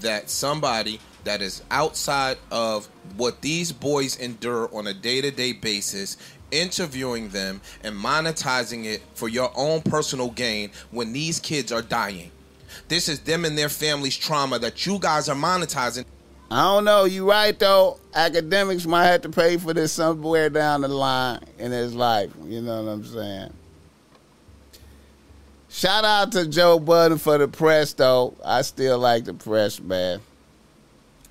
that 0.00 0.30
somebody 0.30 0.98
that 1.24 1.42
is 1.42 1.62
outside 1.70 2.38
of 2.50 2.88
what 3.16 3.42
these 3.42 3.70
boys 3.72 4.16
endure 4.16 4.74
on 4.74 4.86
a 4.86 4.94
day 4.94 5.20
to 5.20 5.30
day 5.30 5.52
basis, 5.52 6.16
interviewing 6.50 7.28
them 7.30 7.60
and 7.82 7.94
monetizing 7.96 8.84
it 8.84 9.02
for 9.14 9.28
your 9.28 9.50
own 9.56 9.82
personal 9.82 10.30
gain 10.30 10.70
when 10.90 11.12
these 11.12 11.40
kids 11.40 11.72
are 11.72 11.82
dying. 11.82 12.30
This 12.88 13.08
is 13.08 13.20
them 13.20 13.44
and 13.44 13.56
their 13.56 13.68
family's 13.68 14.16
trauma 14.16 14.58
that 14.58 14.86
you 14.86 14.98
guys 14.98 15.28
are 15.28 15.36
monetizing. 15.36 16.04
I 16.50 16.62
don't 16.62 16.84
know. 16.84 17.04
You 17.04 17.28
right 17.28 17.58
though. 17.58 17.98
Akademiks 18.14 18.86
might 18.86 19.06
have 19.06 19.22
to 19.22 19.28
pay 19.28 19.58
for 19.58 19.74
this 19.74 19.92
somewhere 19.92 20.48
down 20.48 20.80
the 20.80 20.88
line 20.88 21.40
in 21.58 21.72
his 21.72 21.94
life. 21.94 22.30
You 22.44 22.62
know 22.62 22.82
what 22.82 22.90
I'm 22.90 23.04
saying? 23.04 23.52
Shout 25.68 26.04
out 26.04 26.32
to 26.32 26.46
Joe 26.46 26.78
Budden 26.78 27.18
for 27.18 27.36
the 27.36 27.48
press 27.48 27.92
though. 27.92 28.34
I 28.42 28.62
still 28.62 28.98
like 28.98 29.24
the 29.24 29.34
press, 29.34 29.78
man. 29.78 30.20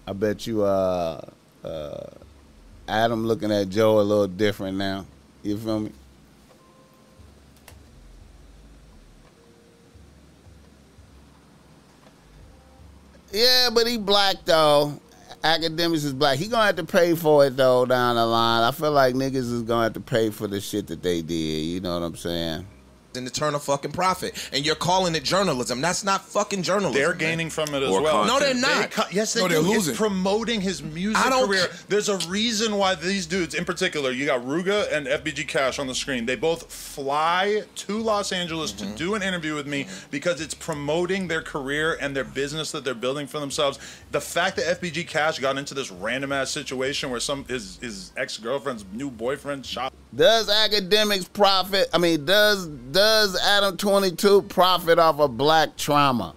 I 0.06 0.14
bet 0.14 0.46
you 0.46 0.64
uh 0.64 1.22
uh 1.64 2.10
Adam 2.88 3.26
looking 3.26 3.52
at 3.52 3.70
Joe 3.70 4.00
a 4.00 4.02
little 4.02 4.28
different 4.28 4.78
now. 4.78 5.06
You 5.44 5.58
feel 5.58 5.80
me? 5.82 5.92
Yeah, 13.32 13.70
but 13.74 13.88
he 13.88 13.98
black 13.98 14.38
though. 14.46 15.00
Akademiks 15.44 16.06
is 16.06 16.14
black. 16.14 16.38
He 16.38 16.48
gonna 16.48 16.66
have 16.66 16.78
to 16.78 16.84
pay 16.84 17.14
for 17.16 17.46
it 17.46 17.58
though 17.58 17.86
down 17.86 18.16
the 18.16 18.26
line. 18.26 18.64
I 18.64 18.72
feel 18.72 18.92
like 18.92 19.16
niggas 19.16 19.36
is 19.36 19.62
gonna 19.64 19.84
have 19.84 19.94
to 19.94 20.00
pay 20.00 20.30
for 20.30 20.48
the 20.48 20.60
shit 20.60 20.88
that 20.88 21.04
they 21.04 21.22
did. 21.22 21.34
You 21.34 21.80
know 21.80 22.00
what 22.00 22.06
I'm 22.06 22.16
saying? 22.16 22.66
Something 23.18 23.34
to 23.34 23.40
turn 23.40 23.56
a 23.56 23.60
fucking 23.60 23.94
profit, 23.94 24.50
and 24.54 24.64
you're 24.64 24.76
calling 24.76 25.16
it 25.16 25.24
journalism. 25.24 25.82
That's 25.82 26.04
not 26.04 26.24
fucking 26.26 26.62
journalism. 26.62 26.94
They're 26.94 27.10
man. 27.10 27.18
gaining 27.18 27.50
from 27.50 27.74
it 27.74 27.82
as 27.82 27.90
Or 27.90 28.02
well. 28.02 28.26
No, 28.26 28.40
they're 28.40 28.54
not. 28.54 28.82
They 28.82 28.88
co- 28.90 29.08
yes, 29.12 29.34
they 29.34 29.42
No, 29.42 29.48
they're 29.48 29.62
do. 29.62 29.68
losing. 29.70 29.92
It's 29.94 30.00
promoting 30.00 30.62
his 30.62 30.84
music 30.84 31.18
I 31.26 31.30
don't 31.32 31.48
career. 31.48 31.66
ca- 31.68 31.78
There's 31.90 32.10
a 32.10 32.18
reason 32.30 32.76
why 32.76 32.94
these 32.94 33.26
dudes, 33.26 33.56
in 33.56 33.66
particular, 33.66 34.12
you 34.12 34.28
got 34.28 34.42
Rooga 34.42 34.92
and 34.94 35.08
FBG 35.08 35.48
Cash 35.48 35.80
on 35.80 35.88
the 35.88 35.96
screen. 35.96 36.28
They 36.28 36.36
both 36.36 36.72
fly 36.72 37.64
to 37.76 37.98
Los 37.98 38.32
Angeles 38.32 38.72
Mm-hmm. 38.74 38.92
to 38.92 38.98
do 38.98 39.16
an 39.16 39.24
interview 39.24 39.56
with 39.56 39.66
me 39.66 39.88
because 40.12 40.42
it's 40.42 40.54
promoting 40.54 41.28
their 41.28 41.42
career 41.42 41.98
and 42.00 42.16
their 42.16 42.24
business 42.24 42.72
that 42.72 42.84
they're 42.84 42.94
building 42.94 43.26
for 43.26 43.40
themselves. 43.40 43.80
The 44.12 44.22
fact 44.22 44.58
that 44.58 44.80
FBG 44.82 45.08
Cash 45.08 45.40
got 45.40 45.58
into 45.58 45.74
this 45.74 45.90
random 45.90 46.32
ass 46.32 46.52
situation 46.52 47.10
where 47.10 47.20
some 47.20 47.46
his 47.46 47.78
his 47.82 48.12
ex 48.16 48.38
girlfriend's 48.38 48.86
new 48.94 49.10
boyfriend 49.10 49.66
shot 49.66 49.92
Does 50.16 50.50
Akademiks 50.50 51.32
profit? 51.32 51.90
I 51.94 51.98
mean, 51.98 52.26
does 52.26 52.66
does 52.68 53.40
Adam 53.42 53.76
Twenty 53.78 54.12
Two 54.12 54.42
profit 54.44 55.00
off 55.00 55.20
of 55.20 55.38
black 55.38 55.76
trauma? 55.78 56.34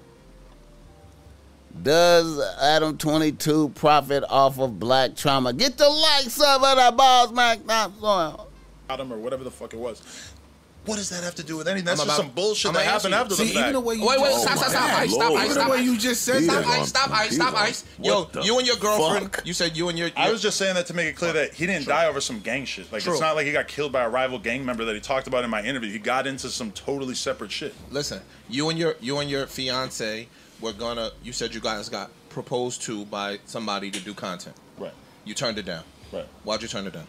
Does 1.83 2.41
Adam 2.61 2.99
Twenty 2.99 3.33
Two 3.33 3.69
profit 3.71 4.25
off 4.29 4.59
of 4.59 4.79
black 4.79 5.15
trauma? 5.15 5.53
Get 5.53 5.79
the 5.79 5.89
likes 5.89 6.41
of 6.41 6.61
the 6.61 6.67
uh, 6.67 6.91
boss, 6.91 7.31
Mac. 7.33 7.61
Stop 7.65 8.49
him 8.99 9.13
or 9.13 9.19
whatever 9.19 9.45
the 9.45 9.51
fuck 9.53 9.73
it 9.73 9.79
was. 9.79 10.30
What 10.87 10.97
does 10.97 11.11
that 11.11 11.23
have 11.23 11.35
to 11.35 11.43
do 11.43 11.59
with 11.59 11.69
anything? 11.69 11.85
That's 11.85 12.01
I'm 12.01 12.07
just 12.07 12.19
about- 12.19 12.27
some 12.29 12.35
bullshit 12.35 12.69
I'm 12.71 12.75
that 12.75 12.81
gonna 12.81 12.91
happened 12.91 13.15
answer 13.15 13.33
after 13.35 13.43
you. 13.45 13.49
the 13.51 13.55
fact. 13.55 13.61
even 13.69 13.73
the 13.75 13.81
way 13.81 13.95
you 13.97 14.07
Wait, 14.07 14.21
wait, 14.21 14.31
Oh 14.33 14.39
stop, 14.43 14.57
stop, 14.57 14.71
stop, 14.71 14.83
ice, 14.99 15.11
stop, 15.13 15.29
Lord. 15.29 15.41
ice, 15.41 15.45
Even 15.45 15.53
stop, 15.53 15.67
the 15.67 15.71
way 15.73 15.79
ice. 15.79 15.85
you 15.85 15.99
just 15.99 16.23
said 16.23 16.43
Stop, 16.45 16.65
that. 16.65 16.67
ice, 16.67 16.89
stop, 16.89 17.11
ice, 17.11 17.35
stop, 17.35 17.55
ice. 17.55 17.85
Yo, 18.03 18.29
you 18.43 18.59
and 18.59 18.67
your 18.67 18.77
girlfriend, 18.77 19.35
fuck? 19.35 19.47
you 19.47 19.53
said 19.53 19.77
you 19.77 19.89
and 19.91 19.99
your. 19.99 20.11
I 20.17 20.31
was 20.31 20.41
just 20.41 20.57
saying 20.57 20.75
that 20.77 20.87
to 20.87 20.95
make 20.95 21.07
it 21.09 21.17
clear 21.17 21.35
that 21.35 21.53
he 21.53 21.67
didn't 21.67 21.87
die 21.87 22.07
over 22.07 22.21
some 22.23 22.41
gang 22.41 22.65
shit. 22.65 22.91
Like 22.91 23.03
True. 23.03 23.13
it's 23.13 23.21
not 23.21 23.37
like 23.37 23.45
he 23.47 23.53
got 23.53 23.69
killed 23.69 23.93
by 23.93 24.03
a 24.05 24.09
rival 24.09 24.39
gang 24.39 24.65
member 24.65 24.87
that 24.87 24.95
he 24.95 25.01
talked 25.03 25.27
about 25.27 25.45
in 25.45 25.51
my 25.51 25.63
interview. 25.63 25.93
He 25.93 25.99
got 25.99 26.27
into 26.27 26.49
some 26.49 26.73
totally 26.73 27.15
separate 27.15 27.53
shit. 27.53 27.75
Listen, 27.91 28.23
you 28.49 28.71
and 28.71 28.79
your 28.79 28.97
you 29.01 29.19
and 29.19 29.29
your 29.29 29.47
fiance 29.47 30.29
were 30.63 30.73
gonna. 30.73 31.11
You 31.23 31.33
said 31.35 31.55
you 31.55 31.61
guys 31.61 31.91
got 31.91 32.11
proposed 32.31 32.81
to 32.83 33.05
by 33.05 33.39
somebody 33.45 33.91
to 33.91 34.01
do 34.01 34.15
content. 34.15 34.57
Right. 34.79 34.95
You 35.27 35.35
turned 35.35 35.59
it 35.59 35.67
down. 35.67 35.85
Right. 36.11 36.27
Why'd 36.45 36.63
you 36.63 36.69
turn 36.69 36.87
it 36.87 36.95
down? 36.95 37.07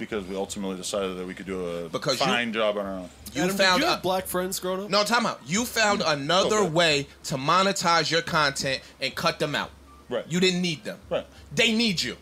Because 0.00 0.24
we 0.24 0.34
ultimately 0.34 0.76
decided 0.76 1.18
that 1.18 1.26
we 1.26 1.34
could 1.34 1.44
do 1.46 1.64
a 1.64 1.88
Because 1.90 2.18
you- 2.18 2.26
fine 2.26 2.52
job 2.52 2.76
on 2.78 2.86
our 2.86 2.92
own. 3.00 3.10
You 3.34 3.42
Adam, 3.44 3.56
found 3.56 3.80
did 3.82 3.86
you 3.88 3.92
a- 3.94 3.98
black 3.98 4.26
friends 4.26 4.58
growing 4.58 4.82
up? 4.84 4.90
no 4.90 5.04
time 5.04 5.26
out. 5.26 5.40
You 5.46 5.64
found 5.66 6.02
another 6.04 6.56
Okay. 6.60 6.68
way 6.70 7.06
to 7.24 7.36
monetize 7.36 8.10
your 8.10 8.22
content 8.22 8.80
and 9.00 9.14
cut 9.14 9.38
them 9.38 9.54
out. 9.54 9.70
Right. 10.08 10.24
You 10.28 10.40
didn't 10.40 10.62
need 10.62 10.82
them. 10.84 10.98
Right. 11.10 11.26
They 11.54 11.72
need 11.72 12.02
you. 12.02 12.16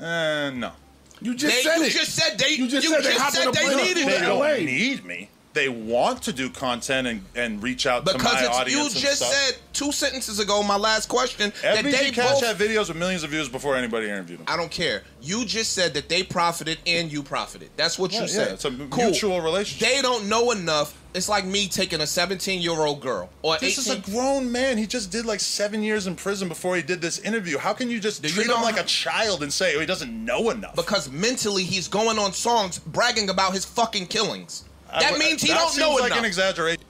Uh, 0.00 0.50
no. 0.54 0.72
You 1.20 1.34
just 1.34 1.54
They, 1.54 1.62
said 1.62 1.76
you 1.76 1.84
it. 1.84 1.90
just 1.92 2.14
said 2.16 2.38
they. 2.38 2.54
You 2.54 2.66
just 2.66 2.88
said 2.88 3.02
they 3.04 3.14
hop 3.14 3.34
on 3.36 3.48
a 3.48 3.52
they 3.52 3.60
plane. 3.60 3.76
needed 3.76 4.06
They 4.08 4.18
you. 4.18 4.24
don't 4.24 4.38
LA. 4.40 4.56
need 4.64 5.04
me. 5.04 5.28
They 5.52 5.68
want 5.68 6.22
to 6.22 6.32
do 6.32 6.48
content 6.48 7.08
and, 7.08 7.24
and 7.34 7.60
reach 7.60 7.84
out 7.84 8.06
to 8.06 8.12
Because 8.12 8.32
my 8.48 8.62
it's, 8.66 8.72
you 8.72 8.88
just 9.00 9.18
said 9.18 9.56
two 9.72 9.90
sentences 9.90 10.38
ago, 10.38 10.62
my 10.62 10.76
last 10.76 11.08
question, 11.08 11.52
that 11.62 11.82
they 11.82 12.12
Cash 12.12 12.40
both 12.40 12.46
had 12.46 12.56
videos 12.56 12.86
with 12.86 12.96
millions 12.96 13.24
of 13.24 13.30
views 13.30 13.48
before 13.48 13.74
anybody 13.74 14.06
interviewed 14.08 14.38
them. 14.38 14.46
I 14.48 14.56
don't 14.56 14.70
care. 14.70 15.02
You 15.20 15.44
just 15.44 15.72
said 15.72 15.94
that 15.94 16.08
they 16.08 16.22
profited 16.22 16.78
and 16.86 17.10
you 17.10 17.24
profited. 17.24 17.70
That's 17.76 17.98
what 17.98 18.12
Yeah, 18.12 18.18
you 18.20 18.26
yeah, 18.26 18.32
said. 18.32 18.52
it's 18.52 18.64
a 18.64 18.70
mutual 18.70 19.40
relationship. 19.40 19.88
They 19.88 20.00
don't 20.02 20.28
know 20.28 20.52
enough. 20.52 20.96
It's 21.14 21.28
like 21.28 21.44
me 21.44 21.66
taking 21.66 22.00
a 22.00 22.06
17 22.06 22.62
year 22.62 22.70
old 22.78 23.00
girl 23.00 23.28
or 23.42 23.58
This 23.58 23.76
18. 23.88 23.98
is 24.02 24.08
a 24.08 24.10
grown 24.12 24.52
man. 24.52 24.78
He 24.78 24.86
just 24.86 25.10
did 25.10 25.26
like 25.26 25.40
seven 25.40 25.82
years 25.82 26.06
in 26.06 26.14
prison 26.14 26.48
before 26.48 26.76
he 26.76 26.82
did 26.82 27.00
this 27.00 27.18
interview. 27.18 27.58
How 27.58 27.72
can 27.72 27.90
you 27.90 27.98
just 27.98 28.22
Do 28.22 28.28
you 28.28 28.34
treat 28.34 28.46
know 28.46 28.56
him 28.58 28.62
like 28.62 28.76
how- 28.76 28.82
a 28.82 28.86
child 28.86 29.42
and 29.42 29.52
say 29.52 29.74
oh, 29.74 29.80
he 29.80 29.86
doesn't 29.86 30.12
know 30.24 30.50
enough? 30.50 30.76
because 30.76 31.10
mentally 31.10 31.64
he's 31.64 31.88
going 31.88 32.20
on 32.20 32.32
songs 32.32 32.78
bragging 32.78 33.28
about 33.30 33.52
his 33.52 33.64
fucking 33.64 34.06
killings. 34.06 34.62
I- 34.92 35.00
That 35.00 35.18
means 35.18 35.42
he 35.42 35.48
that 35.48 35.58
don't 35.58 35.68
seems 35.70 35.78
know 35.86 35.94
like 35.94 36.06
enough. 36.06 36.18
an 36.18 36.24
exaggeration. 36.24 36.82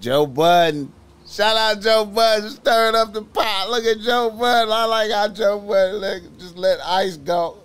Joe 0.00 0.26
Budden. 0.26 0.92
Shout 1.26 1.56
out 1.56 1.80
Joe 1.80 2.04
Budden 2.04 2.50
stirring 2.50 2.94
up 2.94 3.12
the 3.12 3.22
pot. 3.22 3.70
Look 3.70 3.84
at 3.84 4.00
Joe 4.00 4.30
Budden. 4.30 4.72
I 4.72 4.84
like 4.84 5.10
how 5.10 5.28
Joe 5.28 5.58
Budden 5.58 6.00
let, 6.00 6.38
just 6.38 6.56
let 6.56 6.80
ice 6.84 7.16
go. 7.16 7.58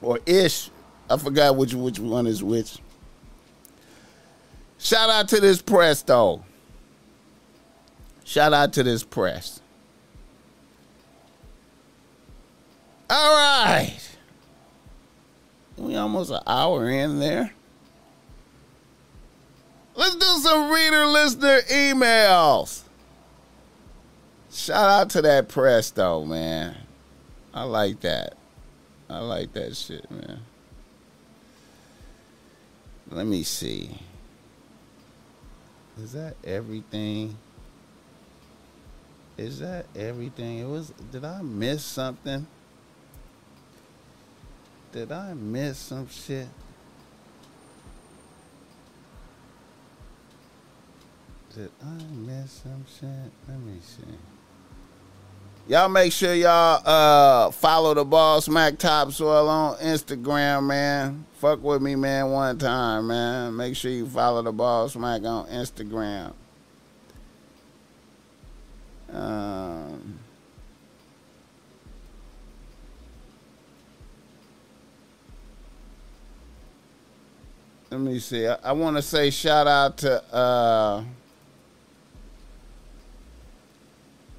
Or 0.00 0.18
ish. 0.26 0.70
I 1.10 1.16
forgot 1.16 1.56
which 1.56 1.74
which 1.74 1.98
one 1.98 2.26
is 2.26 2.42
which. 2.42 2.78
Shout 4.78 5.10
out 5.10 5.28
to 5.28 5.40
this 5.40 5.60
press 5.62 6.02
though. 6.02 6.42
Shout 8.24 8.52
out 8.52 8.72
to 8.74 8.82
this 8.82 9.02
press. 9.04 9.60
All 13.10 13.34
right. 13.34 13.98
We 15.82 15.96
almost 15.96 16.30
an 16.30 16.38
hour 16.46 16.88
in 16.88 17.18
there. 17.18 17.52
Let's 19.96 20.14
do 20.14 20.38
some 20.40 20.70
reader 20.70 21.06
listener 21.06 21.60
emails. 21.62 22.82
Shout 24.52 24.88
out 24.88 25.10
to 25.10 25.22
that 25.22 25.48
press 25.48 25.90
though, 25.90 26.24
man. 26.24 26.76
I 27.52 27.64
like 27.64 27.98
that. 28.02 28.34
I 29.10 29.18
like 29.18 29.54
that 29.54 29.76
shit, 29.76 30.08
man. 30.08 30.42
Let 33.10 33.26
me 33.26 33.42
see. 33.42 33.90
Is 36.00 36.12
that 36.12 36.36
everything? 36.44 37.36
Is 39.36 39.58
that 39.58 39.86
everything? 39.96 40.60
It 40.60 40.68
was 40.68 40.92
did 41.10 41.24
I 41.24 41.42
miss 41.42 41.84
something? 41.84 42.46
Did 44.92 45.10
I 45.10 45.32
miss 45.32 45.78
some 45.78 46.06
shit? 46.08 46.48
Did 51.54 51.70
I 51.82 52.02
miss 52.14 52.62
some 52.62 52.84
shit? 52.98 53.32
Let 53.48 53.58
me 53.58 53.78
see. 53.80 54.02
Y'all 55.68 55.88
make 55.88 56.12
sure 56.12 56.34
y'all 56.34 56.82
uh 56.84 57.50
follow 57.52 57.94
the 57.94 58.04
Boss 58.04 58.48
Mac 58.48 58.76
Topsoil 58.78 59.48
on 59.48 59.76
Instagram, 59.76 60.66
man. 60.66 61.24
Fuck 61.38 61.62
with 61.62 61.80
me, 61.80 61.94
man, 61.94 62.30
one 62.30 62.58
time, 62.58 63.06
man. 63.06 63.56
Make 63.56 63.76
sure 63.76 63.90
you 63.90 64.06
follow 64.06 64.42
the 64.42 64.52
Boss 64.52 64.94
Mac 64.94 65.24
on 65.24 65.46
Instagram. 65.46 66.34
Um, 69.10 70.18
let 77.92 78.00
me 78.00 78.18
see. 78.20 78.46
I, 78.46 78.56
I 78.64 78.72
want 78.72 78.96
to 78.96 79.02
say 79.02 79.28
shout 79.28 79.66
out 79.66 79.98
to. 79.98 80.22
Uh, 80.34 81.00
I 81.00 81.04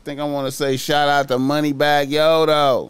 think 0.04 0.20
I 0.20 0.24
want 0.24 0.48
to 0.48 0.52
say 0.52 0.76
shout 0.76 1.08
out 1.08 1.28
to 1.28 1.38
Moneybagg 1.38 2.10
Yo. 2.10 2.90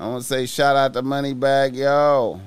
I 0.00 0.08
want 0.08 0.22
to 0.22 0.28
say 0.28 0.44
shout 0.46 0.74
out 0.74 0.92
to 0.94 1.02
Moneybagg 1.02 1.76
Yo. 1.76 2.40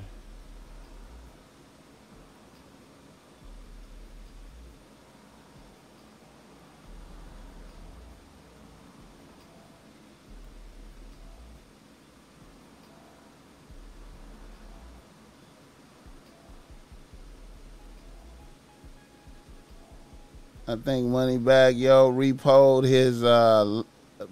I 20.68 20.76
think 20.76 21.06
Moneybagg 21.06 21.78
Yo 21.78 22.12
repoed 22.12 22.84
his 22.84 23.24
uh 23.24 23.82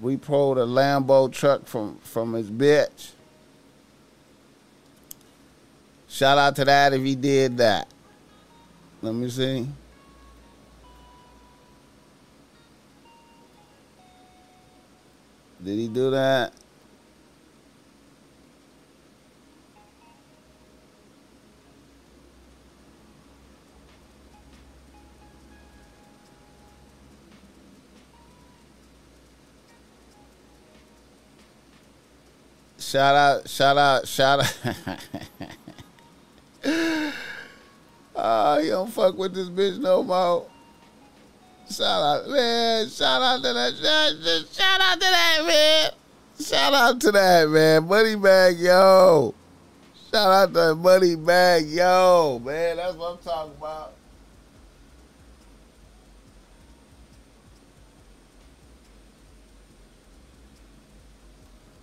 repoed 0.03 0.59
a 0.59 0.67
Lambo 0.67 1.33
truck 1.33 1.67
from 1.67 1.97
from 2.01 2.35
his 2.35 2.51
bitch. 2.51 3.13
Shout 6.09 6.37
out 6.37 6.55
to 6.57 6.67
that 6.67 6.93
if 6.93 7.03
he 7.03 7.15
did 7.15 7.57
that. 7.57 7.89
Let 9.01 9.15
me 9.15 9.31
see. 9.31 9.67
Did 15.65 15.79
he 15.79 15.89
do 15.89 16.11
that? 16.11 16.53
Shout 32.97 33.15
out, 33.15 33.47
shout 33.47 33.77
out, 33.77 34.09
shout 34.09 34.41
out. 34.41 34.99
Ah, 38.19 38.55
oh, 38.55 38.59
you 38.61 38.71
don't 38.71 38.91
fuck 38.91 39.19
with 39.19 39.35
this 39.35 39.51
bitch 39.51 39.79
no 39.79 40.03
more. 40.03 40.47
Shout 41.71 41.85
out, 41.85 42.27
man. 42.31 42.89
Shout 42.89 43.21
out 43.21 43.43
to 43.43 43.53
that. 43.53 43.75
Shout, 43.75 44.47
shout 44.51 44.81
out 44.81 44.95
to 44.95 45.01
that, 45.01 45.45
man. 45.47 45.91
Shout 46.41 46.73
out 46.73 47.01
to 47.03 47.13
that, 47.13 47.51
man. 47.51 47.87
Money 47.87 48.17
bag, 48.17 48.57
yo. 48.57 49.35
Shout 50.11 50.33
out 50.33 50.55
to 50.55 50.75
Moneybagg 50.75 51.71
Yo, 51.75 52.41
man. 52.43 52.79
That's 52.79 52.97
what 52.97 53.13
I'm 53.13 53.19
talking 53.19 53.53
about. 53.59 53.96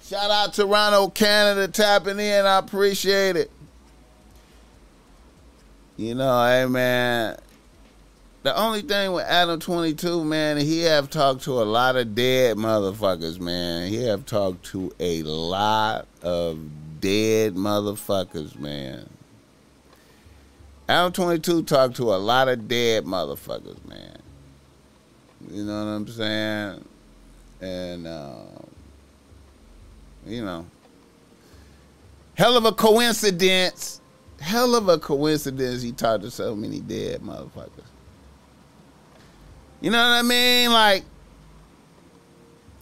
Shout 0.06 0.32
out 0.32 0.54
to 0.56 0.66
Ronald 0.66 1.16
Canada 1.16 1.70
tapping 1.70 2.20
in. 2.20 2.46
I 2.46 2.58
appreciate 2.58 3.38
it. 3.38 3.50
You 5.96 6.14
know, 6.16 6.46
hey 6.46 6.66
man. 6.66 7.38
The 8.42 8.54
only 8.58 8.82
thing 8.82 9.14
with 9.14 9.24
Adam 9.24 9.62
22, 9.62 10.26
man, 10.26 10.58
he 10.58 10.82
have 10.82 11.10
talked 11.10 11.44
to 11.44 11.54
a 11.54 11.64
lot 11.64 11.96
of 11.96 12.14
dead 12.14 12.58
motherfuckers, 12.58 13.40
man. 13.40 13.90
He 13.90 14.04
have 14.04 14.26
talked 14.26 14.66
to 14.72 14.92
a 15.00 15.24
lot 15.24 16.06
of 16.22 16.60
dead 17.00 17.56
motherfuckers, 17.56 18.60
man. 18.60 19.10
Adam 20.90 21.14
22 21.14 21.64
talked 21.64 21.96
to 21.96 22.14
a 22.14 22.18
lot 22.18 22.50
of 22.50 22.68
dead 22.68 23.06
motherfuckers, 23.06 23.84
man. 23.88 24.18
You 25.50 25.64
know 25.64 25.86
what 25.86 25.92
I'm 25.92 26.08
saying? 26.10 26.86
And, 27.62 28.08
um, 28.08 28.73
you 30.26 30.44
know, 30.44 30.66
hell 32.36 32.58
of 32.58 32.66
a 32.66 32.72
coincidence. 32.72 34.02
Hell 34.40 34.76
of 34.76 34.90
a 34.90 34.98
coincidence 34.98 35.82
he 35.82 35.94
talked 35.94 36.24
to 36.24 36.32
so 36.32 36.56
many 36.56 36.82
dead 36.82 37.22
motherfuckers. 37.22 37.70
You 39.80 39.92
know 39.92 39.98
what 39.98 40.04
I 40.04 40.22
mean? 40.22 40.72
Like, 40.72 41.04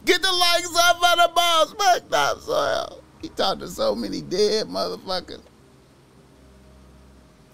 get 0.04 0.22
the 0.22 0.32
likes 0.32 0.76
up 0.76 1.02
on 1.02 1.18
the 1.18 1.30
ball, 1.34 1.74
back 1.74 2.08
top 2.08 2.40
soil. 2.40 3.02
He 3.20 3.28
talked 3.28 3.60
to 3.60 3.68
so 3.68 3.94
many 3.94 4.20
dead 4.20 4.66
motherfuckers. 4.66 5.42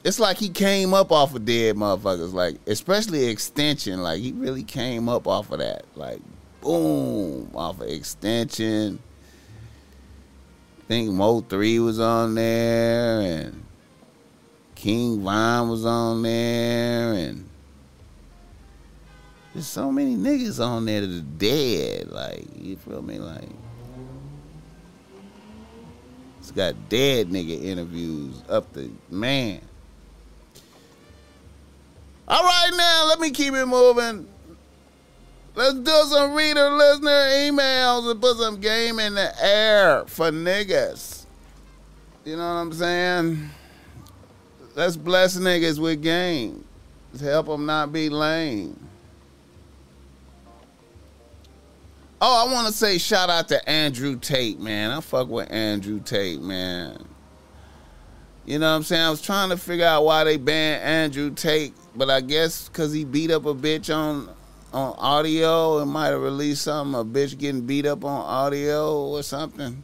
It's 0.04 0.18
like 0.18 0.38
he 0.38 0.48
came 0.48 0.94
up 0.94 1.12
off 1.12 1.34
of 1.34 1.44
dead 1.44 1.76
motherfuckers, 1.76 2.32
like 2.32 2.56
especially 2.66 3.26
extension. 3.26 4.02
Like 4.02 4.20
he 4.20 4.32
really 4.32 4.62
came 4.62 5.08
up 5.08 5.26
off 5.26 5.50
of 5.50 5.58
that, 5.58 5.84
like 5.96 6.20
boom, 6.60 7.50
off 7.54 7.80
of 7.80 7.88
extension. 7.88 9.00
Think 10.88 11.10
Mo3 11.10 11.84
was 11.84 12.00
on 12.00 12.34
there, 12.34 13.20
and 13.20 13.62
King 14.74 15.22
Von 15.22 15.68
was 15.68 15.84
on 15.84 16.22
there, 16.22 17.12
and 17.12 17.46
there's 19.52 19.66
so 19.66 19.92
many 19.92 20.16
niggas 20.16 20.64
on 20.64 20.86
there 20.86 21.02
that 21.02 21.10
are 21.10 21.20
dead. 21.20 22.10
Like, 22.10 22.46
you 22.58 22.76
feel 22.76 23.02
me? 23.02 23.18
Like, 23.18 23.50
it's 26.38 26.52
got 26.52 26.88
dead 26.88 27.28
nigga 27.28 27.62
interviews 27.62 28.42
up 28.48 28.72
the 28.72 28.90
man. 29.10 29.60
All 32.26 32.42
right, 32.42 32.70
now 32.74 33.08
let 33.08 33.20
me 33.20 33.30
keep 33.30 33.52
it 33.52 33.66
moving. 33.66 34.26
Let's 35.58 35.74
do 35.74 36.04
some 36.08 36.34
reader 36.34 36.70
listener 36.70 37.10
emails 37.10 38.08
and 38.08 38.20
put 38.20 38.36
some 38.36 38.60
game 38.60 39.00
in 39.00 39.16
the 39.16 39.32
air 39.44 40.04
for 40.06 40.30
niggas. 40.30 41.26
You 42.24 42.36
know 42.36 42.46
what 42.46 42.60
I'm 42.60 42.72
saying? 42.72 43.50
Let's 44.76 44.94
bless 44.94 45.36
niggas 45.36 45.80
with 45.80 46.00
game. 46.00 46.64
Let's 47.12 47.24
help 47.24 47.46
them 47.46 47.66
not 47.66 47.92
be 47.92 48.08
lame. 48.08 48.78
Oh, 52.20 52.46
I 52.46 52.52
want 52.52 52.68
to 52.68 52.72
say 52.72 52.96
shout 52.96 53.28
out 53.28 53.48
to 53.48 53.68
Andrew 53.68 54.16
Tate, 54.16 54.60
man. 54.60 54.92
I 54.92 55.00
fuck 55.00 55.26
with 55.26 55.50
Andrew 55.50 55.98
Tate, 55.98 56.40
man. 56.40 57.04
You 58.46 58.60
know 58.60 58.70
what 58.70 58.76
I'm 58.76 58.82
saying? 58.84 59.02
I 59.02 59.10
was 59.10 59.20
trying 59.20 59.48
to 59.48 59.56
figure 59.56 59.86
out 59.86 60.04
why 60.04 60.22
they 60.22 60.36
banned 60.36 60.84
Andrew 60.84 61.34
Tate, 61.34 61.74
but 61.96 62.08
I 62.08 62.20
guess 62.20 62.68
because 62.68 62.92
he 62.92 63.04
beat 63.04 63.32
up 63.32 63.44
a 63.44 63.54
bitch 63.54 63.92
on 63.92 64.28
on 64.72 64.94
audio, 64.98 65.78
it 65.78 65.86
might 65.86 66.08
have 66.08 66.20
released 66.20 66.62
something, 66.62 66.98
a 66.98 67.04
bitch 67.04 67.38
getting 67.38 67.62
beat 67.62 67.86
up 67.86 68.04
on 68.04 68.20
audio 68.24 69.06
or 69.06 69.22
something. 69.22 69.82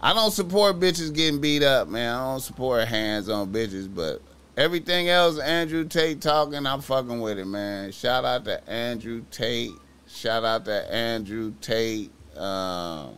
I 0.00 0.14
don't 0.14 0.30
support 0.30 0.78
bitches 0.78 1.12
getting 1.12 1.40
beat 1.40 1.64
up, 1.64 1.88
man. 1.88 2.14
I 2.14 2.30
don't 2.30 2.40
support 2.40 2.86
hands 2.86 3.28
on 3.28 3.52
bitches, 3.52 3.92
but 3.92 4.22
everything 4.56 5.08
else, 5.08 5.38
Andrew 5.38 5.84
Tate 5.84 6.20
talking, 6.20 6.66
I'm 6.66 6.80
fucking 6.80 7.20
with 7.20 7.38
it, 7.38 7.46
man. 7.46 7.90
Shout 7.90 8.24
out 8.24 8.44
to 8.44 8.68
Andrew 8.70 9.24
Tate. 9.30 9.72
Shout 10.06 10.44
out 10.44 10.64
to 10.66 10.94
Andrew 10.94 11.52
Tate. 11.60 12.12
Um, 12.36 13.16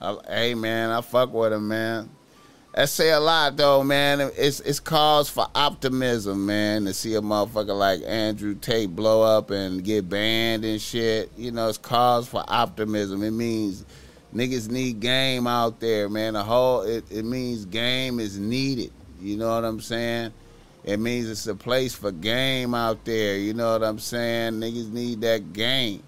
I, 0.00 0.18
hey 0.28 0.54
man, 0.54 0.90
I 0.90 1.00
fuck 1.00 1.32
with 1.32 1.54
him, 1.54 1.68
man. 1.68 2.10
That 2.76 2.90
say 2.90 3.08
a 3.10 3.18
lot 3.18 3.56
though, 3.56 3.82
man. 3.82 4.20
It's 4.36 4.60
it's 4.60 4.80
cause 4.80 5.30
for 5.30 5.46
optimism, 5.54 6.44
man, 6.44 6.84
to 6.84 6.92
see 6.92 7.14
a 7.14 7.22
motherfucker 7.22 7.76
like 7.76 8.02
Andrew 8.04 8.54
Tate 8.54 8.94
blow 8.94 9.22
up 9.22 9.50
and 9.50 9.82
get 9.82 10.10
banned 10.10 10.62
and 10.62 10.78
shit. 10.78 11.30
You 11.38 11.52
know, 11.52 11.70
it's 11.70 11.78
cause 11.78 12.28
for 12.28 12.44
optimism. 12.46 13.22
It 13.22 13.30
means 13.30 13.86
niggas 14.34 14.68
need 14.68 15.00
game 15.00 15.46
out 15.46 15.80
there, 15.80 16.10
man. 16.10 16.34
The 16.34 16.44
whole 16.44 16.82
it, 16.82 17.10
it 17.10 17.24
means 17.24 17.64
game 17.64 18.20
is 18.20 18.38
needed. 18.38 18.92
You 19.22 19.38
know 19.38 19.54
what 19.54 19.64
I'm 19.64 19.80
saying? 19.80 20.34
It 20.84 21.00
means 21.00 21.30
it's 21.30 21.46
a 21.46 21.54
place 21.54 21.94
for 21.94 22.12
game 22.12 22.74
out 22.74 23.06
there. 23.06 23.38
You 23.38 23.54
know 23.54 23.72
what 23.72 23.84
I'm 23.84 23.98
saying? 23.98 24.60
Niggas 24.60 24.92
need 24.92 25.22
that 25.22 25.54
game. 25.54 26.02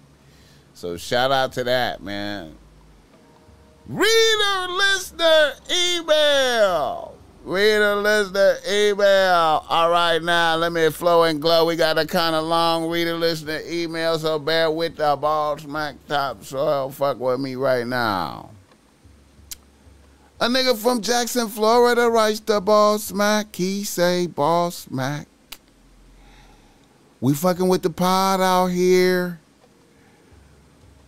So 0.75 0.97
shout 0.97 1.31
out 1.31 1.51
to 1.53 1.63
that, 1.63 2.03
man. 2.03 2.55
Reader 3.89 4.67
listener 4.71 5.53
email. 5.67 7.15
Reader 7.43 7.95
listener 7.95 8.57
email. 8.69 9.65
All 9.67 9.89
right, 9.89 10.21
now 10.21 10.57
let 10.57 10.71
me 10.71 10.91
flow 10.91 11.23
and 11.23 11.41
glow. 11.41 11.65
We 11.65 11.75
got 11.75 11.97
a 11.97 12.05
kind 12.05 12.35
of 12.35 12.45
long 12.45 12.87
reader 12.87 13.15
listener 13.15 13.61
email, 13.67 14.19
so 14.19 14.37
bear 14.37 14.69
with 14.69 14.97
the 14.97 15.15
Boss 15.15 15.65
Mac 15.65 15.95
top 16.07 16.43
soil. 16.43 16.91
Fuck 16.91 17.19
with 17.19 17.39
me 17.39 17.55
right 17.55 17.87
now. 17.87 18.51
A 20.39 20.47
nigga 20.47 20.77
from 20.77 21.01
Jackson, 21.01 21.47
Florida 21.47 22.11
writes 22.11 22.41
the 22.41 22.61
Boss 22.61 23.11
Mac. 23.11 23.55
He 23.55 23.83
say 23.83 24.27
Boss 24.27 24.87
Mac. 24.91 25.27
We 27.21 27.33
fucking 27.33 27.67
with 27.67 27.81
the 27.81 27.89
pod 27.89 28.39
out 28.39 28.67
here. 28.67 29.39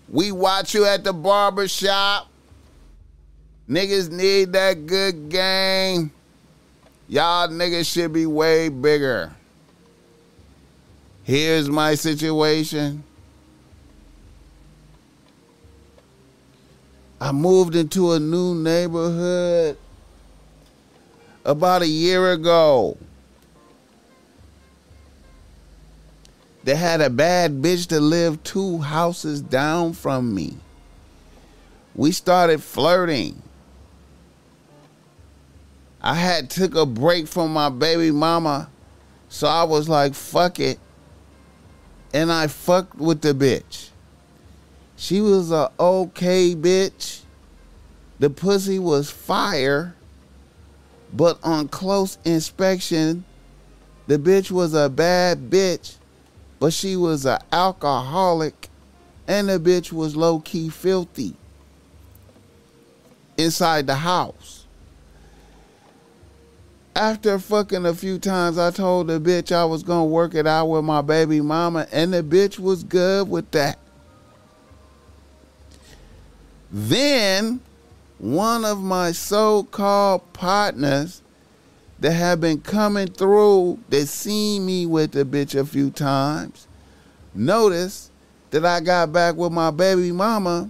We 0.10 0.32
watch 0.32 0.74
you 0.74 0.84
at 0.86 1.04
the 1.04 1.14
barber 1.14 1.68
shop. 1.68 2.30
Niggas 3.72 4.11
need 4.11 4.51
that 4.51 4.86
good 4.86 5.30
game. 5.30 6.11
Y'all 7.07 7.47
niggas 7.47 7.89
should 7.89 8.11
be 8.11 8.26
way 8.26 8.67
bigger. 8.67 9.34
Here's 11.24 11.69
my 11.69 11.95
situation. 11.95 13.01
I 17.22 17.32
moved 17.32 17.78
into 17.78 18.11
a 18.11 18.19
new 18.19 18.55
neighborhood 18.55 19.78
about 21.45 21.82
a 21.82 21.88
year 21.88 22.34
ago. 22.34 22.97
They 26.65 26.76
had 26.76 26.99
a 26.99 27.09
bad 27.09 27.61
bitch 27.61 27.88
that 27.88 28.01
lived 28.01 28.43
two 28.43 28.80
houses 28.80 29.39
down 29.39 29.93
from 29.93 30.36
me. 30.36 30.57
We 31.95 32.11
started 32.11 32.61
flirting. 32.61 33.41
I 36.04 36.16
had 36.16 36.49
took 36.49 36.76
a 36.76 36.86
break 36.86 37.28
from 37.28 37.54
my 37.54 37.70
baby 37.70 38.12
mama, 38.12 38.70
so 39.30 39.47
I 39.47 39.64
was 39.64 39.88
like, 39.88 40.16
fuck 40.16 40.60
it. 40.60 40.80
And 42.14 42.32
I 42.32 42.47
fucked 42.47 42.95
with 42.95 43.22
the 43.22 43.34
bitch. 43.34 43.89
She 44.95 45.22
was 45.22 45.52
a 45.52 45.72
okay 45.80 46.56
bitch. 46.56 47.22
The 48.20 48.30
pussy 48.30 48.80
was 48.80 49.10
fire, 49.10 49.95
but 51.14 51.39
on 51.43 51.68
close 51.68 52.18
inspection, 52.26 53.24
the 54.08 54.18
bitch 54.18 54.52
was 54.52 54.74
a 54.74 54.89
bad 54.89 55.49
bitch, 55.49 55.95
but 56.60 56.74
she 56.74 56.95
was 56.95 57.26
an 57.26 57.39
alcoholic, 57.52 58.70
and 59.28 59.49
the 59.49 59.60
bitch 59.60 59.91
was 59.91 60.16
low 60.16 60.39
key 60.39 60.70
filthy 60.70 61.36
inside 63.38 63.88
the 63.88 63.95
house. 63.95 64.51
After 66.96 67.39
fucking 67.39 67.86
a 67.86 67.94
few 67.94 68.20
times, 68.20 68.58
I 68.58 68.72
told 68.72 69.08
the 69.08 69.20
bitch 69.20 69.52
I 69.52 69.64
was 69.66 69.82
gonna 69.82 70.06
work 70.06 70.36
it 70.36 70.46
out 70.46 70.68
with 70.68 70.84
my 70.84 71.02
baby 71.02 71.39
mama, 71.39 71.88
and 71.92 72.14
the 72.14 72.22
bitch 72.22 72.60
was 72.60 72.84
good 72.84 73.30
with 73.30 73.50
that. 73.52 73.80
Then 76.72 77.62
one 78.18 78.66
of 78.66 78.80
my 78.82 79.12
so-called 79.14 80.34
partners 80.34 81.22
that 82.00 82.12
had 82.12 82.42
been 82.42 82.60
coming 82.60 83.08
through 83.08 83.80
that 83.89 84.08
seen 84.08 84.66
me 84.66 84.86
with 84.86 85.12
the 85.12 85.24
bitch 85.24 85.60
a 85.60 85.66
few 85.66 85.92
times 85.92 86.68
noticed 87.34 88.12
that 88.52 88.66
I 88.66 88.82
got 88.82 89.14
back 89.14 89.36
with 89.36 89.52
my 89.52 89.72
baby 89.72 90.12
mama 90.12 90.70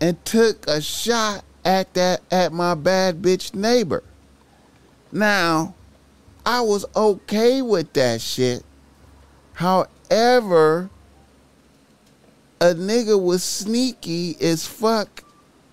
and 0.00 0.22
took 0.24 0.66
a 0.68 0.80
shot 0.80 1.44
at 1.64 1.94
that 1.94 2.20
at 2.30 2.52
my 2.52 2.74
bad 2.74 3.22
bitch 3.22 3.54
neighbor. 3.54 4.02
Now, 5.10 5.74
I 6.44 6.60
was 6.60 6.84
okay 6.94 7.62
with 7.62 7.92
that 7.94 8.20
shit. 8.20 8.62
However, 9.54 10.90
a 12.60 12.74
nigga 12.74 13.20
was 13.20 13.42
sneaky 13.42 14.36
as 14.40 14.66
fuck 14.66 15.24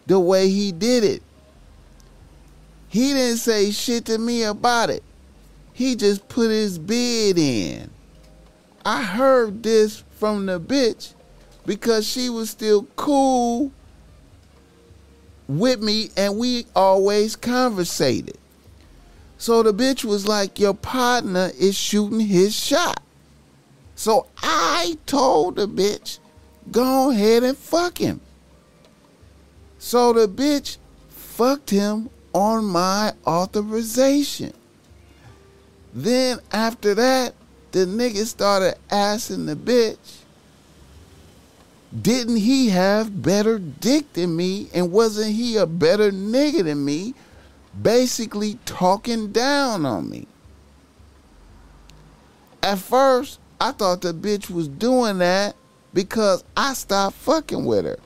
the 0.06 0.20
way 0.20 0.50
he 0.50 0.72
did 0.72 1.04
it. 1.04 1.24
He 2.88 3.14
didn't 3.14 3.38
say 3.38 3.72
shit 3.72 4.06
to 4.06 4.18
me 4.18 4.44
about 4.44 4.90
it. 4.90 5.04
He 5.74 5.96
just 5.96 6.28
put 6.30 6.50
his 6.50 6.80
bid 6.80 7.38
in. 7.38 7.90
I 8.86 9.04
heard 9.04 9.64
this 9.64 10.04
from 10.12 10.46
the 10.46 10.60
bitch 10.60 11.14
because 11.66 12.08
she 12.08 12.30
was 12.30 12.50
still 12.50 12.84
cool 12.96 13.72
with 15.48 15.82
me 15.82 16.12
and 16.16 16.38
we 16.38 16.68
always 16.76 17.36
conversated. 17.36 18.38
So 19.46 19.62
the 19.62 19.76
bitch 19.76 20.04
was 20.04 20.28
like, 20.28 20.58
Your 20.58 20.74
partner 20.74 21.52
is 21.60 21.78
shooting 21.78 22.20
his 22.20 22.56
shot. 22.56 23.00
So 23.94 24.26
I 24.42 24.98
told 25.06 25.58
the 25.58 25.68
bitch, 25.68 26.18
Go 26.72 27.12
ahead 27.12 27.44
and 27.44 27.56
fuck 27.56 28.00
him. 28.00 28.22
So 29.78 30.14
the 30.14 30.28
bitch 30.28 30.78
fucked 31.10 31.70
him 31.70 32.10
on 32.34 32.66
my 32.66 33.14
authorization. 33.28 34.52
Then 35.94 36.40
after 36.52 36.96
that, 36.96 37.36
the 37.72 37.86
nigga 37.86 38.26
started 38.26 38.80
asking 38.90 39.46
the 39.46 39.56
bitch, 39.56 40.24
didn't 42.02 42.38
he 42.38 42.70
have 42.70 43.22
better 43.22 43.60
dick 43.60 44.12
than 44.14 44.36
me 44.36 44.70
and 44.74 44.92
wasn't 44.92 45.36
he 45.36 45.56
a 45.56 45.68
better 45.68 46.10
nigga 46.10 46.64
than 46.64 46.84
me? 46.84 47.14
Basically 47.82 48.58
talking 48.66 49.32
down 49.32 49.86
on 49.86 50.10
me. 50.10 50.28
At 52.64 52.80
first, 52.80 53.40
I 53.60 53.72
thought 53.72 54.02
the 54.02 54.14
bitch 54.14 54.50
was 54.50 54.68
doing 54.68 55.20
that 55.20 55.56
because 55.94 56.44
I 56.58 56.74
stopped 56.74 57.18
fucking 57.18 57.66
with 57.66 57.86
her. 57.86 57.98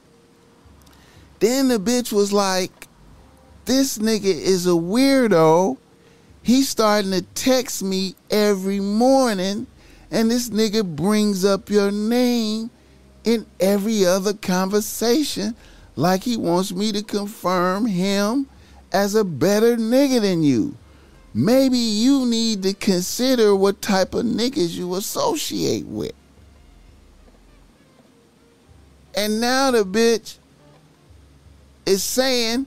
Then 1.40 1.70
the 1.70 1.78
bitch 1.78 2.12
was 2.12 2.34
like, 2.34 2.88
this 3.66 3.98
nigga 3.98 4.26
is 4.26 4.66
a 4.68 4.72
weirdo. 4.72 5.78
He's 6.44 6.70
starting 6.70 7.12
to 7.12 7.22
text 7.22 7.84
me 7.84 8.16
every 8.30 8.80
morning, 8.80 9.68
and 10.12 10.32
this 10.32 10.50
nigga 10.50 10.84
brings 10.84 11.46
up 11.46 11.70
your 11.70 11.92
name 11.92 12.72
in 13.24 13.46
every 13.60 14.06
other 14.06 14.34
conversation 14.34 15.56
like 15.96 16.24
he 16.24 16.38
wants 16.38 16.72
me 16.72 16.92
to 16.92 17.04
confirm 17.04 17.86
him 17.86 18.48
as 18.92 19.16
a 19.16 19.24
better 19.24 19.78
nigga 19.78 20.22
than 20.22 20.44
you. 20.44 20.76
Maybe 21.34 21.78
you 21.78 22.26
need 22.26 22.64
to 22.64 22.74
consider 22.74 23.56
what 23.56 23.82
type 23.82 24.14
of 24.14 24.26
niggas 24.26 24.72
you 24.72 24.96
associate 24.96 25.86
with. 25.86 26.14
And 29.16 29.40
now 29.40 29.72
the 29.72 29.84
bitch 29.84 30.38
is 31.86 32.04
saying 32.04 32.66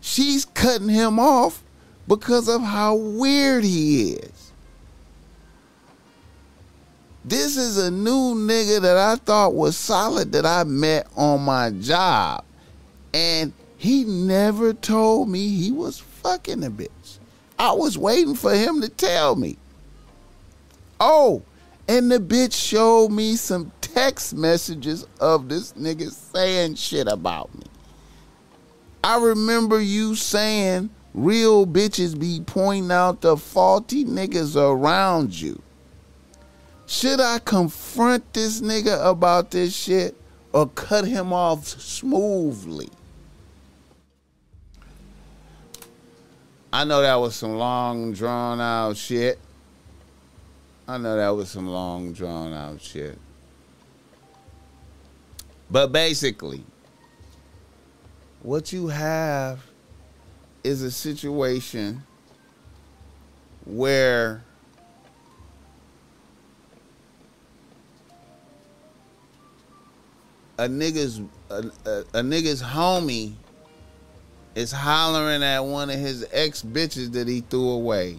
she's 0.00 0.44
cutting 0.44 0.88
him 0.88 1.18
off 1.18 1.62
because 2.06 2.48
of 2.48 2.62
how 2.62 2.94
weird 2.94 3.64
he 3.64 4.12
is. 4.12 4.52
This 7.24 7.56
is 7.56 7.78
a 7.78 7.90
new 7.90 8.34
nigga 8.34 8.82
that 8.82 8.98
I 8.98 9.16
thought 9.16 9.54
was 9.54 9.78
solid 9.78 10.32
that 10.32 10.44
I 10.44 10.64
met 10.64 11.06
on 11.16 11.40
my 11.40 11.70
job. 11.70 12.44
And 13.14 13.52
he 13.84 14.02
never 14.02 14.72
told 14.72 15.28
me 15.28 15.46
he 15.46 15.70
was 15.70 15.98
fucking 15.98 16.64
a 16.64 16.70
bitch. 16.70 17.18
I 17.58 17.72
was 17.72 17.98
waiting 17.98 18.34
for 18.34 18.54
him 18.54 18.80
to 18.80 18.88
tell 18.88 19.36
me. 19.36 19.58
Oh, 20.98 21.42
and 21.86 22.10
the 22.10 22.18
bitch 22.18 22.54
showed 22.54 23.10
me 23.10 23.36
some 23.36 23.72
text 23.82 24.34
messages 24.34 25.06
of 25.20 25.50
this 25.50 25.74
nigga 25.74 26.10
saying 26.10 26.76
shit 26.76 27.08
about 27.08 27.54
me. 27.54 27.66
I 29.04 29.22
remember 29.22 29.78
you 29.82 30.14
saying 30.14 30.88
real 31.12 31.66
bitches 31.66 32.18
be 32.18 32.40
pointing 32.40 32.90
out 32.90 33.20
the 33.20 33.36
faulty 33.36 34.06
niggas 34.06 34.56
around 34.56 35.38
you. 35.38 35.60
Should 36.86 37.20
I 37.20 37.38
confront 37.38 38.32
this 38.32 38.62
nigga 38.62 39.06
about 39.06 39.50
this 39.50 39.76
shit 39.76 40.16
or 40.54 40.68
cut 40.68 41.04
him 41.04 41.34
off 41.34 41.66
smoothly? 41.66 42.88
I 46.74 46.82
know 46.82 47.02
that 47.02 47.14
was 47.14 47.36
some 47.36 47.56
long 47.56 48.14
drawn 48.14 48.60
out 48.60 48.96
shit. 48.96 49.38
I 50.88 50.98
know 50.98 51.16
that 51.16 51.28
was 51.28 51.48
some 51.48 51.68
long 51.68 52.12
drawn 52.12 52.52
out 52.52 52.80
shit. 52.80 53.16
But 55.70 55.92
basically, 55.92 56.64
what 58.42 58.72
you 58.72 58.88
have 58.88 59.64
is 60.64 60.82
a 60.82 60.90
situation 60.90 62.02
where 63.64 64.42
a 70.58 70.66
nigga's 70.66 71.20
a, 71.50 71.70
a, 71.88 72.00
a 72.14 72.22
nigga's 72.22 72.60
homie 72.60 73.34
is 74.54 74.70
hollering 74.72 75.42
at 75.42 75.60
one 75.60 75.90
of 75.90 75.98
his 75.98 76.26
ex 76.32 76.62
bitches 76.62 77.12
that 77.12 77.28
he 77.28 77.40
threw 77.40 77.70
away. 77.70 78.18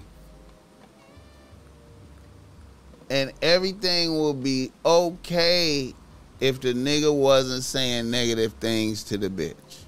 And 3.09 3.31
everything 3.41 4.17
will 4.17 4.33
be 4.33 4.71
okay 4.85 5.93
if 6.39 6.59
the 6.59 6.73
nigga 6.73 7.15
wasn't 7.15 7.63
saying 7.63 8.09
negative 8.09 8.53
things 8.53 9.03
to 9.05 9.17
the 9.17 9.29
bitch 9.29 9.83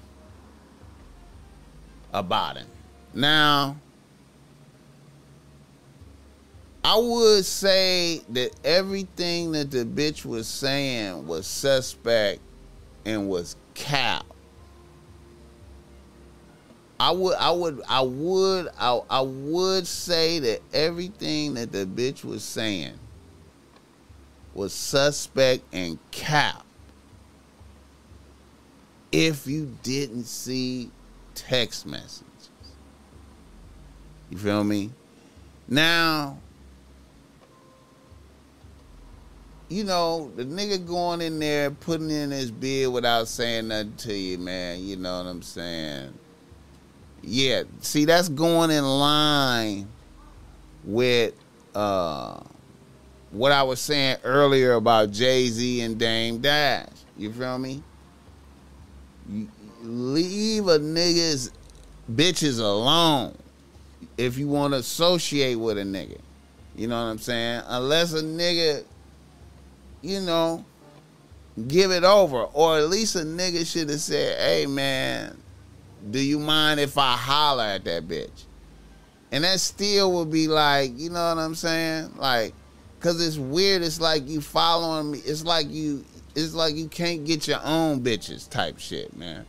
about 2.12 2.56
him. 2.56 2.66
Now, 3.12 3.76
I 6.84 6.96
would 6.96 7.44
say 7.44 8.22
that 8.30 8.52
everything 8.64 9.52
that 9.52 9.70
the 9.70 9.84
bitch 9.84 10.24
was 10.24 10.46
saying 10.46 11.26
was 11.26 11.46
suspect 11.46 12.40
and 13.04 13.28
was 13.28 13.56
cap. 13.74 14.24
I 17.00 17.12
would 17.12 17.36
I 17.36 17.50
would 17.50 17.80
I 17.88 18.00
would 18.00 18.68
I, 18.78 19.00
I 19.08 19.20
would 19.20 19.86
say 19.86 20.40
that 20.40 20.62
everything 20.72 21.54
that 21.54 21.70
the 21.70 21.86
bitch 21.86 22.24
was 22.24 22.42
saying 22.42 22.98
was 24.54 24.72
suspect 24.72 25.62
and 25.72 25.98
cap. 26.10 26.64
If 29.12 29.46
you 29.46 29.76
didn't 29.82 30.24
see 30.24 30.90
text 31.34 31.86
messages. 31.86 32.24
You 34.28 34.36
feel 34.36 34.64
me? 34.64 34.90
Now, 35.68 36.38
you 39.68 39.84
know, 39.84 40.30
the 40.36 40.44
nigga 40.44 40.84
going 40.84 41.20
in 41.20 41.38
there 41.38 41.70
putting 41.70 42.10
in 42.10 42.30
his 42.30 42.50
bid 42.50 42.92
without 42.92 43.28
saying 43.28 43.68
nothing 43.68 43.94
to 43.98 44.14
you, 44.14 44.38
man. 44.38 44.82
You 44.84 44.96
know 44.96 45.18
what 45.18 45.28
I'm 45.28 45.42
saying? 45.42 46.12
Yeah, 47.22 47.64
see, 47.80 48.04
that's 48.04 48.28
going 48.28 48.70
in 48.70 48.84
line 48.84 49.88
with 50.84 51.34
uh, 51.74 52.40
what 53.30 53.52
I 53.52 53.62
was 53.62 53.80
saying 53.80 54.18
earlier 54.24 54.72
about 54.74 55.10
Jay 55.10 55.46
Z 55.48 55.80
and 55.82 55.98
Dame 55.98 56.38
Dash. 56.38 56.88
You 57.16 57.32
feel 57.32 57.58
me? 57.58 57.82
Leave 59.82 60.68
a 60.68 60.78
nigga's 60.78 61.50
bitches 62.10 62.60
alone 62.60 63.36
if 64.16 64.38
you 64.38 64.48
want 64.48 64.72
to 64.72 64.78
associate 64.78 65.56
with 65.56 65.78
a 65.78 65.82
nigga. 65.82 66.18
You 66.74 66.88
know 66.88 66.96
what 66.96 67.10
I'm 67.10 67.18
saying? 67.18 67.62
Unless 67.66 68.14
a 68.14 68.22
nigga, 68.22 68.84
you 70.00 70.20
know, 70.20 70.64
give 71.66 71.90
it 71.90 72.04
over. 72.04 72.42
Or 72.44 72.78
at 72.78 72.88
least 72.88 73.16
a 73.16 73.20
nigga 73.20 73.66
should 73.66 73.90
have 73.90 74.00
said, 74.00 74.38
hey 74.38 74.66
man, 74.66 75.36
do 76.10 76.18
you 76.18 76.38
mind 76.38 76.80
if 76.80 76.96
I 76.98 77.16
holler 77.16 77.64
at 77.64 77.84
that 77.84 78.08
bitch? 78.08 78.44
And 79.30 79.44
that 79.44 79.60
still 79.60 80.12
would 80.12 80.30
be 80.30 80.48
like, 80.48 80.98
you 80.98 81.10
know 81.10 81.34
what 81.34 81.38
I'm 81.38 81.54
saying? 81.54 82.12
Like, 82.16 82.54
cause 83.00 83.24
it's 83.24 83.36
weird. 83.36 83.82
It's 83.82 84.00
like 84.00 84.28
you 84.28 84.40
following 84.40 85.12
me. 85.12 85.18
It's 85.18 85.44
like 85.44 85.70
you. 85.70 86.04
It's 86.34 86.54
like 86.54 86.76
you 86.76 86.88
can't 86.88 87.24
get 87.24 87.48
your 87.48 87.60
own 87.64 88.00
bitches 88.00 88.48
type 88.48 88.78
shit, 88.78 89.16
man. 89.16 89.44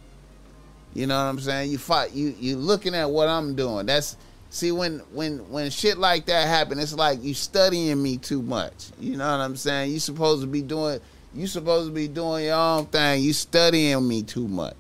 You 0.93 1.07
know 1.07 1.16
what 1.16 1.30
I'm 1.30 1.39
saying? 1.39 1.72
You 1.72 1.78
fight. 1.78 2.14
You 2.14 2.36
you 2.39 2.57
looking 2.57 2.95
at 2.95 3.10
what 3.10 3.30
I'm 3.30 3.55
doing. 3.55 3.86
That's 3.86 4.18
see 4.49 4.72
when 4.72 4.99
when 5.14 5.49
when 5.49 5.70
shit 5.70 5.97
like 5.97 6.26
that 6.26 6.47
happen. 6.47 6.80
It's 6.80 6.93
like 6.93 7.24
you 7.24 7.34
studying 7.34 8.01
me 8.01 8.18
too 8.18 8.41
much. 8.41 8.89
You 8.99 9.16
know 9.16 9.30
what 9.30 9.43
I'm 9.43 9.55
saying? 9.55 9.91
You 9.91 9.99
supposed 9.99 10.41
to 10.41 10.47
be 10.47 10.62
doing. 10.62 10.99
You 11.34 11.45
supposed 11.45 11.89
to 11.89 11.93
be 11.93 12.07
doing 12.07 12.45
your 12.45 12.55
own 12.55 12.88
thing. 12.88 13.22
You 13.22 13.34
studying 13.34 14.07
me 14.07 14.24
too 14.24 14.47
much. 14.47 14.76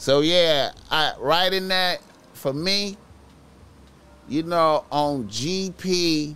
So 0.00 0.22
yeah, 0.22 0.72
I 0.90 1.12
writing 1.18 1.68
that 1.68 2.00
for 2.32 2.54
me, 2.54 2.96
you 4.30 4.42
know, 4.44 4.86
on 4.90 5.24
GP, 5.24 6.34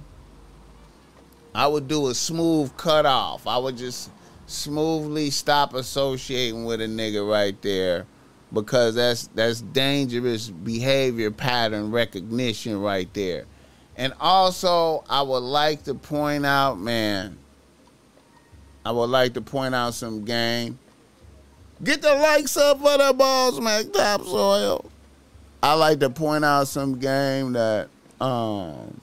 I 1.55 1.67
would 1.67 1.89
do 1.89 2.09
a 2.09 2.15
smooth 2.15 2.77
cutoff. 2.77 3.47
I 3.47 3.57
would 3.57 3.79
just 3.79 4.11
smoothly 4.45 5.31
stop 5.31 5.73
associating 5.73 6.67
with 6.67 6.83
a 6.83 6.85
nigga 6.85 7.27
right 7.27 7.57
there 7.63 8.07
because 8.53 8.97
that's 8.97 9.29
that's 9.29 9.63
dangerous 9.63 10.51
behavior 10.51 11.31
pattern 11.31 11.91
recognition 11.91 12.83
right 12.83 13.09
there. 13.15 13.47
And 13.97 14.13
also, 14.21 15.05
I 15.09 15.23
would 15.23 15.39
like 15.39 15.85
to 15.85 15.95
point 15.95 16.45
out, 16.45 16.79
man, 16.79 17.39
I 18.85 18.91
would 18.91 19.09
like 19.09 19.33
to 19.33 19.41
point 19.41 19.75
out 19.75 19.95
some 19.95 20.27
game. 20.27 20.79
Get 21.83 22.03
the 22.03 22.15
likes 22.15 22.57
up 22.57 22.79
for 22.81 22.99
the 22.99 23.13
balls, 23.13 23.61
man. 23.61 23.91
Topsoil. 23.91 24.85
I 25.63 25.75
like 25.75 26.01
to 26.01 26.11
point 26.11 26.45
out 26.45 26.69
some 26.69 26.99
game 26.99 27.53
that 27.55 27.89
um 28.21 29.01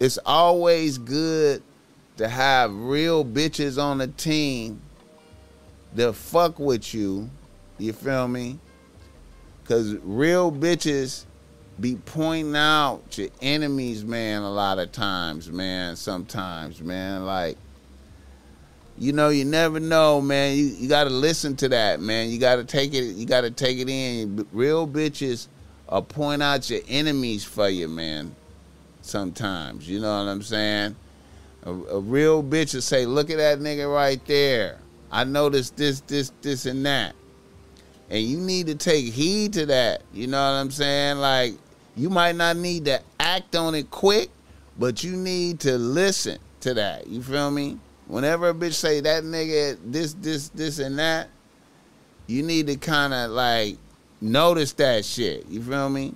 it's 0.00 0.18
always 0.26 0.98
good 0.98 1.62
to 2.16 2.28
have 2.28 2.74
real 2.74 3.24
bitches 3.24 3.82
on 3.82 3.98
the 3.98 4.08
team 4.08 4.80
that 5.94 6.14
fuck 6.14 6.58
with 6.58 6.94
you. 6.94 7.30
You 7.78 7.92
feel 7.92 8.28
me? 8.28 8.58
Cause 9.64 9.96
real 10.02 10.50
bitches 10.52 11.24
be 11.80 11.96
pointing 11.96 12.54
out 12.54 13.16
your 13.18 13.30
enemies, 13.42 14.04
man, 14.04 14.42
a 14.42 14.50
lot 14.50 14.78
of 14.78 14.92
times, 14.92 15.50
man. 15.50 15.96
Sometimes, 15.96 16.80
man. 16.80 17.24
Like, 17.24 17.56
you 18.96 19.12
know, 19.12 19.28
you 19.28 19.44
never 19.44 19.80
know, 19.80 20.20
man. 20.20 20.56
You 20.56 20.64
you 20.64 20.88
gotta 20.88 21.10
listen 21.10 21.56
to 21.56 21.68
that, 21.70 22.00
man. 22.00 22.30
You 22.30 22.38
gotta 22.38 22.64
take 22.64 22.94
it, 22.94 23.16
you 23.16 23.26
gotta 23.26 23.50
take 23.50 23.78
it 23.78 23.88
in. 23.88 24.46
Real 24.52 24.86
bitches 24.86 25.48
uh, 25.88 26.00
point 26.00 26.42
out 26.42 26.70
your 26.70 26.80
enemies 26.88 27.44
for 27.44 27.68
you, 27.68 27.88
man. 27.88 28.34
Sometimes, 29.02 29.88
you 29.88 30.00
know 30.00 30.24
what 30.24 30.30
I'm 30.30 30.42
saying? 30.42 30.96
A, 31.64 31.70
a 31.70 32.00
real 32.00 32.42
bitch 32.42 32.74
will 32.74 32.82
say, 32.82 33.04
"Look 33.04 33.30
at 33.30 33.38
that 33.38 33.58
nigga 33.58 33.92
right 33.92 34.24
there. 34.26 34.78
I 35.10 35.24
noticed 35.24 35.76
this, 35.76 36.00
this, 36.00 36.32
this, 36.42 36.66
and 36.66 36.86
that." 36.86 37.14
And 38.10 38.22
you 38.22 38.38
need 38.38 38.66
to 38.68 38.74
take 38.74 39.06
heed 39.06 39.54
to 39.54 39.66
that. 39.66 40.02
You 40.12 40.26
know 40.26 40.38
what 40.38 40.60
I'm 40.60 40.70
saying? 40.70 41.18
Like, 41.18 41.54
you 41.96 42.10
might 42.10 42.36
not 42.36 42.56
need 42.56 42.84
to 42.84 43.00
act 43.18 43.56
on 43.56 43.74
it 43.74 43.90
quick, 43.90 44.30
but 44.78 45.02
you 45.02 45.12
need 45.16 45.60
to 45.60 45.78
listen 45.78 46.38
to 46.60 46.74
that. 46.74 47.06
You 47.06 47.22
feel 47.22 47.50
me? 47.50 47.78
Whenever 48.06 48.50
a 48.50 48.54
bitch 48.54 48.74
say 48.74 49.00
that 49.00 49.24
nigga 49.24 49.78
this, 49.84 50.14
this, 50.14 50.48
this, 50.50 50.78
and 50.78 50.98
that, 50.98 51.28
you 52.26 52.42
need 52.42 52.66
to 52.66 52.76
kind 52.76 53.14
of 53.14 53.30
like 53.30 53.76
notice 54.20 54.72
that 54.74 55.04
shit. 55.04 55.46
You 55.48 55.62
feel 55.62 55.88
me? 55.88 56.14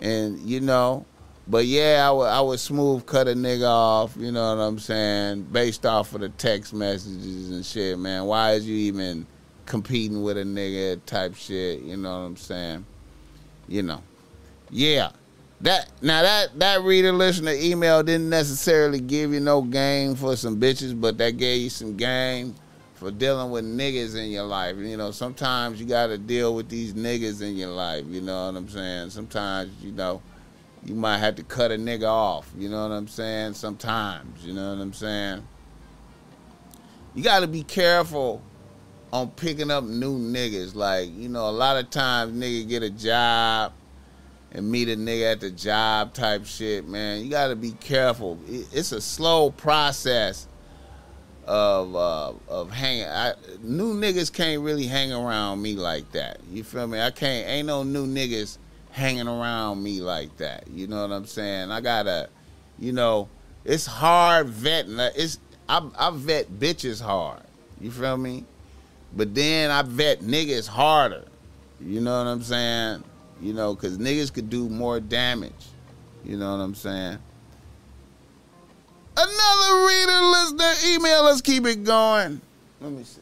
And 0.00 0.38
you 0.40 0.60
know, 0.60 1.04
but 1.48 1.66
yeah, 1.66 2.08
I 2.08 2.14
I 2.14 2.40
would 2.40 2.60
smooth 2.60 3.04
cut 3.06 3.28
a 3.28 3.32
nigga 3.32 3.68
off. 3.68 4.16
You 4.16 4.30
know 4.32 4.54
what 4.54 4.62
I'm 4.62 4.78
saying? 4.78 5.44
Based 5.44 5.84
off 5.86 6.14
of 6.14 6.20
the 6.20 6.28
text 6.28 6.72
messages 6.72 7.50
and 7.50 7.64
shit, 7.64 7.98
man. 7.98 8.24
Why 8.24 8.52
is 8.52 8.66
you 8.66 8.76
even 8.76 9.26
competing 9.66 10.22
with 10.22 10.38
a 10.38 10.44
nigga 10.44 11.00
type 11.04 11.34
shit? 11.34 11.80
You 11.80 11.96
know 11.96 12.10
what 12.10 12.26
I'm 12.26 12.36
saying? 12.36 12.86
You 13.68 13.82
know, 13.82 14.02
yeah. 14.70 15.10
That 15.62 15.88
now 16.02 16.22
that 16.22 16.58
that 16.58 16.82
reader 16.82 17.12
listener 17.12 17.52
email 17.54 18.02
didn't 18.02 18.28
necessarily 18.28 19.00
give 19.00 19.32
you 19.32 19.38
no 19.38 19.62
game 19.62 20.16
for 20.16 20.34
some 20.34 20.60
bitches, 20.60 21.00
but 21.00 21.18
that 21.18 21.36
gave 21.36 21.62
you 21.62 21.70
some 21.70 21.96
game 21.96 22.56
for 22.94 23.12
dealing 23.12 23.52
with 23.52 23.64
niggas 23.64 24.16
in 24.16 24.30
your 24.32 24.42
life. 24.42 24.76
You 24.76 24.96
know, 24.96 25.12
sometimes 25.12 25.80
you 25.80 25.86
got 25.86 26.08
to 26.08 26.18
deal 26.18 26.54
with 26.56 26.68
these 26.68 26.94
niggas 26.94 27.42
in 27.42 27.56
your 27.56 27.70
life. 27.70 28.04
You 28.08 28.20
know 28.20 28.46
what 28.46 28.56
I'm 28.56 28.68
saying? 28.68 29.10
Sometimes 29.10 29.70
you 29.80 29.92
know 29.92 30.20
you 30.84 30.96
might 30.96 31.18
have 31.18 31.36
to 31.36 31.44
cut 31.44 31.70
a 31.70 31.76
nigga 31.76 32.08
off. 32.08 32.50
You 32.58 32.68
know 32.68 32.88
what 32.88 32.94
I'm 32.94 33.08
saying? 33.08 33.54
Sometimes, 33.54 34.44
you 34.44 34.52
know 34.52 34.74
what 34.74 34.82
I'm 34.82 34.92
saying? 34.92 35.46
You 37.14 37.22
got 37.22 37.40
to 37.40 37.46
be 37.46 37.62
careful 37.62 38.42
on 39.12 39.30
picking 39.30 39.70
up 39.70 39.84
new 39.84 40.18
niggas. 40.18 40.74
Like, 40.74 41.14
you 41.14 41.28
know, 41.28 41.48
a 41.48 41.52
lot 41.52 41.76
of 41.76 41.90
times 41.90 42.32
nigga 42.32 42.68
get 42.68 42.82
a 42.82 42.90
job 42.90 43.72
and 44.52 44.70
meet 44.70 44.88
a 44.88 44.96
nigga 44.96 45.32
at 45.32 45.40
the 45.40 45.50
job 45.50 46.12
type 46.12 46.44
shit, 46.44 46.86
man. 46.86 47.24
You 47.24 47.30
got 47.30 47.48
to 47.48 47.56
be 47.56 47.72
careful. 47.72 48.38
It's 48.46 48.92
a 48.92 49.00
slow 49.00 49.50
process 49.50 50.46
of 51.46 51.96
uh, 51.96 52.32
of 52.48 52.70
hanging. 52.70 53.06
I, 53.06 53.34
new 53.62 53.94
niggas 53.94 54.32
can't 54.32 54.62
really 54.62 54.86
hang 54.86 55.12
around 55.12 55.62
me 55.62 55.74
like 55.74 56.12
that. 56.12 56.40
You 56.50 56.64
feel 56.64 56.86
me? 56.86 57.00
I 57.00 57.10
can't. 57.10 57.48
Ain't 57.48 57.66
no 57.66 57.82
new 57.82 58.06
niggas 58.06 58.58
hanging 58.90 59.26
around 59.26 59.82
me 59.82 60.00
like 60.02 60.36
that. 60.36 60.68
You 60.68 60.86
know 60.86 61.02
what 61.02 61.12
I'm 61.12 61.26
saying? 61.26 61.70
I 61.70 61.80
gotta, 61.80 62.28
you 62.78 62.92
know, 62.92 63.28
it's 63.64 63.86
hard 63.86 64.48
vetting. 64.48 64.98
It's 65.16 65.38
I, 65.68 65.82
I 65.98 66.10
vet 66.10 66.50
bitches 66.50 67.00
hard. 67.00 67.42
You 67.80 67.90
feel 67.90 68.18
me? 68.18 68.44
But 69.14 69.34
then 69.34 69.70
I 69.70 69.82
vet 69.82 70.20
niggas 70.20 70.68
harder. 70.68 71.24
You 71.80 72.00
know 72.00 72.18
what 72.18 72.28
I'm 72.28 72.42
saying? 72.42 73.02
You 73.42 73.52
know, 73.52 73.74
cause 73.74 73.98
niggas 73.98 74.32
could 74.32 74.48
do 74.48 74.68
more 74.68 75.00
damage. 75.00 75.52
You 76.24 76.36
know 76.36 76.52
what 76.52 76.62
I'm 76.62 76.76
saying? 76.76 77.18
Another 79.16 79.86
reader, 79.86 80.20
listener, 80.20 80.94
email. 80.94 81.24
Let's 81.24 81.40
keep 81.40 81.66
it 81.66 81.82
going. 81.82 82.40
Let 82.80 82.92
me 82.92 83.02
see. 83.02 83.20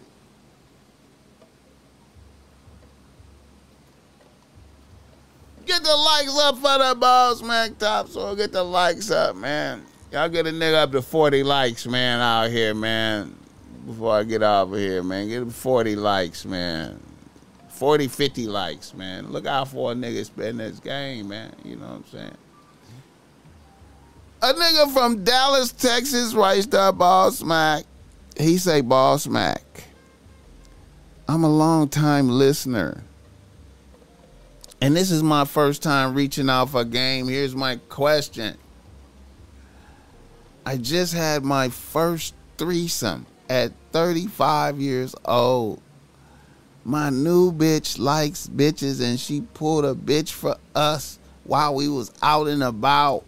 Get 5.67 5.83
the 5.83 5.97
likes 5.97 6.39
up 6.39 6.57
for 6.57 6.79
the 6.79 6.97
Boss 6.99 7.43
Mac 7.43 7.79
Top 7.79 8.09
so 8.09 8.35
get 8.35 8.53
the 8.53 8.63
likes 8.63 9.11
up, 9.11 9.37
man. 9.37 9.85
Y'all 10.11 10.29
get 10.29 10.47
a 10.47 10.51
nigga 10.51 10.83
up 10.83 10.93
to 10.93 11.01
40 11.01 11.45
likes, 11.45 11.87
man, 11.87 12.21
out 12.21 12.51
here, 12.51 12.75
man. 12.75 13.37
Before 13.87 14.17
I 14.17 14.25
get 14.25 14.43
over 14.43 14.77
here, 14.77 15.03
man. 15.03 15.29
Get 15.29 15.43
him 15.43 15.51
40 15.51 15.97
likes, 15.97 16.45
man. 16.45 17.01
40, 17.81 18.09
50 18.09 18.47
likes, 18.47 18.93
man. 18.93 19.33
Look 19.33 19.47
out 19.47 19.69
for 19.69 19.93
a 19.93 19.95
nigga 19.95 20.23
spend 20.27 20.61
this 20.61 20.79
game, 20.81 21.29
man. 21.29 21.55
You 21.65 21.77
know 21.77 21.87
what 21.87 21.95
I'm 21.95 22.05
saying? 22.09 22.37
A 24.43 24.53
nigga 24.53 24.93
from 24.93 25.25
Dallas, 25.25 25.73
Texas, 25.73 26.35
writes 26.35 26.67
to 26.67 26.93
Boss 26.93 27.43
Mac. 27.43 27.85
He 28.39 28.59
say, 28.59 28.83
Boss 28.83 29.27
Mac, 29.27 29.63
I'm 31.27 31.43
a 31.43 31.49
long 31.49 31.89
time 31.89 32.29
listener. 32.29 33.03
And 34.83 34.95
this 34.95 35.11
is 35.11 35.23
my 35.23 35.47
first 35.47 35.83
time 35.83 36.15
reaching 36.15 36.51
out 36.51 36.69
for 36.69 36.83
a 36.83 36.85
game. 36.85 37.29
Here's 37.29 37.57
my 37.57 37.77
question. 37.89 38.59
I 40.67 40.77
just 40.77 41.15
had 41.15 41.45
my 41.45 41.71
first 41.71 42.35
threesome 42.59 43.25
at 43.49 43.73
35 43.93 44.79
years 44.83 45.15
old. 45.25 45.81
My 46.85 47.11
new 47.11 47.53
bitch 47.53 47.99
likes 47.99 48.49
bitches 48.49 49.03
and 49.03 49.21
she 49.21 49.43
pulled 49.43 49.85
a 49.85 49.95
bitch 49.95 50.31
for 50.31 50.57
us 50.75 51.19
while 51.45 51.75
we 51.75 51.89
was 51.89 52.13
out 52.23 52.49
and 52.49 52.63
about. 52.63 53.25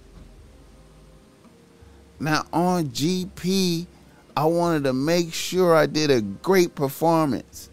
Now 2.18 2.44
on 2.52 2.86
GP, 2.86 3.86
I 4.36 4.44
wanted 4.46 4.84
to 4.84 4.92
make 4.92 5.34
sure 5.34 5.74
I 5.74 5.86
did 5.86 6.10
a 6.10 6.22
great 6.22 6.74
performance. 6.74 7.68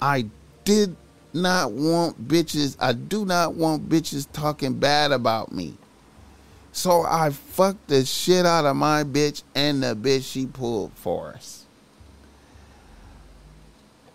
I 0.00 0.26
did 0.64 0.96
not 1.32 1.72
want 1.72 2.28
bitches, 2.28 2.76
I 2.78 2.92
do 2.92 3.24
not 3.24 3.54
want 3.54 3.88
bitches 3.88 4.26
talking 4.32 4.74
bad 4.74 5.12
about 5.12 5.52
me. 5.52 5.78
So 6.72 7.02
I 7.02 7.30
fucked 7.30 7.88
the 7.88 8.04
shit 8.04 8.44
out 8.44 8.66
of 8.66 8.76
my 8.76 9.04
bitch 9.04 9.42
and 9.54 9.82
the 9.82 9.94
bitch 9.94 10.30
she 10.30 10.46
pulled 10.46 10.92
for 10.94 11.28
us. 11.28 11.61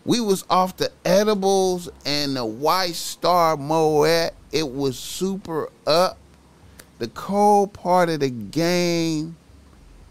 We 0.08 0.22
was 0.22 0.46
off 0.50 0.78
the 0.78 0.90
edibles 1.04 1.90
and 2.06 2.38
the 2.38 2.46
white 2.46 2.96
star 2.96 3.58
moet. 3.58 4.32
It 4.54 4.72
was 4.72 4.98
super 4.98 5.70
up. 5.86 6.18
The 7.00 7.10
cold 7.10 7.74
part 7.74 8.08
of 8.08 8.22
the 8.22 8.30
game 8.30 9.36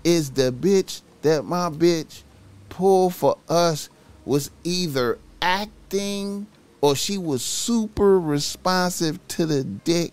is 0.05 0.33
the 0.33 0.53
bitch 0.53 1.01
that 1.23 1.47
my 1.47 1.71
bitch 1.71 2.25
pulled 2.69 3.15
for 3.15 3.39
us 3.49 3.89
was 4.27 4.51
either 4.65 5.19
acting 5.41 6.47
or 6.83 6.95
she 6.95 7.17
was 7.17 7.43
super 7.43 8.21
responsive 8.21 9.19
to 9.29 9.47
the 9.47 9.65
dick. 9.65 10.13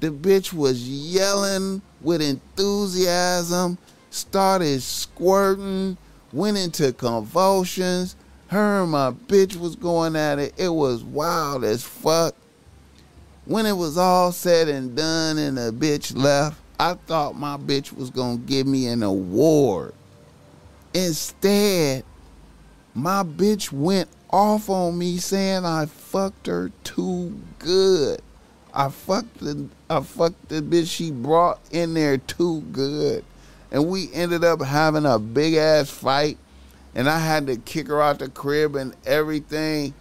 The 0.00 0.10
bitch 0.10 0.52
was 0.52 0.88
yelling 0.88 1.80
with 2.00 2.20
enthusiasm, 2.20 3.78
started 4.10 4.82
squirting, 4.82 5.96
went 6.32 6.56
into 6.56 6.92
convulsions. 6.92 8.16
Her 8.48 8.82
and 8.82 8.90
my 8.90 9.12
bitch 9.12 9.56
was 9.56 9.76
going 9.76 10.16
at 10.16 10.38
it. 10.38 10.54
It 10.56 10.70
was 10.70 11.04
wild 11.04 11.64
as 11.64 11.84
fuck. 11.84 12.34
When 13.44 13.66
it 13.66 13.76
was 13.76 13.96
all 13.98 14.32
said 14.32 14.68
and 14.68 14.96
done 14.96 15.38
and 15.38 15.56
the 15.56 15.72
bitch 15.72 16.16
left, 16.16 16.60
I 16.80 16.94
thought 16.94 17.36
my 17.36 17.56
bitch 17.56 17.92
was 17.92 18.10
gonna 18.10 18.38
give 18.38 18.66
me 18.66 18.86
an 18.88 19.02
award. 19.02 19.94
Instead, 20.94 22.04
My 22.94 23.22
bitch 23.22 23.70
went 23.70 24.08
off 24.30 24.68
on 24.68 24.98
me 24.98 25.18
saying 25.18 25.64
I 25.64 25.86
fucked 25.86 26.48
her 26.48 26.72
too 26.82 27.38
good. 27.60 28.20
I 28.74 28.88
fucked 28.88 29.38
the 29.38 29.68
I 29.88 30.00
fucked 30.00 30.48
the 30.48 30.62
bitch 30.62 30.90
she 30.90 31.12
brought 31.12 31.60
in 31.70 31.94
there 31.94 32.18
too 32.18 32.62
good. 32.72 33.24
And 33.70 33.88
we 33.88 34.12
ended 34.12 34.42
up 34.42 34.62
having 34.62 35.06
a 35.06 35.18
big 35.18 35.54
ass 35.54 35.90
fight 35.90 36.38
and 36.94 37.08
I 37.08 37.18
had 37.18 37.46
to 37.46 37.56
kick 37.56 37.88
her 37.88 38.02
out 38.02 38.18
the 38.18 38.28
crib 38.28 38.76
and 38.76 38.94
everything. 39.06 39.94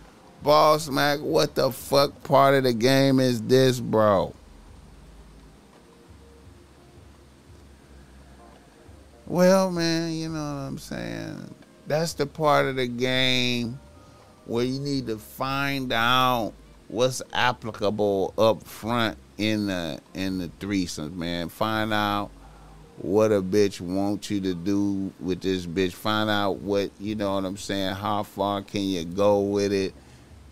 Boss 0.43 0.89
Mac, 0.89 1.19
what 1.19 1.55
the 1.55 1.71
fuck 1.71 2.23
part 2.23 2.53
of 2.55 2.63
the 2.63 2.73
game 2.73 3.19
is 3.19 3.41
this, 3.41 3.79
bro? 3.79 4.33
Well, 9.25 9.71
man, 9.71 10.13
you 10.13 10.29
know 10.29 10.39
what 10.39 10.61
I'm 10.61 10.77
saying? 10.77 11.53
That's 11.85 12.13
the 12.13 12.25
part 12.25 12.65
of 12.65 12.77
the 12.77 12.87
game 12.87 13.79
where 14.45 14.63
you 14.63 14.79
need 14.79 15.07
to 15.07 15.17
find 15.17 15.91
out 15.91 16.53
what's 16.87 17.21
applicable 17.33 18.33
up 18.37 18.63
front 18.63 19.17
in 19.37 19.67
the 19.67 19.99
in 20.13 20.37
the 20.37 20.47
threesomes, 20.59 21.13
man. 21.13 21.49
Find 21.49 21.93
out 21.93 22.31
what 22.97 23.31
a 23.31 23.41
bitch 23.41 23.79
wants 23.79 24.31
you 24.31 24.41
to 24.41 24.55
do 24.55 25.11
with 25.19 25.41
this 25.41 25.65
bitch. 25.65 25.93
Find 25.93 26.29
out 26.29 26.57
what 26.57 26.89
you 26.99 27.15
know 27.15 27.35
what 27.35 27.45
I'm 27.45 27.57
saying. 27.57 27.95
How 27.95 28.23
far 28.23 28.61
can 28.63 28.81
you 28.81 29.05
go 29.05 29.41
with 29.41 29.71
it? 29.71 29.93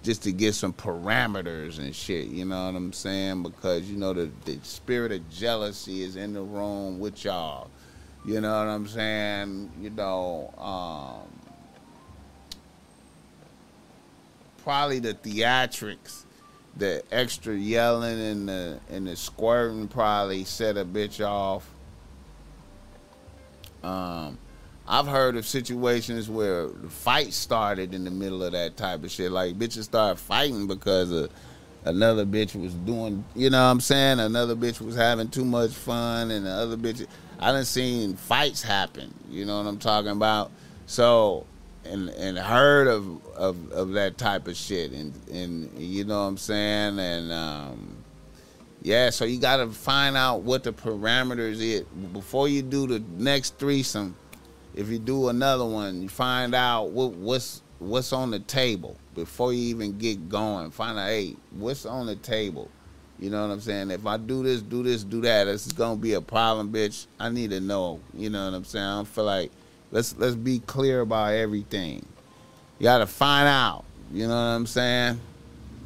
Just 0.04 0.24
to 0.24 0.32
get 0.32 0.54
some 0.54 0.72
parameters 0.72 1.80
and 1.80 1.96
shit. 1.96 2.28
You 2.28 2.46
know 2.46 2.68
what 2.68 2.76
I'm 2.76 2.94
saying? 2.94 3.42
Because 3.42 3.90
you 3.90 3.98
know 3.98 4.14
the, 4.14 4.30
the 4.46 4.60
spirit 4.62 5.12
of 5.12 5.28
jealousy 5.32 6.04
is 6.04 6.16
in 6.16 6.34
the 6.34 6.44
room 6.44 7.00
with 7.00 7.26
y'all. 7.26 7.70
You 8.24 8.42
know 8.42 8.60
what 8.60 8.68
I'm 8.68 8.88
saying? 8.88 9.72
You 9.82 9.90
know, 9.92 10.54
um, 10.60 11.28
probably 14.64 15.00
the 15.00 15.16
theatrics, 15.16 16.26
the 16.78 17.04
extra 17.12 17.56
yelling 17.56 18.20
and 18.20 18.50
the 18.50 18.80
and 18.92 19.08
the 19.08 19.16
squirting 19.16 19.88
probably 19.88 20.44
set 20.44 20.78
a 20.78 20.86
bitch 20.86 21.26
off. 21.26 21.68
Um, 23.86 24.38
I've 24.88 25.08
heard 25.08 25.36
of 25.36 25.46
situations 25.46 26.30
where 26.30 26.68
the 26.68 26.90
fight 26.90 27.34
started 27.34 27.94
in 27.94 28.04
the 28.04 28.12
middle 28.12 28.44
of 28.44 28.52
that 28.52 28.78
type 28.78 29.04
of 29.04 29.12
shit. 29.12 29.32
Like 29.32 29.58
bitches 29.58 29.84
start 29.84 30.20
fighting 30.20 30.68
because 30.68 31.12
of 31.12 31.32
another 31.86 32.26
bitch 32.26 32.60
was 32.60 32.74
doing, 32.74 33.24
you 33.36 33.50
know 33.50 33.64
what 33.64 33.72
I'm 33.72 33.80
saying? 33.80 34.20
Another 34.20 34.56
bitch 34.56 34.82
was 34.82 34.96
having 34.96 35.30
too 35.30 35.46
much 35.46 35.72
fun, 35.72 36.32
and 36.32 36.46
the 36.46 36.52
other 36.52 36.78
bitch. 36.78 37.06
I 37.40 37.52
done 37.52 37.66
seen 37.66 38.16
fights 38.16 38.64
happen. 38.64 39.14
You 39.30 39.46
know 39.46 39.58
what 39.58 39.68
I'm 39.68 39.78
talking 39.78 40.12
about? 40.12 40.52
So, 40.86 41.46
and 41.84 42.10
and 42.10 42.38
heard 42.38 42.88
of 42.88 43.26
of, 43.36 43.72
of 43.72 43.92
that 43.94 44.18
type 44.18 44.48
of 44.48 44.56
shit, 44.56 44.92
and 44.92 45.14
and 45.32 45.72
you 45.78 46.06
know 46.06 46.22
what 46.22 46.28
I'm 46.28 46.38
saying, 46.38 47.00
and 47.00 47.32
um, 47.32 47.95
yeah. 48.86 49.10
So 49.10 49.26
you 49.26 49.40
got 49.40 49.58
to 49.58 49.68
find 49.68 50.16
out 50.16 50.44
what 50.44 50.64
the 50.64 50.72
parameters 50.72 51.60
is 51.60 51.82
before 52.14 52.48
you 52.48 52.62
do 52.62 52.86
the 52.86 53.04
next 53.18 53.58
threesome. 53.58 54.16
If 54.76 54.90
you 54.90 55.00
do 55.00 55.30
another 55.30 55.66
one, 55.66 56.04
you 56.04 56.10
find 56.10 56.54
out 56.54 56.92
what 56.92 57.14
what's 57.14 57.64
what's 57.80 58.14
on 58.14 58.30
the 58.30 58.40
table 58.40 58.96
before 59.16 59.54
you 59.54 59.62
even 59.70 59.98
get 59.98 60.30
going. 60.30 60.70
Find 60.70 61.00
out, 61.00 61.08
hey, 61.08 61.36
what's 61.52 61.88
on 61.88 62.06
the 62.06 62.16
table. 62.16 62.70
You 63.18 63.32
know 63.32 63.48
what 63.48 63.54
I'm 63.54 63.62
saying? 63.62 63.90
If 63.90 64.06
I 64.06 64.18
do 64.18 64.44
this, 64.44 64.62
do 64.62 64.84
this, 64.84 65.04
do 65.04 65.22
that, 65.22 65.46
this 65.46 65.66
is 65.66 65.74
gonna 65.74 65.96
be 65.96 66.14
a 66.14 66.22
problem, 66.22 66.72
bitch. 66.72 67.08
I 67.20 67.30
need 67.30 67.50
to 67.52 67.62
know. 67.62 68.02
You 68.14 68.30
know 68.30 68.46
what 68.46 68.56
I'm 68.56 68.66
saying? 68.66 68.86
I 68.86 69.04
feel 69.06 69.24
like 69.24 69.52
let's 69.92 70.16
let's 70.18 70.36
be 70.36 70.60
clear 70.60 71.02
about 71.02 71.34
everything. 71.34 72.06
You 72.78 72.84
gotta 72.84 73.08
find 73.08 73.48
out. 73.48 73.84
You 74.12 74.28
know 74.28 74.36
what 74.36 74.42
I'm 74.42 74.68
saying? 74.68 75.20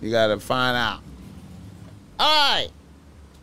You 0.02 0.12
gotta 0.12 0.40
find 0.40 0.76
out. 0.76 1.00
All 2.20 2.56
right. 2.56 2.70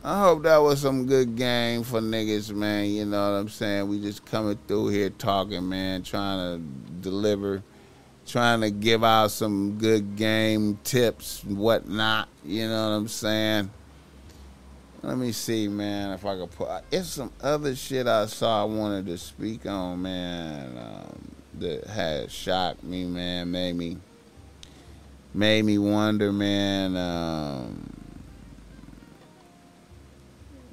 I 0.06 0.20
hope 0.20 0.44
that 0.44 0.58
was 0.58 0.82
some 0.82 1.06
good 1.06 1.34
game 1.34 1.82
for 1.82 2.00
niggas, 2.00 2.54
man. 2.54 2.90
You 2.90 3.06
know 3.06 3.32
what 3.32 3.38
I'm 3.38 3.48
saying? 3.48 3.88
We 3.88 4.00
just 4.00 4.24
coming 4.24 4.56
through 4.68 4.90
here 4.90 5.10
talking, 5.10 5.68
man, 5.68 6.04
trying 6.04 6.38
to 6.60 6.64
deliver, 7.00 7.64
trying 8.24 8.60
to 8.60 8.70
give 8.70 9.02
out 9.02 9.32
some 9.32 9.78
good 9.78 10.14
game 10.14 10.78
tips 10.84 11.42
and 11.42 11.58
whatnot. 11.58 12.28
You 12.44 12.68
know 12.68 12.90
what 12.90 12.94
I'm 12.94 13.08
saying? 13.08 13.68
Let 15.02 15.18
me 15.18 15.32
see, 15.32 15.66
man, 15.66 16.12
if 16.12 16.24
I 16.24 16.36
could 16.36 16.52
put. 16.52 16.68
It's 16.92 17.08
some 17.08 17.32
other 17.40 17.74
shit 17.74 18.06
I 18.06 18.26
saw 18.26 18.62
I 18.62 18.64
wanted 18.64 19.06
to 19.06 19.18
speak 19.18 19.66
on, 19.66 20.02
man, 20.02 20.78
um, 20.78 21.32
that 21.58 21.84
had 21.88 22.30
shocked 22.30 22.84
me, 22.84 23.06
man, 23.06 23.50
made 23.50 23.74
me, 23.74 23.96
made 25.34 25.64
me 25.64 25.78
wonder, 25.78 26.30
man. 26.30 26.96
Um, 26.96 27.95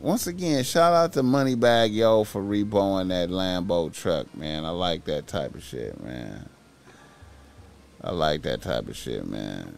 once 0.04 0.28
again, 0.28 0.62
shout 0.66 0.94
out 0.94 1.14
to 1.14 1.24
Moneybagg 1.24 1.94
Yo 1.94 2.26
for 2.26 2.42
repoing 2.42 3.08
that 3.08 3.30
Lambo 3.30 3.92
truck, 3.92 4.36
man. 4.36 4.66
I 4.66 4.70
like 4.72 5.06
that 5.06 5.28
type 5.28 5.56
of 5.56 5.64
shit, 5.64 5.98
man. 6.04 6.50
I 8.02 8.12
like 8.12 8.42
that 8.42 8.62
type 8.62 8.90
of 8.90 8.98
shit, 8.98 9.26
man. 9.26 9.78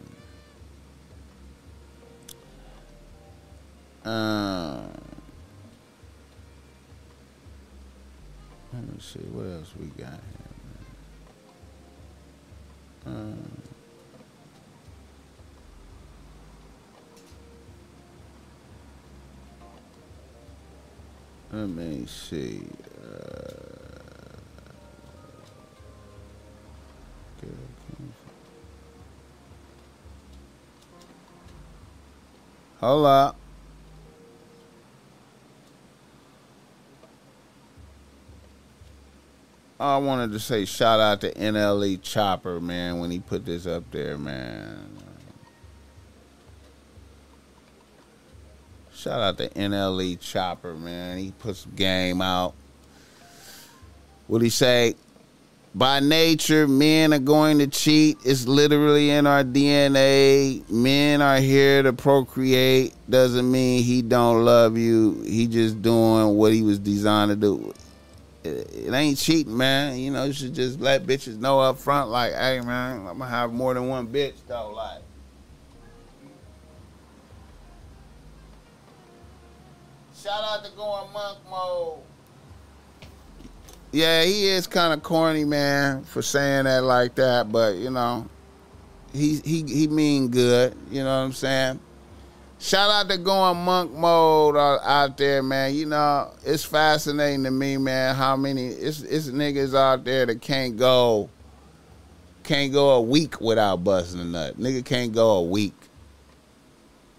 Uh, 4.04 4.82
let 8.72 8.82
me 8.82 8.98
see 8.98 9.20
what 9.30 9.46
else 9.46 9.72
we 9.78 9.86
got 9.90 10.10
here, 13.04 13.14
man. 13.14 13.32
Uh, 13.54 13.65
let 21.56 21.68
me 21.70 22.04
see. 22.06 22.62
Uh, 23.02 23.66
Hold 32.80 33.06
up. 33.06 33.36
I 39.80 39.96
wanted 39.96 40.32
to 40.32 40.40
say 40.40 40.66
shout 40.66 41.00
out 41.00 41.22
to 41.22 41.32
NLE 41.32 42.02
Chopper, 42.02 42.60
man, 42.60 42.98
when 42.98 43.10
he 43.10 43.18
put 43.18 43.46
this 43.46 43.66
up 43.66 43.90
there, 43.92 44.18
man. 44.18 45.05
Shout 49.06 49.20
out 49.20 49.38
to 49.38 49.48
NLE 49.50 50.18
Chopper, 50.18 50.74
man. 50.74 51.18
He 51.18 51.30
put 51.38 51.54
some 51.54 51.70
game 51.76 52.20
out. 52.20 52.54
What 54.26 54.42
he 54.42 54.50
say? 54.50 54.96
By 55.76 56.00
nature, 56.00 56.66
men 56.66 57.14
are 57.14 57.20
going 57.20 57.60
to 57.60 57.68
cheat. 57.68 58.18
It's 58.24 58.48
literally 58.48 59.10
in 59.10 59.28
our 59.28 59.44
DNA. 59.44 60.68
Men 60.68 61.22
are 61.22 61.38
here 61.38 61.84
to 61.84 61.92
procreate. 61.92 62.94
Doesn't 63.08 63.48
mean 63.48 63.84
he 63.84 64.02
don't 64.02 64.44
love 64.44 64.76
you. 64.76 65.22
He 65.24 65.46
just 65.46 65.80
doing 65.80 66.36
what 66.36 66.52
he 66.52 66.62
was 66.62 66.80
designed 66.80 67.28
to 67.28 67.36
do 67.36 67.72
it 68.46 68.92
ain't 68.92 69.18
cheating, 69.18 69.56
man. 69.56 69.98
You 69.98 70.10
know, 70.10 70.24
you 70.24 70.32
should 70.32 70.54
just 70.54 70.80
let 70.80 71.04
bitches 71.04 71.38
know 71.38 71.60
up 71.60 71.78
front, 71.78 72.10
like, 72.10 72.32
hey, 72.32 72.60
man, 72.60 73.06
I'm 73.06 73.18
gonna 73.18 73.26
have 73.28 73.52
more 73.52 73.74
than 73.74 73.88
one 73.88 74.06
bitch, 74.08 74.34
though. 74.46 74.72
Like, 74.74 75.02
shout 80.26 80.42
out 80.42 80.64
to 80.64 80.70
going 80.72 81.12
monk 81.12 81.38
mode. 81.48 81.98
Yeah, 83.92 84.24
he 84.24 84.48
is 84.48 84.66
kind 84.66 84.92
of 84.92 85.02
corny, 85.02 85.44
man, 85.44 86.02
for 86.02 86.20
saying 86.20 86.64
that 86.64 86.82
like 86.82 87.14
that, 87.14 87.52
but 87.52 87.76
you 87.76 87.90
know, 87.90 88.28
he 89.12 89.40
he 89.44 89.62
he 89.62 89.86
mean 89.86 90.28
good. 90.28 90.76
You 90.90 91.04
know 91.04 91.20
what 91.20 91.24
I'm 91.26 91.32
saying? 91.32 91.80
Shout 92.58 92.90
out 92.90 93.08
to 93.08 93.18
going 93.18 93.58
monk 93.58 93.92
mode 93.92 94.56
out, 94.56 95.16
there, 95.16 95.42
man. 95.42 95.74
You 95.74 95.86
know, 95.86 96.32
it's 96.44 96.64
fascinating 96.64 97.44
to 97.44 97.50
me, 97.50 97.76
man, 97.76 98.14
how 98.14 98.36
many 98.36 98.66
it's 98.66 99.02
it's 99.02 99.28
niggas 99.28 99.76
out 99.78 100.04
there 100.04 100.26
that 100.26 100.40
can't 100.40 100.76
go 100.76 101.30
can't 102.42 102.72
go 102.72 102.90
a 102.90 103.00
week 103.00 103.40
without 103.40 103.84
busting 103.84 104.20
a 104.20 104.24
nut. 104.24 104.58
Nigga 104.58 104.84
can't 104.84 105.12
go 105.12 105.36
a 105.36 105.42
week. 105.42 105.74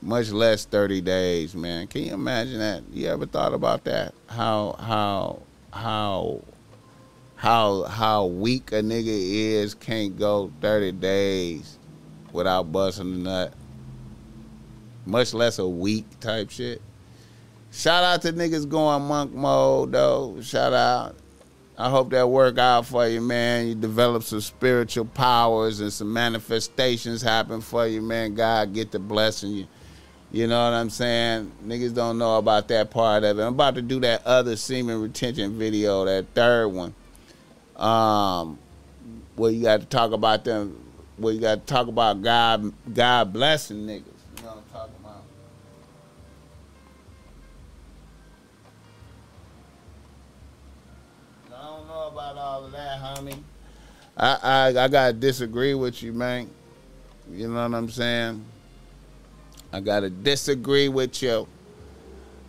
Much 0.02 0.30
less 0.30 0.65
30 0.65 1.02
days, 1.02 1.56
man. 1.56 1.88
Can 1.88 2.03
you 2.03 2.14
imagine 2.14 2.60
that? 2.60 2.84
You 2.91 3.07
ever 3.07 3.26
thought 3.26 3.53
about 3.53 3.84
that? 3.86 4.14
How 4.28 4.76
how 4.80 5.41
how 5.72 6.44
how 7.36 7.84
how 7.84 8.26
weak 8.26 8.72
a 8.72 8.82
nigga 8.82 9.07
is 9.07 9.74
can't 9.74 10.18
go 10.18 10.52
30 10.61 10.94
days 10.94 11.80
without 12.32 12.72
busting 12.72 13.14
a 13.14 13.18
nut 13.18 13.53
much 15.07 15.34
less 15.34 15.57
a 15.57 15.68
week 15.68 16.06
type 16.19 16.49
shit. 16.49 16.82
Shout 17.72 18.03
out 18.03 18.22
to 18.24 18.34
niggas 18.34 18.68
going 18.68 19.03
monk 19.03 19.34
mode 19.34 19.94
though. 19.94 20.40
Shout 20.41 20.74
out. 20.74 21.15
I 21.78 21.90
hope 21.90 22.10
that 22.10 22.28
work 22.28 22.57
out 22.57 22.88
for 22.88 23.07
you, 23.07 23.22
man. 23.22 23.68
You 23.68 23.76
develop 23.76 24.24
some 24.24 24.41
spiritual 24.41 25.06
powers 25.06 25.80
and 25.80 25.94
some 25.94 26.11
manifestations 26.11 27.22
happen 27.22 27.61
for 27.61 27.86
you, 27.86 28.02
man. 28.02 28.34
God 28.34 28.74
get 28.74 28.91
the 28.91 28.99
blessing 28.99 29.52
you. 29.52 29.68
You 30.32 30.45
know 30.48 30.62
what 30.66 30.74
I'm 30.74 30.90
saying? 30.90 31.52
Niggas 31.66 31.94
don't 31.94 32.18
know 32.18 32.38
about 32.38 32.68
that 32.68 32.91
part 32.91 33.24
of 33.24 33.40
it. 33.40 33.41
I'm 33.41 33.54
about 33.54 33.76
to 33.76 33.82
do 33.82 34.02
that 34.02 34.26
other 34.26 34.58
semen 34.58 35.02
retention 35.02 35.58
video, 35.58 36.04
that 36.06 36.26
third 36.34 36.68
one. 36.68 36.94
Um, 37.78 38.60
where 39.36 39.52
you 39.52 39.64
got 39.64 39.80
to 39.80 39.86
talk 39.86 40.12
about 40.12 40.44
them, 40.44 40.84
where 41.16 41.34
you 41.34 41.40
got 41.40 41.56
to 41.56 41.74
talk 41.74 41.88
about 41.88 42.22
God, 42.22 42.74
God 42.94 43.32
blessing 43.32 43.86
niggas. 43.86 44.04
You 44.38 44.44
know 44.44 44.49
what 44.49 44.58
I'm 44.58 44.64
talking 44.74 44.95
about? 44.99 45.24
I 51.56 51.66
don't 51.66 51.88
know 51.88 52.08
about 52.08 52.38
all 52.38 52.66
of 52.66 52.72
that, 52.74 52.99
homie. 52.99 53.40
I 54.18 54.40
I, 54.41 54.84
I 54.84 54.88
gotta 54.88 55.14
disagree 55.14 55.76
with 55.76 56.02
you, 56.02 56.12
man. 56.12 56.49
You 57.32 57.48
know 57.48 57.68
what 57.70 57.78
I'm 57.78 57.90
saying? 57.90 58.44
I 59.72 59.80
gotta 59.81 60.10
disagree 60.10 60.89
with 60.89 61.22
you. 61.22 61.48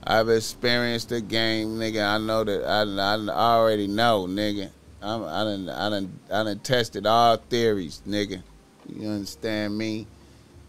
I've 0.04 0.28
experienced 0.28 1.10
the 1.10 1.20
game, 1.20 1.78
nigga. 1.78 2.06
I 2.06 2.18
know 2.18 2.44
that 2.44 2.64
I, 2.64 2.82
I 2.82 3.56
already 3.56 3.86
know, 3.86 4.26
nigga. 4.26 4.70
I'm, 5.02 5.24
I 5.24 5.44
done, 5.44 5.68
I 5.68 5.90
done, 5.90 6.18
I 6.32 6.42
done 6.44 6.58
tested 6.60 7.06
all 7.06 7.36
theories, 7.36 8.02
nigga. 8.06 8.42
You 8.88 9.08
understand 9.08 9.76
me, 9.76 10.06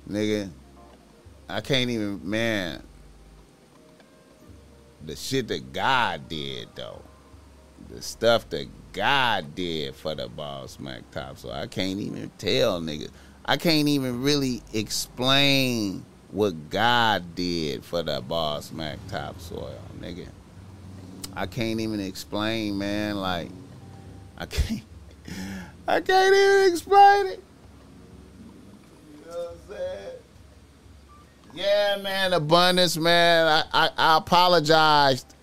nigga? 0.09 0.49
I 1.47 1.61
can't 1.61 1.89
even, 1.89 2.27
man. 2.29 2.83
The 5.05 5.15
shit 5.15 5.47
that 5.47 5.71
God 5.71 6.27
did, 6.27 6.67
though. 6.75 7.01
The 7.89 8.01
stuff 8.01 8.49
that 8.49 8.67
God 8.91 9.55
did 9.55 9.95
for 9.95 10.13
the 10.13 10.27
Boss 10.27 10.79
Mac 10.79 11.09
top. 11.11 11.37
So 11.37 11.49
I 11.51 11.67
can't 11.67 11.99
even 11.99 12.29
tell, 12.37 12.81
nigga. 12.81 13.09
I 13.45 13.57
can't 13.57 13.87
even 13.87 14.21
really 14.21 14.61
explain 14.73 16.05
what 16.31 16.69
God 16.69 17.35
did 17.35 17.83
for 17.83 18.03
the 18.03 18.21
Boss 18.21 18.71
Mac 18.71 18.99
topsoil, 19.07 19.79
nigga. 19.99 20.27
I 21.35 21.47
can't 21.47 21.79
even 21.79 21.99
explain, 21.99 22.77
man. 22.77 23.17
Like, 23.17 23.49
I 24.37 24.45
can't, 24.45 24.83
I 25.87 26.01
can't 26.01 26.35
even 26.35 26.71
explain 26.71 27.27
it. 27.27 27.43
You 29.13 29.31
know 29.31 29.37
what 29.37 29.57
I'm 29.69 29.75
saying? 29.75 30.09
Yeah, 31.53 31.97
man, 32.01 32.33
abundance, 32.33 32.97
man. 32.97 33.47
I, 33.47 33.85
I, 33.85 33.89
I 33.97 34.17
apologized 34.17 35.33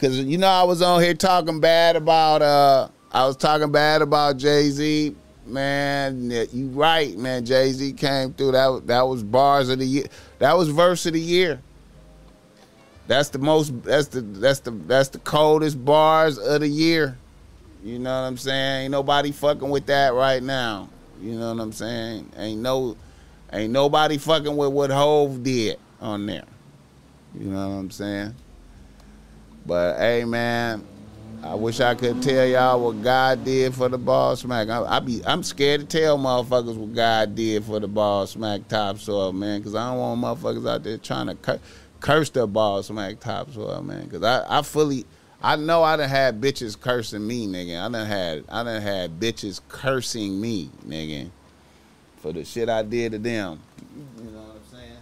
because 0.00 0.18
you 0.20 0.38
know 0.38 0.48
I 0.48 0.62
was 0.62 0.80
on 0.80 1.02
here 1.02 1.14
talking 1.14 1.60
bad 1.60 1.96
about 1.96 2.40
uh 2.40 2.88
I 3.12 3.26
was 3.26 3.36
talking 3.36 3.70
bad 3.70 4.02
about 4.02 4.36
Jay 4.36 4.70
Z. 4.70 5.14
Man, 5.50 6.30
you 6.52 6.68
right, 6.68 7.16
man. 7.16 7.44
Jay 7.44 7.72
Z 7.72 7.92
came 7.94 8.32
through. 8.32 8.52
That 8.52 8.86
that 8.86 9.02
was 9.02 9.22
bars 9.22 9.68
of 9.68 9.78
the 9.78 9.86
year. 9.86 10.06
That 10.38 10.56
was 10.56 10.68
verse 10.68 11.04
of 11.06 11.12
the 11.12 11.20
year. 11.20 11.60
That's 13.06 13.30
the 13.30 13.38
most. 13.38 13.82
That's 13.82 14.08
the 14.08 14.20
that's 14.20 14.60
the 14.60 14.70
that's 14.70 15.08
the 15.08 15.18
coldest 15.18 15.84
bars 15.84 16.38
of 16.38 16.60
the 16.60 16.68
year. 16.68 17.18
You 17.82 17.98
know 17.98 18.10
what 18.10 18.26
I'm 18.26 18.36
saying? 18.36 18.84
Ain't 18.84 18.92
nobody 18.92 19.32
fucking 19.32 19.68
with 19.68 19.86
that 19.86 20.14
right 20.14 20.42
now. 20.42 20.88
You 21.20 21.32
know 21.32 21.52
what 21.52 21.62
I'm 21.62 21.72
saying? 21.72 22.30
Ain't 22.36 22.60
no, 22.60 22.96
ain't 23.52 23.72
nobody 23.72 24.16
fucking 24.18 24.56
with 24.56 24.72
what 24.72 24.90
Hove 24.90 25.42
did 25.42 25.78
on 26.00 26.26
there. 26.26 26.44
You 27.38 27.46
know 27.46 27.68
what 27.68 27.74
I'm 27.74 27.90
saying? 27.90 28.34
But 29.66 29.98
hey, 29.98 30.24
man, 30.24 30.86
I 31.42 31.54
wish 31.54 31.80
I 31.80 31.94
could 31.94 32.22
tell 32.22 32.46
y'all 32.46 32.84
what 32.84 33.02
God 33.02 33.44
did 33.44 33.74
for 33.74 33.88
the 33.88 33.96
Boss 33.96 34.44
Mac. 34.44 34.68
I, 34.68 34.82
I 34.84 35.00
be 35.00 35.22
I'm 35.26 35.42
scared 35.42 35.80
to 35.80 35.86
tell 35.86 36.18
motherfuckers 36.18 36.76
what 36.76 36.94
God 36.94 37.34
did 37.34 37.64
for 37.64 37.80
the 37.80 37.88
Boss 37.88 38.36
Mac 38.36 38.68
topsoil, 38.68 39.32
man, 39.32 39.60
because 39.60 39.74
I 39.74 39.90
don't 39.90 39.98
want 39.98 40.20
motherfuckers 40.20 40.68
out 40.68 40.84
there 40.84 40.98
trying 40.98 41.28
to 41.28 41.34
cur- 41.36 41.60
curse 42.00 42.28
the 42.28 42.46
Boss 42.46 42.90
Mac 42.90 43.20
topsoil, 43.20 43.82
man. 43.82 44.04
Because 44.04 44.22
I, 44.22 44.58
I 44.58 44.62
fully 44.62 45.06
I 45.42 45.56
know 45.56 45.82
I 45.82 45.96
done 45.96 46.10
had 46.10 46.40
bitches 46.42 46.78
cursing 46.78 47.26
me, 47.26 47.46
nigga. 47.46 47.86
I 47.86 47.88
done 47.88 48.06
had 48.06 48.44
I 48.50 48.62
done 48.62 48.82
had 48.82 49.18
bitches 49.18 49.60
cursing 49.68 50.38
me, 50.38 50.68
nigga, 50.86 51.30
for 52.18 52.32
the 52.34 52.44
shit 52.44 52.68
I 52.68 52.82
did 52.82 53.12
to 53.12 53.18
them. 53.18 53.60
You 54.18 54.30
know 54.30 54.40
what 54.40 54.56
I'm 54.56 54.78
saying? 54.78 54.96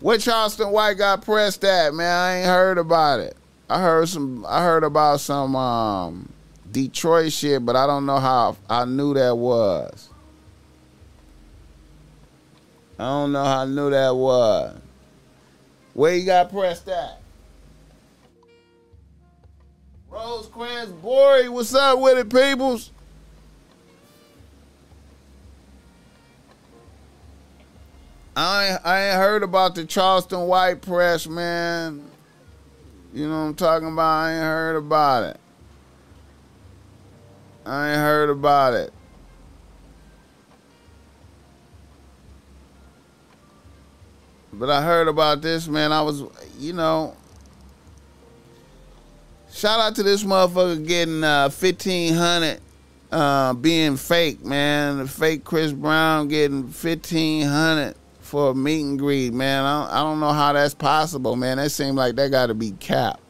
Where 0.00 0.16
Charleston 0.16 0.70
White 0.70 0.94
got 0.94 1.22
pressed 1.22 1.62
at, 1.62 1.92
man? 1.92 2.06
I 2.06 2.36
ain't 2.38 2.46
heard 2.46 2.78
about 2.78 3.20
it. 3.20 3.36
I 3.68 3.80
heard 3.80 4.08
some. 4.08 4.46
I 4.48 4.62
heard 4.62 4.82
about 4.82 5.20
some 5.20 5.54
um, 5.54 6.32
Detroit 6.70 7.32
shit, 7.32 7.64
but 7.64 7.76
I 7.76 7.86
don't 7.86 8.06
know 8.06 8.18
how 8.18 8.56
I 8.68 8.86
knew 8.86 9.14
that 9.14 9.36
was. 9.36 10.08
I 12.98 13.04
don't 13.04 13.32
know 13.32 13.44
how 13.44 13.62
I 13.62 13.64
knew 13.66 13.90
that 13.90 14.14
was. 14.16 14.76
Where 15.94 16.14
you 16.14 16.24
got 16.24 16.50
pressed 16.50 16.88
at? 16.88 17.20
Rosecrans 20.10 20.92
Bory, 20.92 21.48
what's 21.48 21.74
up 21.74 21.98
with 22.00 22.18
it, 22.18 22.30
peoples? 22.30 22.90
I 28.36 28.68
ain't, 28.68 28.86
I 28.86 29.08
ain't 29.08 29.16
heard 29.16 29.42
about 29.42 29.74
the 29.74 29.84
Charleston 29.84 30.46
White 30.46 30.82
press, 30.82 31.26
man. 31.26 32.10
You 33.12 33.26
know 33.28 33.40
what 33.40 33.48
I'm 33.48 33.54
talking 33.54 33.88
about? 33.92 34.02
I 34.02 34.32
ain't 34.32 34.42
heard 34.42 34.76
about 34.76 35.24
it. 35.24 35.40
I 37.66 37.90
ain't 37.90 37.98
heard 37.98 38.30
about 38.30 38.74
it. 38.74 38.92
But 44.52 44.70
I 44.70 44.82
heard 44.82 45.08
about 45.08 45.42
this, 45.42 45.66
man. 45.68 45.92
I 45.92 46.02
was, 46.02 46.22
you 46.58 46.72
know, 46.72 47.16
shout 49.52 49.80
out 49.80 49.94
to 49.96 50.02
this 50.02 50.22
motherfucker 50.22 50.86
getting 50.86 51.24
uh, 51.24 51.48
1500 51.48 52.60
uh, 53.10 53.54
being 53.54 53.96
fake, 53.96 54.44
man. 54.44 54.98
The 54.98 55.08
fake 55.08 55.44
Chris 55.44 55.72
Brown 55.72 56.28
getting 56.28 56.62
1500 56.62 57.94
for 58.30 58.50
a 58.50 58.54
meet 58.54 58.82
and 58.82 58.96
greet, 58.96 59.32
man. 59.32 59.64
I 59.64 59.82
don't, 59.82 59.92
I 59.92 59.98
don't 60.04 60.20
know 60.20 60.32
how 60.32 60.52
that's 60.52 60.72
possible, 60.72 61.34
man. 61.34 61.56
That 61.56 61.70
seems 61.70 61.96
like 61.96 62.14
that 62.14 62.30
got 62.30 62.46
to 62.46 62.54
be 62.54 62.70
capped. 62.78 63.20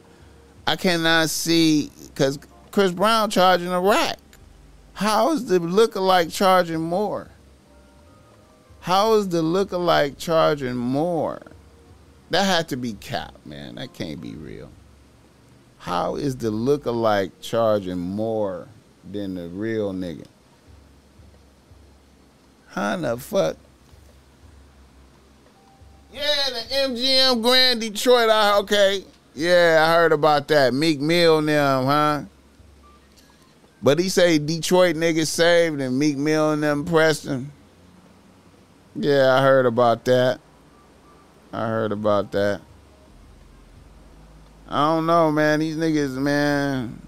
I 0.67 0.77
cannot 0.77 1.31
see 1.31 1.91
because 2.09 2.39
Chris 2.71 2.93
Brown 2.93 3.31
charging 3.31 3.69
a 3.69 3.81
rack. 3.81 4.19
How 4.93 5.33
is 5.33 5.47
the 5.47 5.59
lookalike 5.59 6.31
charging 6.31 6.83
more? 6.83 7.31
How 8.81 9.15
is 9.15 9.31
the 9.31 9.43
lookalike 9.43 10.19
charging 10.19 10.77
more? 10.77 11.41
That 12.29 12.45
had 12.45 12.69
to 12.69 12.77
be 12.77 12.93
capped, 12.93 13.47
man. 13.47 13.77
That 13.77 13.95
can't 13.95 14.21
be 14.21 14.35
real. 14.35 14.71
How 15.79 16.17
is 16.17 16.37
the 16.37 16.53
lookalike 16.53 17.31
charging 17.41 17.99
more 17.99 18.69
than 19.11 19.35
the 19.35 19.49
real 19.49 19.95
nigga? 19.95 20.27
How 22.69 22.99
the 22.99 23.17
fuck? 23.17 23.57
Yeah, 26.13 26.51
the 26.51 26.75
MGM 26.75 27.43
Grand 27.43 27.81
Detroit. 27.81 28.29
I, 28.29 28.59
okay. 28.59 29.05
Yeah, 29.35 29.87
I 29.89 29.95
heard 29.95 30.13
about 30.13 30.49
that. 30.49 30.75
Meek 30.75 31.01
Mill 31.01 31.41
them, 31.43 31.85
huh? 31.87 32.23
But 33.83 33.99
he 33.99 34.09
say 34.09 34.39
Detroit 34.39 34.97
niggas 34.97 35.29
saved 35.29 35.81
and 35.81 35.99
Meek 35.99 36.17
Mill 36.17 36.53
and 36.53 36.63
them 36.63 36.87
him. 36.87 37.53
Yeah, 38.95 39.35
I 39.35 39.43
heard 39.43 39.67
about 39.67 40.05
that. 40.07 40.41
I 41.53 41.67
heard 41.67 41.93
about 41.93 42.33
that. 42.33 42.61
I 44.69 44.95
don't 44.95 45.07
know, 45.07 45.33
man. 45.33 45.61
These 45.61 45.77
niggas, 45.77 46.17
man. 46.17 47.01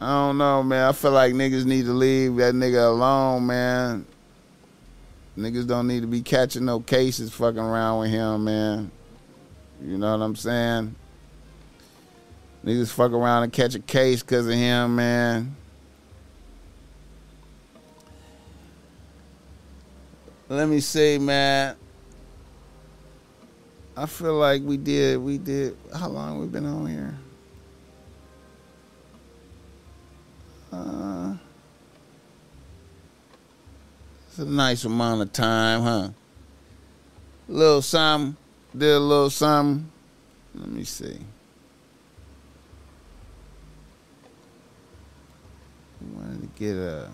I 0.00 0.06
don't 0.06 0.38
know, 0.38 0.62
man. 0.62 0.88
I 0.88 0.92
feel 0.92 1.10
like 1.10 1.34
niggas 1.34 1.64
need 1.64 1.86
to 1.86 1.92
leave 1.92 2.36
that 2.36 2.54
nigga 2.54 2.88
alone, 2.88 3.46
man. 3.46 4.06
Niggas 5.38 5.68
don't 5.68 5.86
need 5.86 6.00
to 6.00 6.08
be 6.08 6.20
catching 6.20 6.64
no 6.64 6.80
cases 6.80 7.32
fucking 7.32 7.60
around 7.60 8.00
with 8.00 8.10
him, 8.10 8.42
man. 8.42 8.90
You 9.80 9.96
know 9.96 10.10
what 10.10 10.24
I'm 10.24 10.34
saying? 10.34 10.96
Niggas 12.64 12.90
fuck 12.90 13.12
around 13.12 13.44
and 13.44 13.52
catch 13.52 13.76
a 13.76 13.78
case 13.78 14.20
because 14.20 14.48
of 14.48 14.54
him, 14.54 14.96
man. 14.96 15.54
Let 20.48 20.68
me 20.68 20.80
see, 20.80 21.18
man. 21.18 21.76
I 23.96 24.06
feel 24.06 24.34
like 24.34 24.62
we 24.62 24.76
did, 24.76 25.18
we 25.18 25.38
did. 25.38 25.76
How 25.96 26.08
long 26.08 26.40
we 26.40 26.48
been 26.48 26.66
on 26.66 26.86
here? 26.88 27.14
Uh, 30.72 31.34
a 34.38 34.44
nice 34.44 34.84
amount 34.84 35.22
of 35.22 35.32
time, 35.32 35.82
huh? 35.82 36.08
little 37.48 37.82
something. 37.82 38.36
did 38.76 38.94
a 38.94 39.00
little 39.00 39.30
something. 39.30 39.90
Let 40.54 40.68
me 40.68 40.84
see. 40.84 41.18
Wanted 46.14 46.42
to 46.42 46.46
get 46.58 46.76
a. 46.76 47.10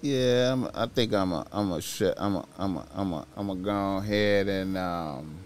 Yeah, 0.00 0.52
I'm, 0.52 0.70
I 0.74 0.86
think 0.86 1.12
I'm 1.12 1.32
a, 1.32 1.44
I'm 1.50 1.72
a, 1.72 1.80
I'm 2.16 2.36
a, 2.36 2.46
I'm 2.56 2.76
a, 2.76 2.86
I'm 2.94 3.12
a, 3.12 3.26
I'm 3.36 3.50
a 3.50 3.56
go 3.56 3.96
ahead 3.96 4.46
and 4.46 4.78
um, 4.78 5.38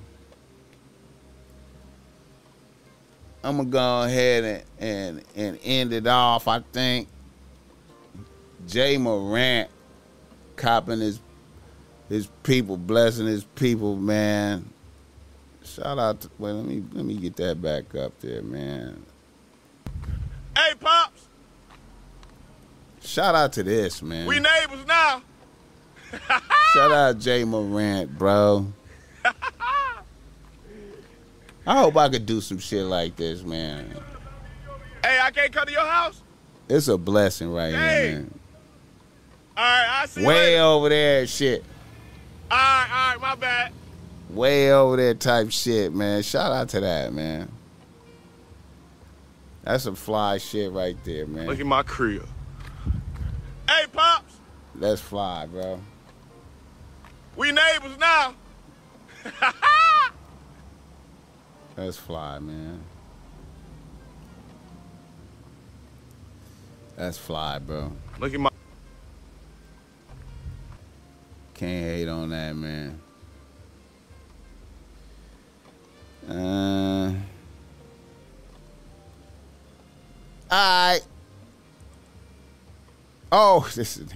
I'm 3.45 3.57
gonna 3.57 3.69
go 3.69 4.03
ahead 4.03 4.45
and, 4.45 4.63
and 4.79 5.25
and 5.35 5.59
end 5.65 5.93
it 5.93 6.07
off. 6.07 6.47
I 6.47 6.61
think 6.61 7.09
Ja 8.69 8.99
Morant 8.99 9.69
copping 10.57 11.01
his 11.01 11.21
his 12.09 12.29
people, 12.43 12.77
blessing 12.77 13.27
his 13.27 13.45
people, 13.45 13.97
man. 13.97 14.69
Shout 15.65 15.99
out 15.99 16.21
to 16.21 16.31
wait, 16.39 16.53
let 16.53 16.65
me 16.65 16.85
let 16.93 17.05
me 17.05 17.15
get 17.17 17.37
that 17.37 17.61
back 17.61 17.95
up 17.95 18.19
there, 18.21 18.43
man. 18.43 19.05
Hey, 20.57 20.75
Pops, 20.79 21.27
Shout 23.01 23.35
out 23.35 23.53
to 23.55 23.63
this, 23.63 24.03
man. 24.03 24.27
we 24.27 24.39
neighbors 24.39 24.87
now. 24.87 25.23
Shout 26.75 26.93
out 26.93 27.25
Ja 27.25 27.45
Morant, 27.45 28.17
bro. 28.17 28.73
I 31.67 31.79
hope 31.79 31.97
I 31.97 32.09
could 32.09 32.27
do 32.27 32.41
some 32.41 32.59
shit 32.59 32.85
like 32.85 33.17
this, 33.17 33.43
man. 33.43 33.95
Hey, 35.05 35.19
I 35.23 35.31
can't 35.31 35.53
come 35.53 35.67
to 35.67 35.73
your 35.73 35.87
house? 35.87 36.21
It's 36.69 36.89
a 36.89 36.97
blessing 36.99 37.53
right 37.53 37.73
Hey. 37.75 38.09
here, 38.09 38.19
man. 38.19 38.39
All 39.57 39.65
right, 39.65 39.87
I'll 40.01 40.09
see 40.09 40.21
you 40.23 40.27
Way 40.27 40.61
over 40.61 40.89
there, 40.89 41.27
shit. 41.27 41.65
All 42.51 42.57
right, 42.59 42.89
all 42.91 43.09
right, 43.11 43.21
my 43.21 43.35
bad. 43.35 43.73
Way 44.31 44.73
over 44.73 44.97
there, 44.97 45.15
type 45.15 45.51
shit, 45.51 45.93
man. 45.93 46.23
Shout 46.23 46.53
out 46.53 46.69
to 46.71 46.81
that, 46.81 47.13
man. 47.13 47.51
That's 49.63 49.85
some 49.85 49.95
fly 49.95 50.39
shit 50.39 50.73
right 50.73 50.97
there, 51.05 51.27
man. 51.27 51.47
Look 51.47 51.61
at 51.61 51.67
my 51.67 51.83
crib. 51.83 52.27
Hey, 53.69 53.85
Pops, 53.93 54.35
That's 54.75 55.01
fly, 55.01 55.47
bro. 55.47 55.81
we 57.37 57.53
neighbors 57.53 57.97
now. 57.99 58.35
That's 61.75 61.97
fly, 61.97 62.39
man. 62.39 62.81
That's 66.97 67.17
fly, 67.17 67.59
bro. 67.59 67.91
Look 68.21 68.35
at 68.35 68.41
my. 68.41 68.51
Can't 71.55 71.85
hate 71.85 72.09
on 72.09 72.31
that, 72.31 72.55
man. 72.55 73.01
Uh. 76.29 77.15
Alright. 80.53 81.03
Oh, 83.31 83.67
this 83.75 83.97
is. 83.97 84.13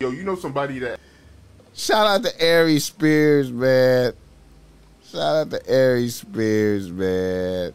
Yo, 0.00 0.10
you 0.10 0.24
know 0.24 0.36
somebody 0.36 0.78
that 0.78 0.98
Shout 1.86 2.04
out 2.04 2.24
to 2.24 2.52
Ari 2.52 2.80
Spears, 2.80 3.52
man. 3.52 4.12
Shout 5.08 5.36
out 5.36 5.50
to 5.50 5.72
Ari 5.72 6.08
Spears, 6.08 6.90
man. 6.90 7.72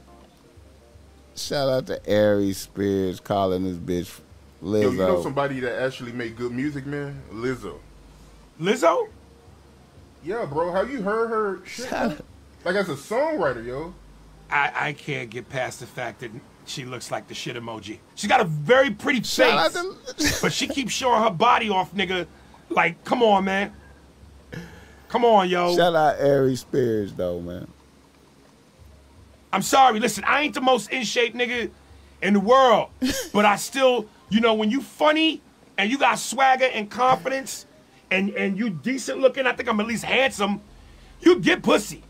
Shout 1.34 1.70
out 1.70 1.88
to 1.88 2.14
Ari 2.14 2.52
Spears 2.52 3.22
calling 3.22 3.64
this 3.64 3.78
bitch 3.78 4.20
Lizzo. 4.62 4.82
yo, 4.82 4.92
you 4.92 4.98
know 4.98 5.24
somebody 5.24 5.62
that 5.62 5.82
actually 5.82 6.12
make 6.12 6.36
good 6.36 6.52
music, 6.52 6.86
man? 6.86 7.22
Lizzo. 7.32 7.78
Lizzo? 8.60 9.08
Yeah, 10.26 10.44
bro. 10.44 10.74
Have 10.74 10.92
you 10.92 11.02
heard 11.02 11.30
her 11.30 11.66
shit? 11.66 11.90
Like 12.66 12.76
as 12.76 12.90
a 12.90 12.96
songwriter, 12.96 13.66
yo. 13.66 13.94
I, 14.50 14.72
I 14.76 14.92
can't 14.94 15.30
get 15.30 15.48
past 15.48 15.80
the 15.80 15.88
fact 15.88 16.20
that 16.20 16.32
she 16.66 16.84
looks 16.84 17.12
like 17.12 17.30
the 17.30 17.34
shit 17.34 17.56
emoji. 17.56 18.00
She's 18.16 18.30
got 18.30 18.42
a 18.42 18.44
very 18.44 18.92
pretty 18.92 19.22
face, 19.22 19.74
to 19.74 19.96
but 20.42 20.52
she 20.52 20.68
keeps 20.68 20.92
showing 20.92 21.24
her 21.24 21.30
body 21.30 21.70
off, 21.70 21.94
nigga. 21.96 22.28
Like, 22.70 23.06
come 23.06 23.24
on, 23.24 23.46
man. 23.46 23.74
Come 25.12 25.26
on, 25.26 25.50
yo. 25.50 25.76
Shout 25.76 25.94
out 25.94 26.22
Ari 26.22 26.56
Spears 26.56 27.12
though, 27.12 27.42
man. 27.42 27.68
I'm 29.52 29.62
sorry. 29.62 30.00
Listen, 30.00 30.24
I 30.24 30.40
ain't 30.40 30.54
the 30.54 30.62
most 30.62 30.90
in 30.90 31.04
shape 31.04 31.34
nigga 31.34 31.70
in 32.22 32.34
the 32.34 32.40
world, 32.40 32.92
but 33.34 33.44
I 33.44 33.58
still, 33.58 34.08
you 34.30 34.40
know, 34.40 34.54
when 34.54 34.72
you 34.72 34.82
funny 34.82 35.42
and 35.78 35.92
you 35.92 35.98
got 35.98 36.18
swagger 36.18 36.70
and 36.74 36.90
confidence, 36.90 37.66
and 38.10 38.30
and 38.36 38.58
you 38.58 38.70
decent 38.70 39.20
looking, 39.20 39.46
I 39.46 39.52
think 39.52 39.68
I'm 39.68 39.82
at 39.82 39.86
least 39.86 40.06
handsome. 40.06 40.62
You 41.20 41.42
get 41.42 41.62
pussy, 41.62 42.04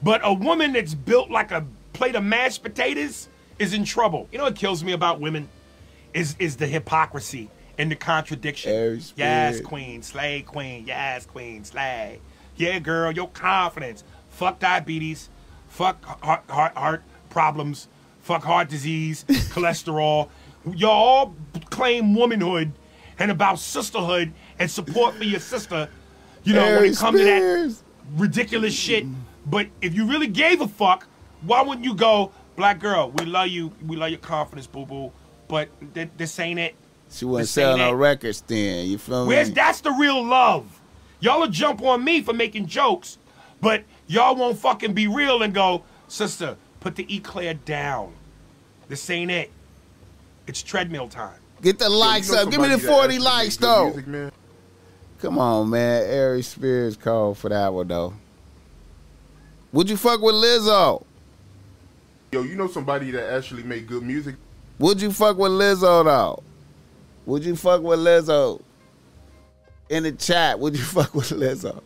but 0.00 0.20
a 0.22 0.32
woman 0.32 0.72
that's 0.74 0.94
built 0.94 1.32
like 1.32 1.50
a 1.50 1.66
plate 1.94 2.14
of 2.14 2.22
mashed 2.22 2.62
potatoes 2.62 3.28
is 3.58 3.74
in 3.74 3.84
trouble. 3.84 4.28
You 4.30 4.38
know 4.38 4.44
what 4.44 4.54
kills 4.54 4.84
me 4.84 4.92
about 4.92 5.18
women 5.18 5.48
is 6.14 6.36
is 6.38 6.54
the 6.56 6.68
hypocrisy 6.68 7.50
and 7.80 7.90
the 7.90 7.96
contradiction. 7.96 8.70
Very 8.70 9.00
yes, 9.16 9.60
queen, 9.62 10.02
slay 10.02 10.42
queen, 10.42 10.84
yes, 10.86 11.24
queen, 11.24 11.64
slay. 11.64 12.20
Yeah, 12.56 12.78
girl, 12.78 13.10
your 13.10 13.28
confidence. 13.28 14.04
Fuck 14.28 14.58
diabetes. 14.58 15.30
Fuck 15.68 16.04
heart, 16.04 16.42
heart, 16.50 16.76
heart 16.76 17.02
problems. 17.30 17.88
Fuck 18.20 18.44
heart 18.44 18.68
disease, 18.68 19.24
cholesterol. 19.28 20.28
Y'all 20.74 20.90
all 20.90 21.34
claim 21.70 22.14
womanhood 22.14 22.72
and 23.18 23.30
about 23.30 23.58
sisterhood 23.58 24.34
and 24.58 24.70
support 24.70 25.14
for 25.14 25.24
your 25.24 25.40
sister. 25.40 25.88
You 26.44 26.54
know, 26.54 26.76
when 26.76 26.84
it 26.84 26.96
comes 26.98 27.18
to 27.18 27.24
that 27.24 27.76
ridiculous 28.16 28.74
shit. 28.74 29.06
But 29.46 29.68
if 29.80 29.94
you 29.94 30.06
really 30.06 30.26
gave 30.26 30.60
a 30.60 30.68
fuck, 30.68 31.06
why 31.40 31.62
wouldn't 31.62 31.86
you 31.86 31.94
go, 31.94 32.30
black 32.56 32.78
girl? 32.78 33.10
We 33.10 33.24
love 33.24 33.48
you. 33.48 33.72
We 33.86 33.96
love 33.96 34.10
your 34.10 34.18
confidence, 34.18 34.66
boo 34.66 34.84
boo. 34.84 35.12
But 35.48 35.70
th- 35.94 36.10
this 36.18 36.38
ain't 36.38 36.60
it. 36.60 36.74
She 37.10 37.24
wasn't 37.24 37.48
selling 37.48 37.78
no 37.78 37.92
records 37.92 38.40
then. 38.42 38.86
You 38.86 38.98
feel 38.98 39.26
Where's 39.26 39.48
me? 39.48 39.54
that's 39.54 39.80
the 39.80 39.90
real 39.90 40.24
love? 40.24 40.80
Y'all 41.18 41.40
will 41.40 41.48
jump 41.48 41.82
on 41.82 42.02
me 42.02 42.22
for 42.22 42.32
making 42.32 42.66
jokes, 42.66 43.18
but 43.60 43.82
y'all 44.06 44.34
won't 44.36 44.58
fucking 44.58 44.94
be 44.94 45.06
real 45.06 45.42
and 45.42 45.52
go, 45.52 45.82
sister, 46.08 46.56
put 46.78 46.96
the 46.96 47.14
eclair 47.14 47.54
down. 47.54 48.12
This 48.88 49.08
ain't 49.10 49.30
it. 49.30 49.50
It's 50.46 50.62
treadmill 50.62 51.08
time. 51.08 51.38
Get 51.62 51.78
the 51.78 51.90
Yo, 51.90 51.98
likes 51.98 52.32
know 52.32 52.42
up. 52.42 52.50
Give 52.50 52.60
me 52.60 52.68
the 52.68 52.78
40 52.78 52.94
actually 53.02 53.18
likes 53.18 53.56
though. 53.56 53.84
Music, 53.86 54.06
man? 54.06 54.32
Come 55.20 55.38
on, 55.38 55.68
man. 55.68 56.18
Ari 56.18 56.42
Spears 56.42 56.96
called 56.96 57.36
for 57.36 57.50
that 57.50 57.72
one 57.72 57.88
though. 57.88 58.14
Would 59.72 59.90
you 59.90 59.96
fuck 59.96 60.20
with 60.22 60.34
Lizzo? 60.34 61.04
Yo, 62.32 62.42
you 62.42 62.56
know 62.56 62.66
somebody 62.66 63.10
that 63.10 63.32
actually 63.32 63.62
make 63.62 63.86
good 63.86 64.02
music? 64.02 64.36
Would 64.78 65.02
you 65.02 65.12
fuck 65.12 65.36
with 65.36 65.52
Lizzo 65.52 66.04
though? 66.04 66.42
Would 67.30 67.44
you 67.44 67.54
fuck 67.54 67.80
with 67.82 68.00
Lizzo? 68.00 68.60
In 69.88 70.02
the 70.02 70.10
chat, 70.10 70.58
would 70.58 70.76
you 70.76 70.82
fuck 70.96 71.14
with 71.14 71.28
Lizzo? 71.28 71.80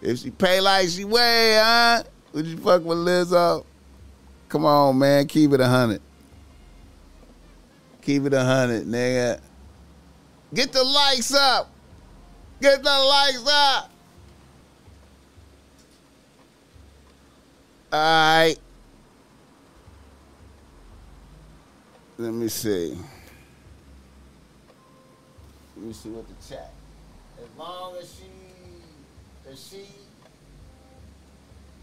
If 0.00 0.20
she 0.20 0.30
pay 0.30 0.58
like 0.62 0.88
she 0.88 1.04
weigh, 1.04 1.60
huh? 1.62 2.04
Would 2.32 2.46
you 2.46 2.56
fuck 2.56 2.82
with 2.82 2.96
Lizzo? 2.96 3.66
Come 4.48 4.64
on, 4.64 4.98
man. 4.98 5.26
Keep 5.26 5.52
it 5.52 5.60
a 5.60 5.66
hundred. 5.66 6.00
Keep 8.00 8.24
it 8.24 8.32
a 8.32 8.42
hundred, 8.42 8.86
nigga. 8.86 9.38
Get 10.54 10.72
the 10.72 10.82
likes 10.82 11.34
up. 11.34 11.70
Get 12.62 12.82
the 12.82 12.88
likes 12.88 13.46
up. 13.46 13.92
All 17.92 17.98
right. 18.00 18.56
Let 22.20 22.32
me 22.32 22.48
see. 22.48 22.98
Let 25.76 25.86
me 25.86 25.92
see 25.92 26.08
what 26.08 26.26
the 26.26 26.34
chat. 26.48 26.72
As 27.38 27.46
long 27.56 27.94
as 27.96 28.12
she, 28.12 29.48
as 29.48 29.68
she, 29.70 29.82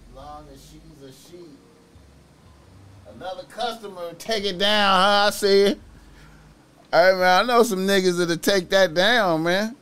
as 0.10 0.14
long 0.14 0.45
as 0.53 0.60
she's 0.60 1.03
a 1.03 1.12
she. 1.14 1.45
Another 3.16 3.44
customer 3.44 4.14
take 4.16 4.44
it 4.44 4.57
down, 4.57 4.99
huh? 4.99 5.28
I 5.28 5.30
see 5.30 5.62
it. 5.62 5.80
Right, 6.91 7.14
man. 7.14 7.44
I 7.44 7.48
know 7.48 7.64
some 7.64 7.88
niggas 7.88 8.18
that'll 8.18 8.36
take 8.36 8.70
that 8.72 8.94
down, 8.94 9.44
man. 9.44 9.74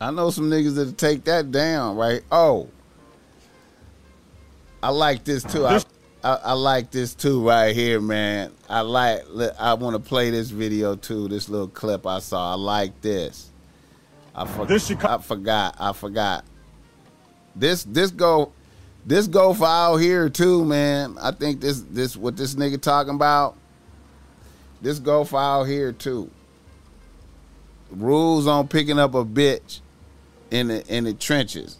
I 0.00 0.12
know 0.12 0.30
some 0.30 0.48
niggas 0.48 0.76
that'll 0.76 0.92
take 0.92 1.24
that 1.24 1.50
down, 1.50 1.96
right? 1.96 2.22
Oh. 2.30 2.68
I 4.80 4.90
like 4.90 5.24
this 5.24 5.42
too. 5.42 5.66
I, 5.66 5.80
I, 6.24 6.34
I 6.34 6.52
like 6.52 6.90
this 6.90 7.14
too 7.14 7.46
right 7.46 7.74
here, 7.74 8.00
man. 8.00 8.52
I 8.68 8.80
like. 8.80 9.24
I 9.58 9.74
want 9.74 9.96
to 9.96 10.00
play 10.00 10.30
this 10.30 10.50
video 10.50 10.94
too. 10.94 11.28
This 11.28 11.48
little 11.48 11.68
clip 11.68 12.06
I 12.06 12.20
saw. 12.20 12.52
I 12.52 12.54
like 12.54 13.00
this. 13.00 13.50
I, 14.34 14.46
for, 14.46 14.64
This 14.64 14.90
I 14.90 15.18
forgot. 15.18 15.76
I 15.78 15.92
forgot. 15.92 16.44
This 17.56 17.84
this 17.84 18.10
go. 18.10 18.52
This 19.04 19.26
go 19.26 19.52
for 19.52 19.66
out 19.66 19.96
here 19.96 20.28
too, 20.28 20.64
man. 20.64 21.16
I 21.20 21.32
think 21.32 21.60
this 21.60 21.80
this 21.82 22.16
what 22.16 22.36
this 22.36 22.54
nigga 22.54 22.80
talking 22.80 23.14
about. 23.14 23.56
This 24.80 25.00
go 25.00 25.24
for 25.24 25.40
out 25.40 25.64
here 25.64 25.92
too. 25.92 26.30
Rules 27.90 28.46
on 28.46 28.68
picking 28.68 28.98
up 28.98 29.14
a 29.14 29.24
bitch 29.24 29.80
in 30.52 30.68
the 30.68 30.86
in 30.86 31.04
the 31.04 31.14
trenches. 31.14 31.78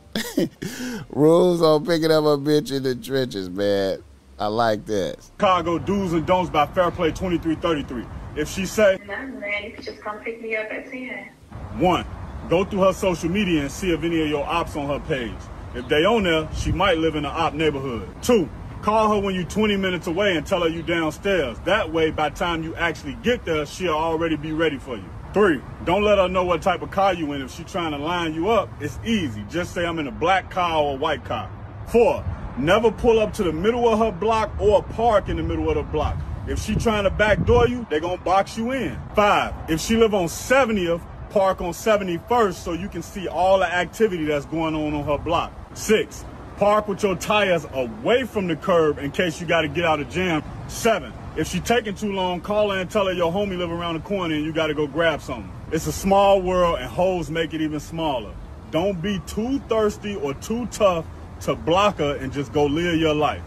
Rules 1.11 1.63
on 1.63 1.87
picking 1.87 2.11
up 2.11 2.25
a 2.25 2.37
bitch 2.37 2.73
in 2.73 2.83
the 2.83 2.97
trenches, 2.97 3.49
man. 3.49 4.03
I 4.43 4.47
like 4.47 4.87
this. 4.87 5.31
Chicago 5.39 5.79
do's 5.79 6.13
and 6.13 6.27
don'ts 6.27 6.51
by 6.51 6.67
Fair 6.67 6.91
Play 6.91 7.13
2333. 7.13 8.05
If 8.35 8.49
she 8.49 8.67
say, 8.67 8.99
Nothing, 9.07 9.39
man. 9.39 9.63
You 9.63 9.71
could 9.71 9.85
just 9.85 10.01
come 10.01 10.19
pick 10.19 10.43
me 10.43 10.57
up 10.57 10.67
at 10.69 10.91
10. 10.91 11.31
one, 11.79 12.05
go 12.49 12.65
through 12.65 12.81
her 12.81 12.93
social 12.93 13.29
media 13.29 13.61
and 13.61 13.71
see 13.71 13.93
if 13.93 14.03
any 14.03 14.21
of 14.21 14.29
your 14.29 14.45
ops 14.45 14.75
on 14.75 14.89
her 14.89 14.99
page. 15.07 15.31
If 15.77 15.87
they 15.87 16.05
on 16.05 16.25
there, 16.25 16.49
she 16.57 16.73
might 16.73 16.99
live 16.99 17.15
in 17.15 17.25
an 17.25 17.31
op 17.31 17.55
neighborhood. 17.55 18.09
Two, 18.21 18.49
call 18.83 19.15
her 19.15 19.21
when 19.25 19.37
you're 19.37 19.45
20 19.45 19.77
minutes 19.77 20.09
away 20.09 20.37
and 20.37 20.45
tell 20.45 20.63
her 20.63 20.69
you 20.69 20.83
downstairs. 20.83 21.57
That 21.61 21.93
way, 21.93 22.11
by 22.11 22.31
the 22.31 22.37
time 22.37 22.65
you 22.65 22.75
actually 22.75 23.15
get 23.23 23.45
there, 23.45 23.65
she'll 23.65 23.91
already 23.95 24.35
be 24.35 24.51
ready 24.51 24.79
for 24.79 24.97
you. 24.97 25.09
Three, 25.33 25.61
don't 25.85 26.03
let 26.03 26.19
her 26.19 26.29
know 26.29 26.43
what 26.45 26.63
type 26.63 26.83
of 26.83 26.91
car 26.91 27.15
you 27.15 27.33
in. 27.33 27.43
If 27.43 27.53
she 27.53 27.63
trying 27.63 27.93
to 27.93 27.99
line 27.99 28.35
you 28.35 28.51
up, 28.51 28.71
it's 28.81 28.99
easy. 29.05 29.45
Just 29.49 29.73
say 29.73 29.87
I'm 29.87 30.01
in 30.01 30.09
a 30.09 30.13
black 30.13 30.51
car 30.51 30.83
or 30.83 30.95
a 30.95 30.99
white 30.99 31.25
car. 31.25 31.49
Four, 31.87 32.25
never 32.59 32.91
pull 32.91 33.19
up 33.19 33.33
to 33.35 33.43
the 33.43 33.53
middle 33.53 33.89
of 33.89 33.99
her 33.99 34.13
block 34.13 34.51
or 34.61 34.83
park 34.83 35.29
in 35.29 35.37
the 35.37 35.43
middle 35.43 35.69
of 35.69 35.77
the 35.77 35.83
block. 35.83 36.17
If 36.47 36.61
she 36.61 36.75
trying 36.75 37.05
to 37.05 37.11
backdoor 37.11 37.69
you, 37.69 37.87
they 37.89 38.01
gonna 38.01 38.17
box 38.17 38.57
you 38.57 38.73
in. 38.73 38.99
Five, 39.15 39.55
if 39.69 39.81
she 39.81 39.97
live 39.97 40.15
on 40.15 40.27
70th, 40.27 41.01
park 41.31 41.61
on 41.61 41.73
71st 41.73 42.55
so 42.55 42.73
you 42.73 42.89
can 42.89 43.03
see 43.03 43.29
all 43.29 43.59
the 43.59 43.73
activity 43.73 44.25
that's 44.25 44.45
going 44.47 44.75
on 44.75 44.93
on 44.93 45.05
her 45.05 45.19
block. 45.19 45.53
Six, 45.75 46.25
park 46.57 46.89
with 46.89 47.03
your 47.03 47.17
tires 47.17 47.67
away 47.73 48.25
from 48.25 48.49
the 48.49 48.57
curb 48.57 48.99
in 48.99 49.13
case 49.13 49.41
you 49.41 49.47
gotta 49.47 49.69
get 49.69 49.85
out 49.85 50.01
of 50.01 50.11
jam. 50.11 50.43
Seven, 50.69 51.13
if 51.37 51.49
she 51.49 51.61
taking 51.61 51.95
too 51.95 52.13
long, 52.13 52.41
call 52.41 52.71
her 52.71 52.79
and 52.79 52.91
tell 52.91 53.07
her 53.07 53.13
your 53.13 53.33
homie 53.33 53.57
live 53.57 53.71
around 53.71 53.95
the 53.95 54.01
corner 54.01 54.35
and 54.35 54.45
you 54.45 54.53
gotta 54.53 54.75
go 54.75 54.87
grab 54.87 55.23
something. 55.23 55.51
It's 55.71 55.87
a 55.87 55.93
small 55.93 56.43
world 56.43 56.81
and 56.81 56.91
hoes 56.91 57.31
make 57.31 57.55
it 57.55 57.61
even 57.63 57.81
smaller. 57.81 58.35
Don't 58.73 59.01
be 59.01 59.21
too 59.27 59.59
thirsty 59.61 60.17
or 60.17 60.35
too 60.35 60.67
tough 60.67 61.07
to 61.43 61.55
block 61.55 61.99
her 61.99 62.17
and 62.17 62.33
just 62.33 62.53
go 62.53 62.65
live 62.65 62.99
your 62.99 63.15
life. 63.15 63.43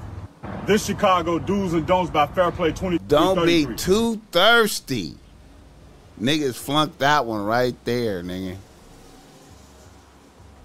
This 0.65 0.85
Chicago 0.85 1.39
do's 1.39 1.73
and 1.73 1.85
don'ts 1.85 2.11
by 2.11 2.27
Fair 2.27 2.51
Play 2.51 2.71
20. 2.71 2.99
Don't 3.07 3.45
be 3.45 3.65
too 3.75 4.21
thirsty. 4.31 5.15
Niggas 6.21 6.55
flunked 6.55 6.99
that 6.99 7.25
one 7.25 7.43
right 7.45 7.75
there, 7.85 8.23
nigga. 8.23 8.57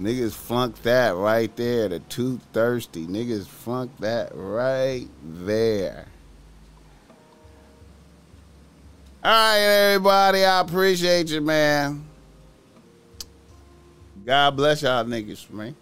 Niggas 0.01 0.33
flunked 0.33 0.83
that 0.85 1.15
right 1.17 1.55
there. 1.57 1.89
The 1.89 1.99
too 1.99 2.41
thirsty. 2.53 3.07
Niggas 3.07 3.47
flunked 3.47 4.01
that 4.01 4.31
right 4.35 5.07
there. 5.23 6.07
All 9.23 9.31
right, 9.31 9.59
everybody. 9.59 10.45
I 10.45 10.61
appreciate 10.61 11.29
you, 11.29 11.43
man. 11.43 12.07
God 14.25 14.57
bless 14.57 14.83
y'all 14.83 15.05
niggas, 15.05 15.51
man. 15.51 15.75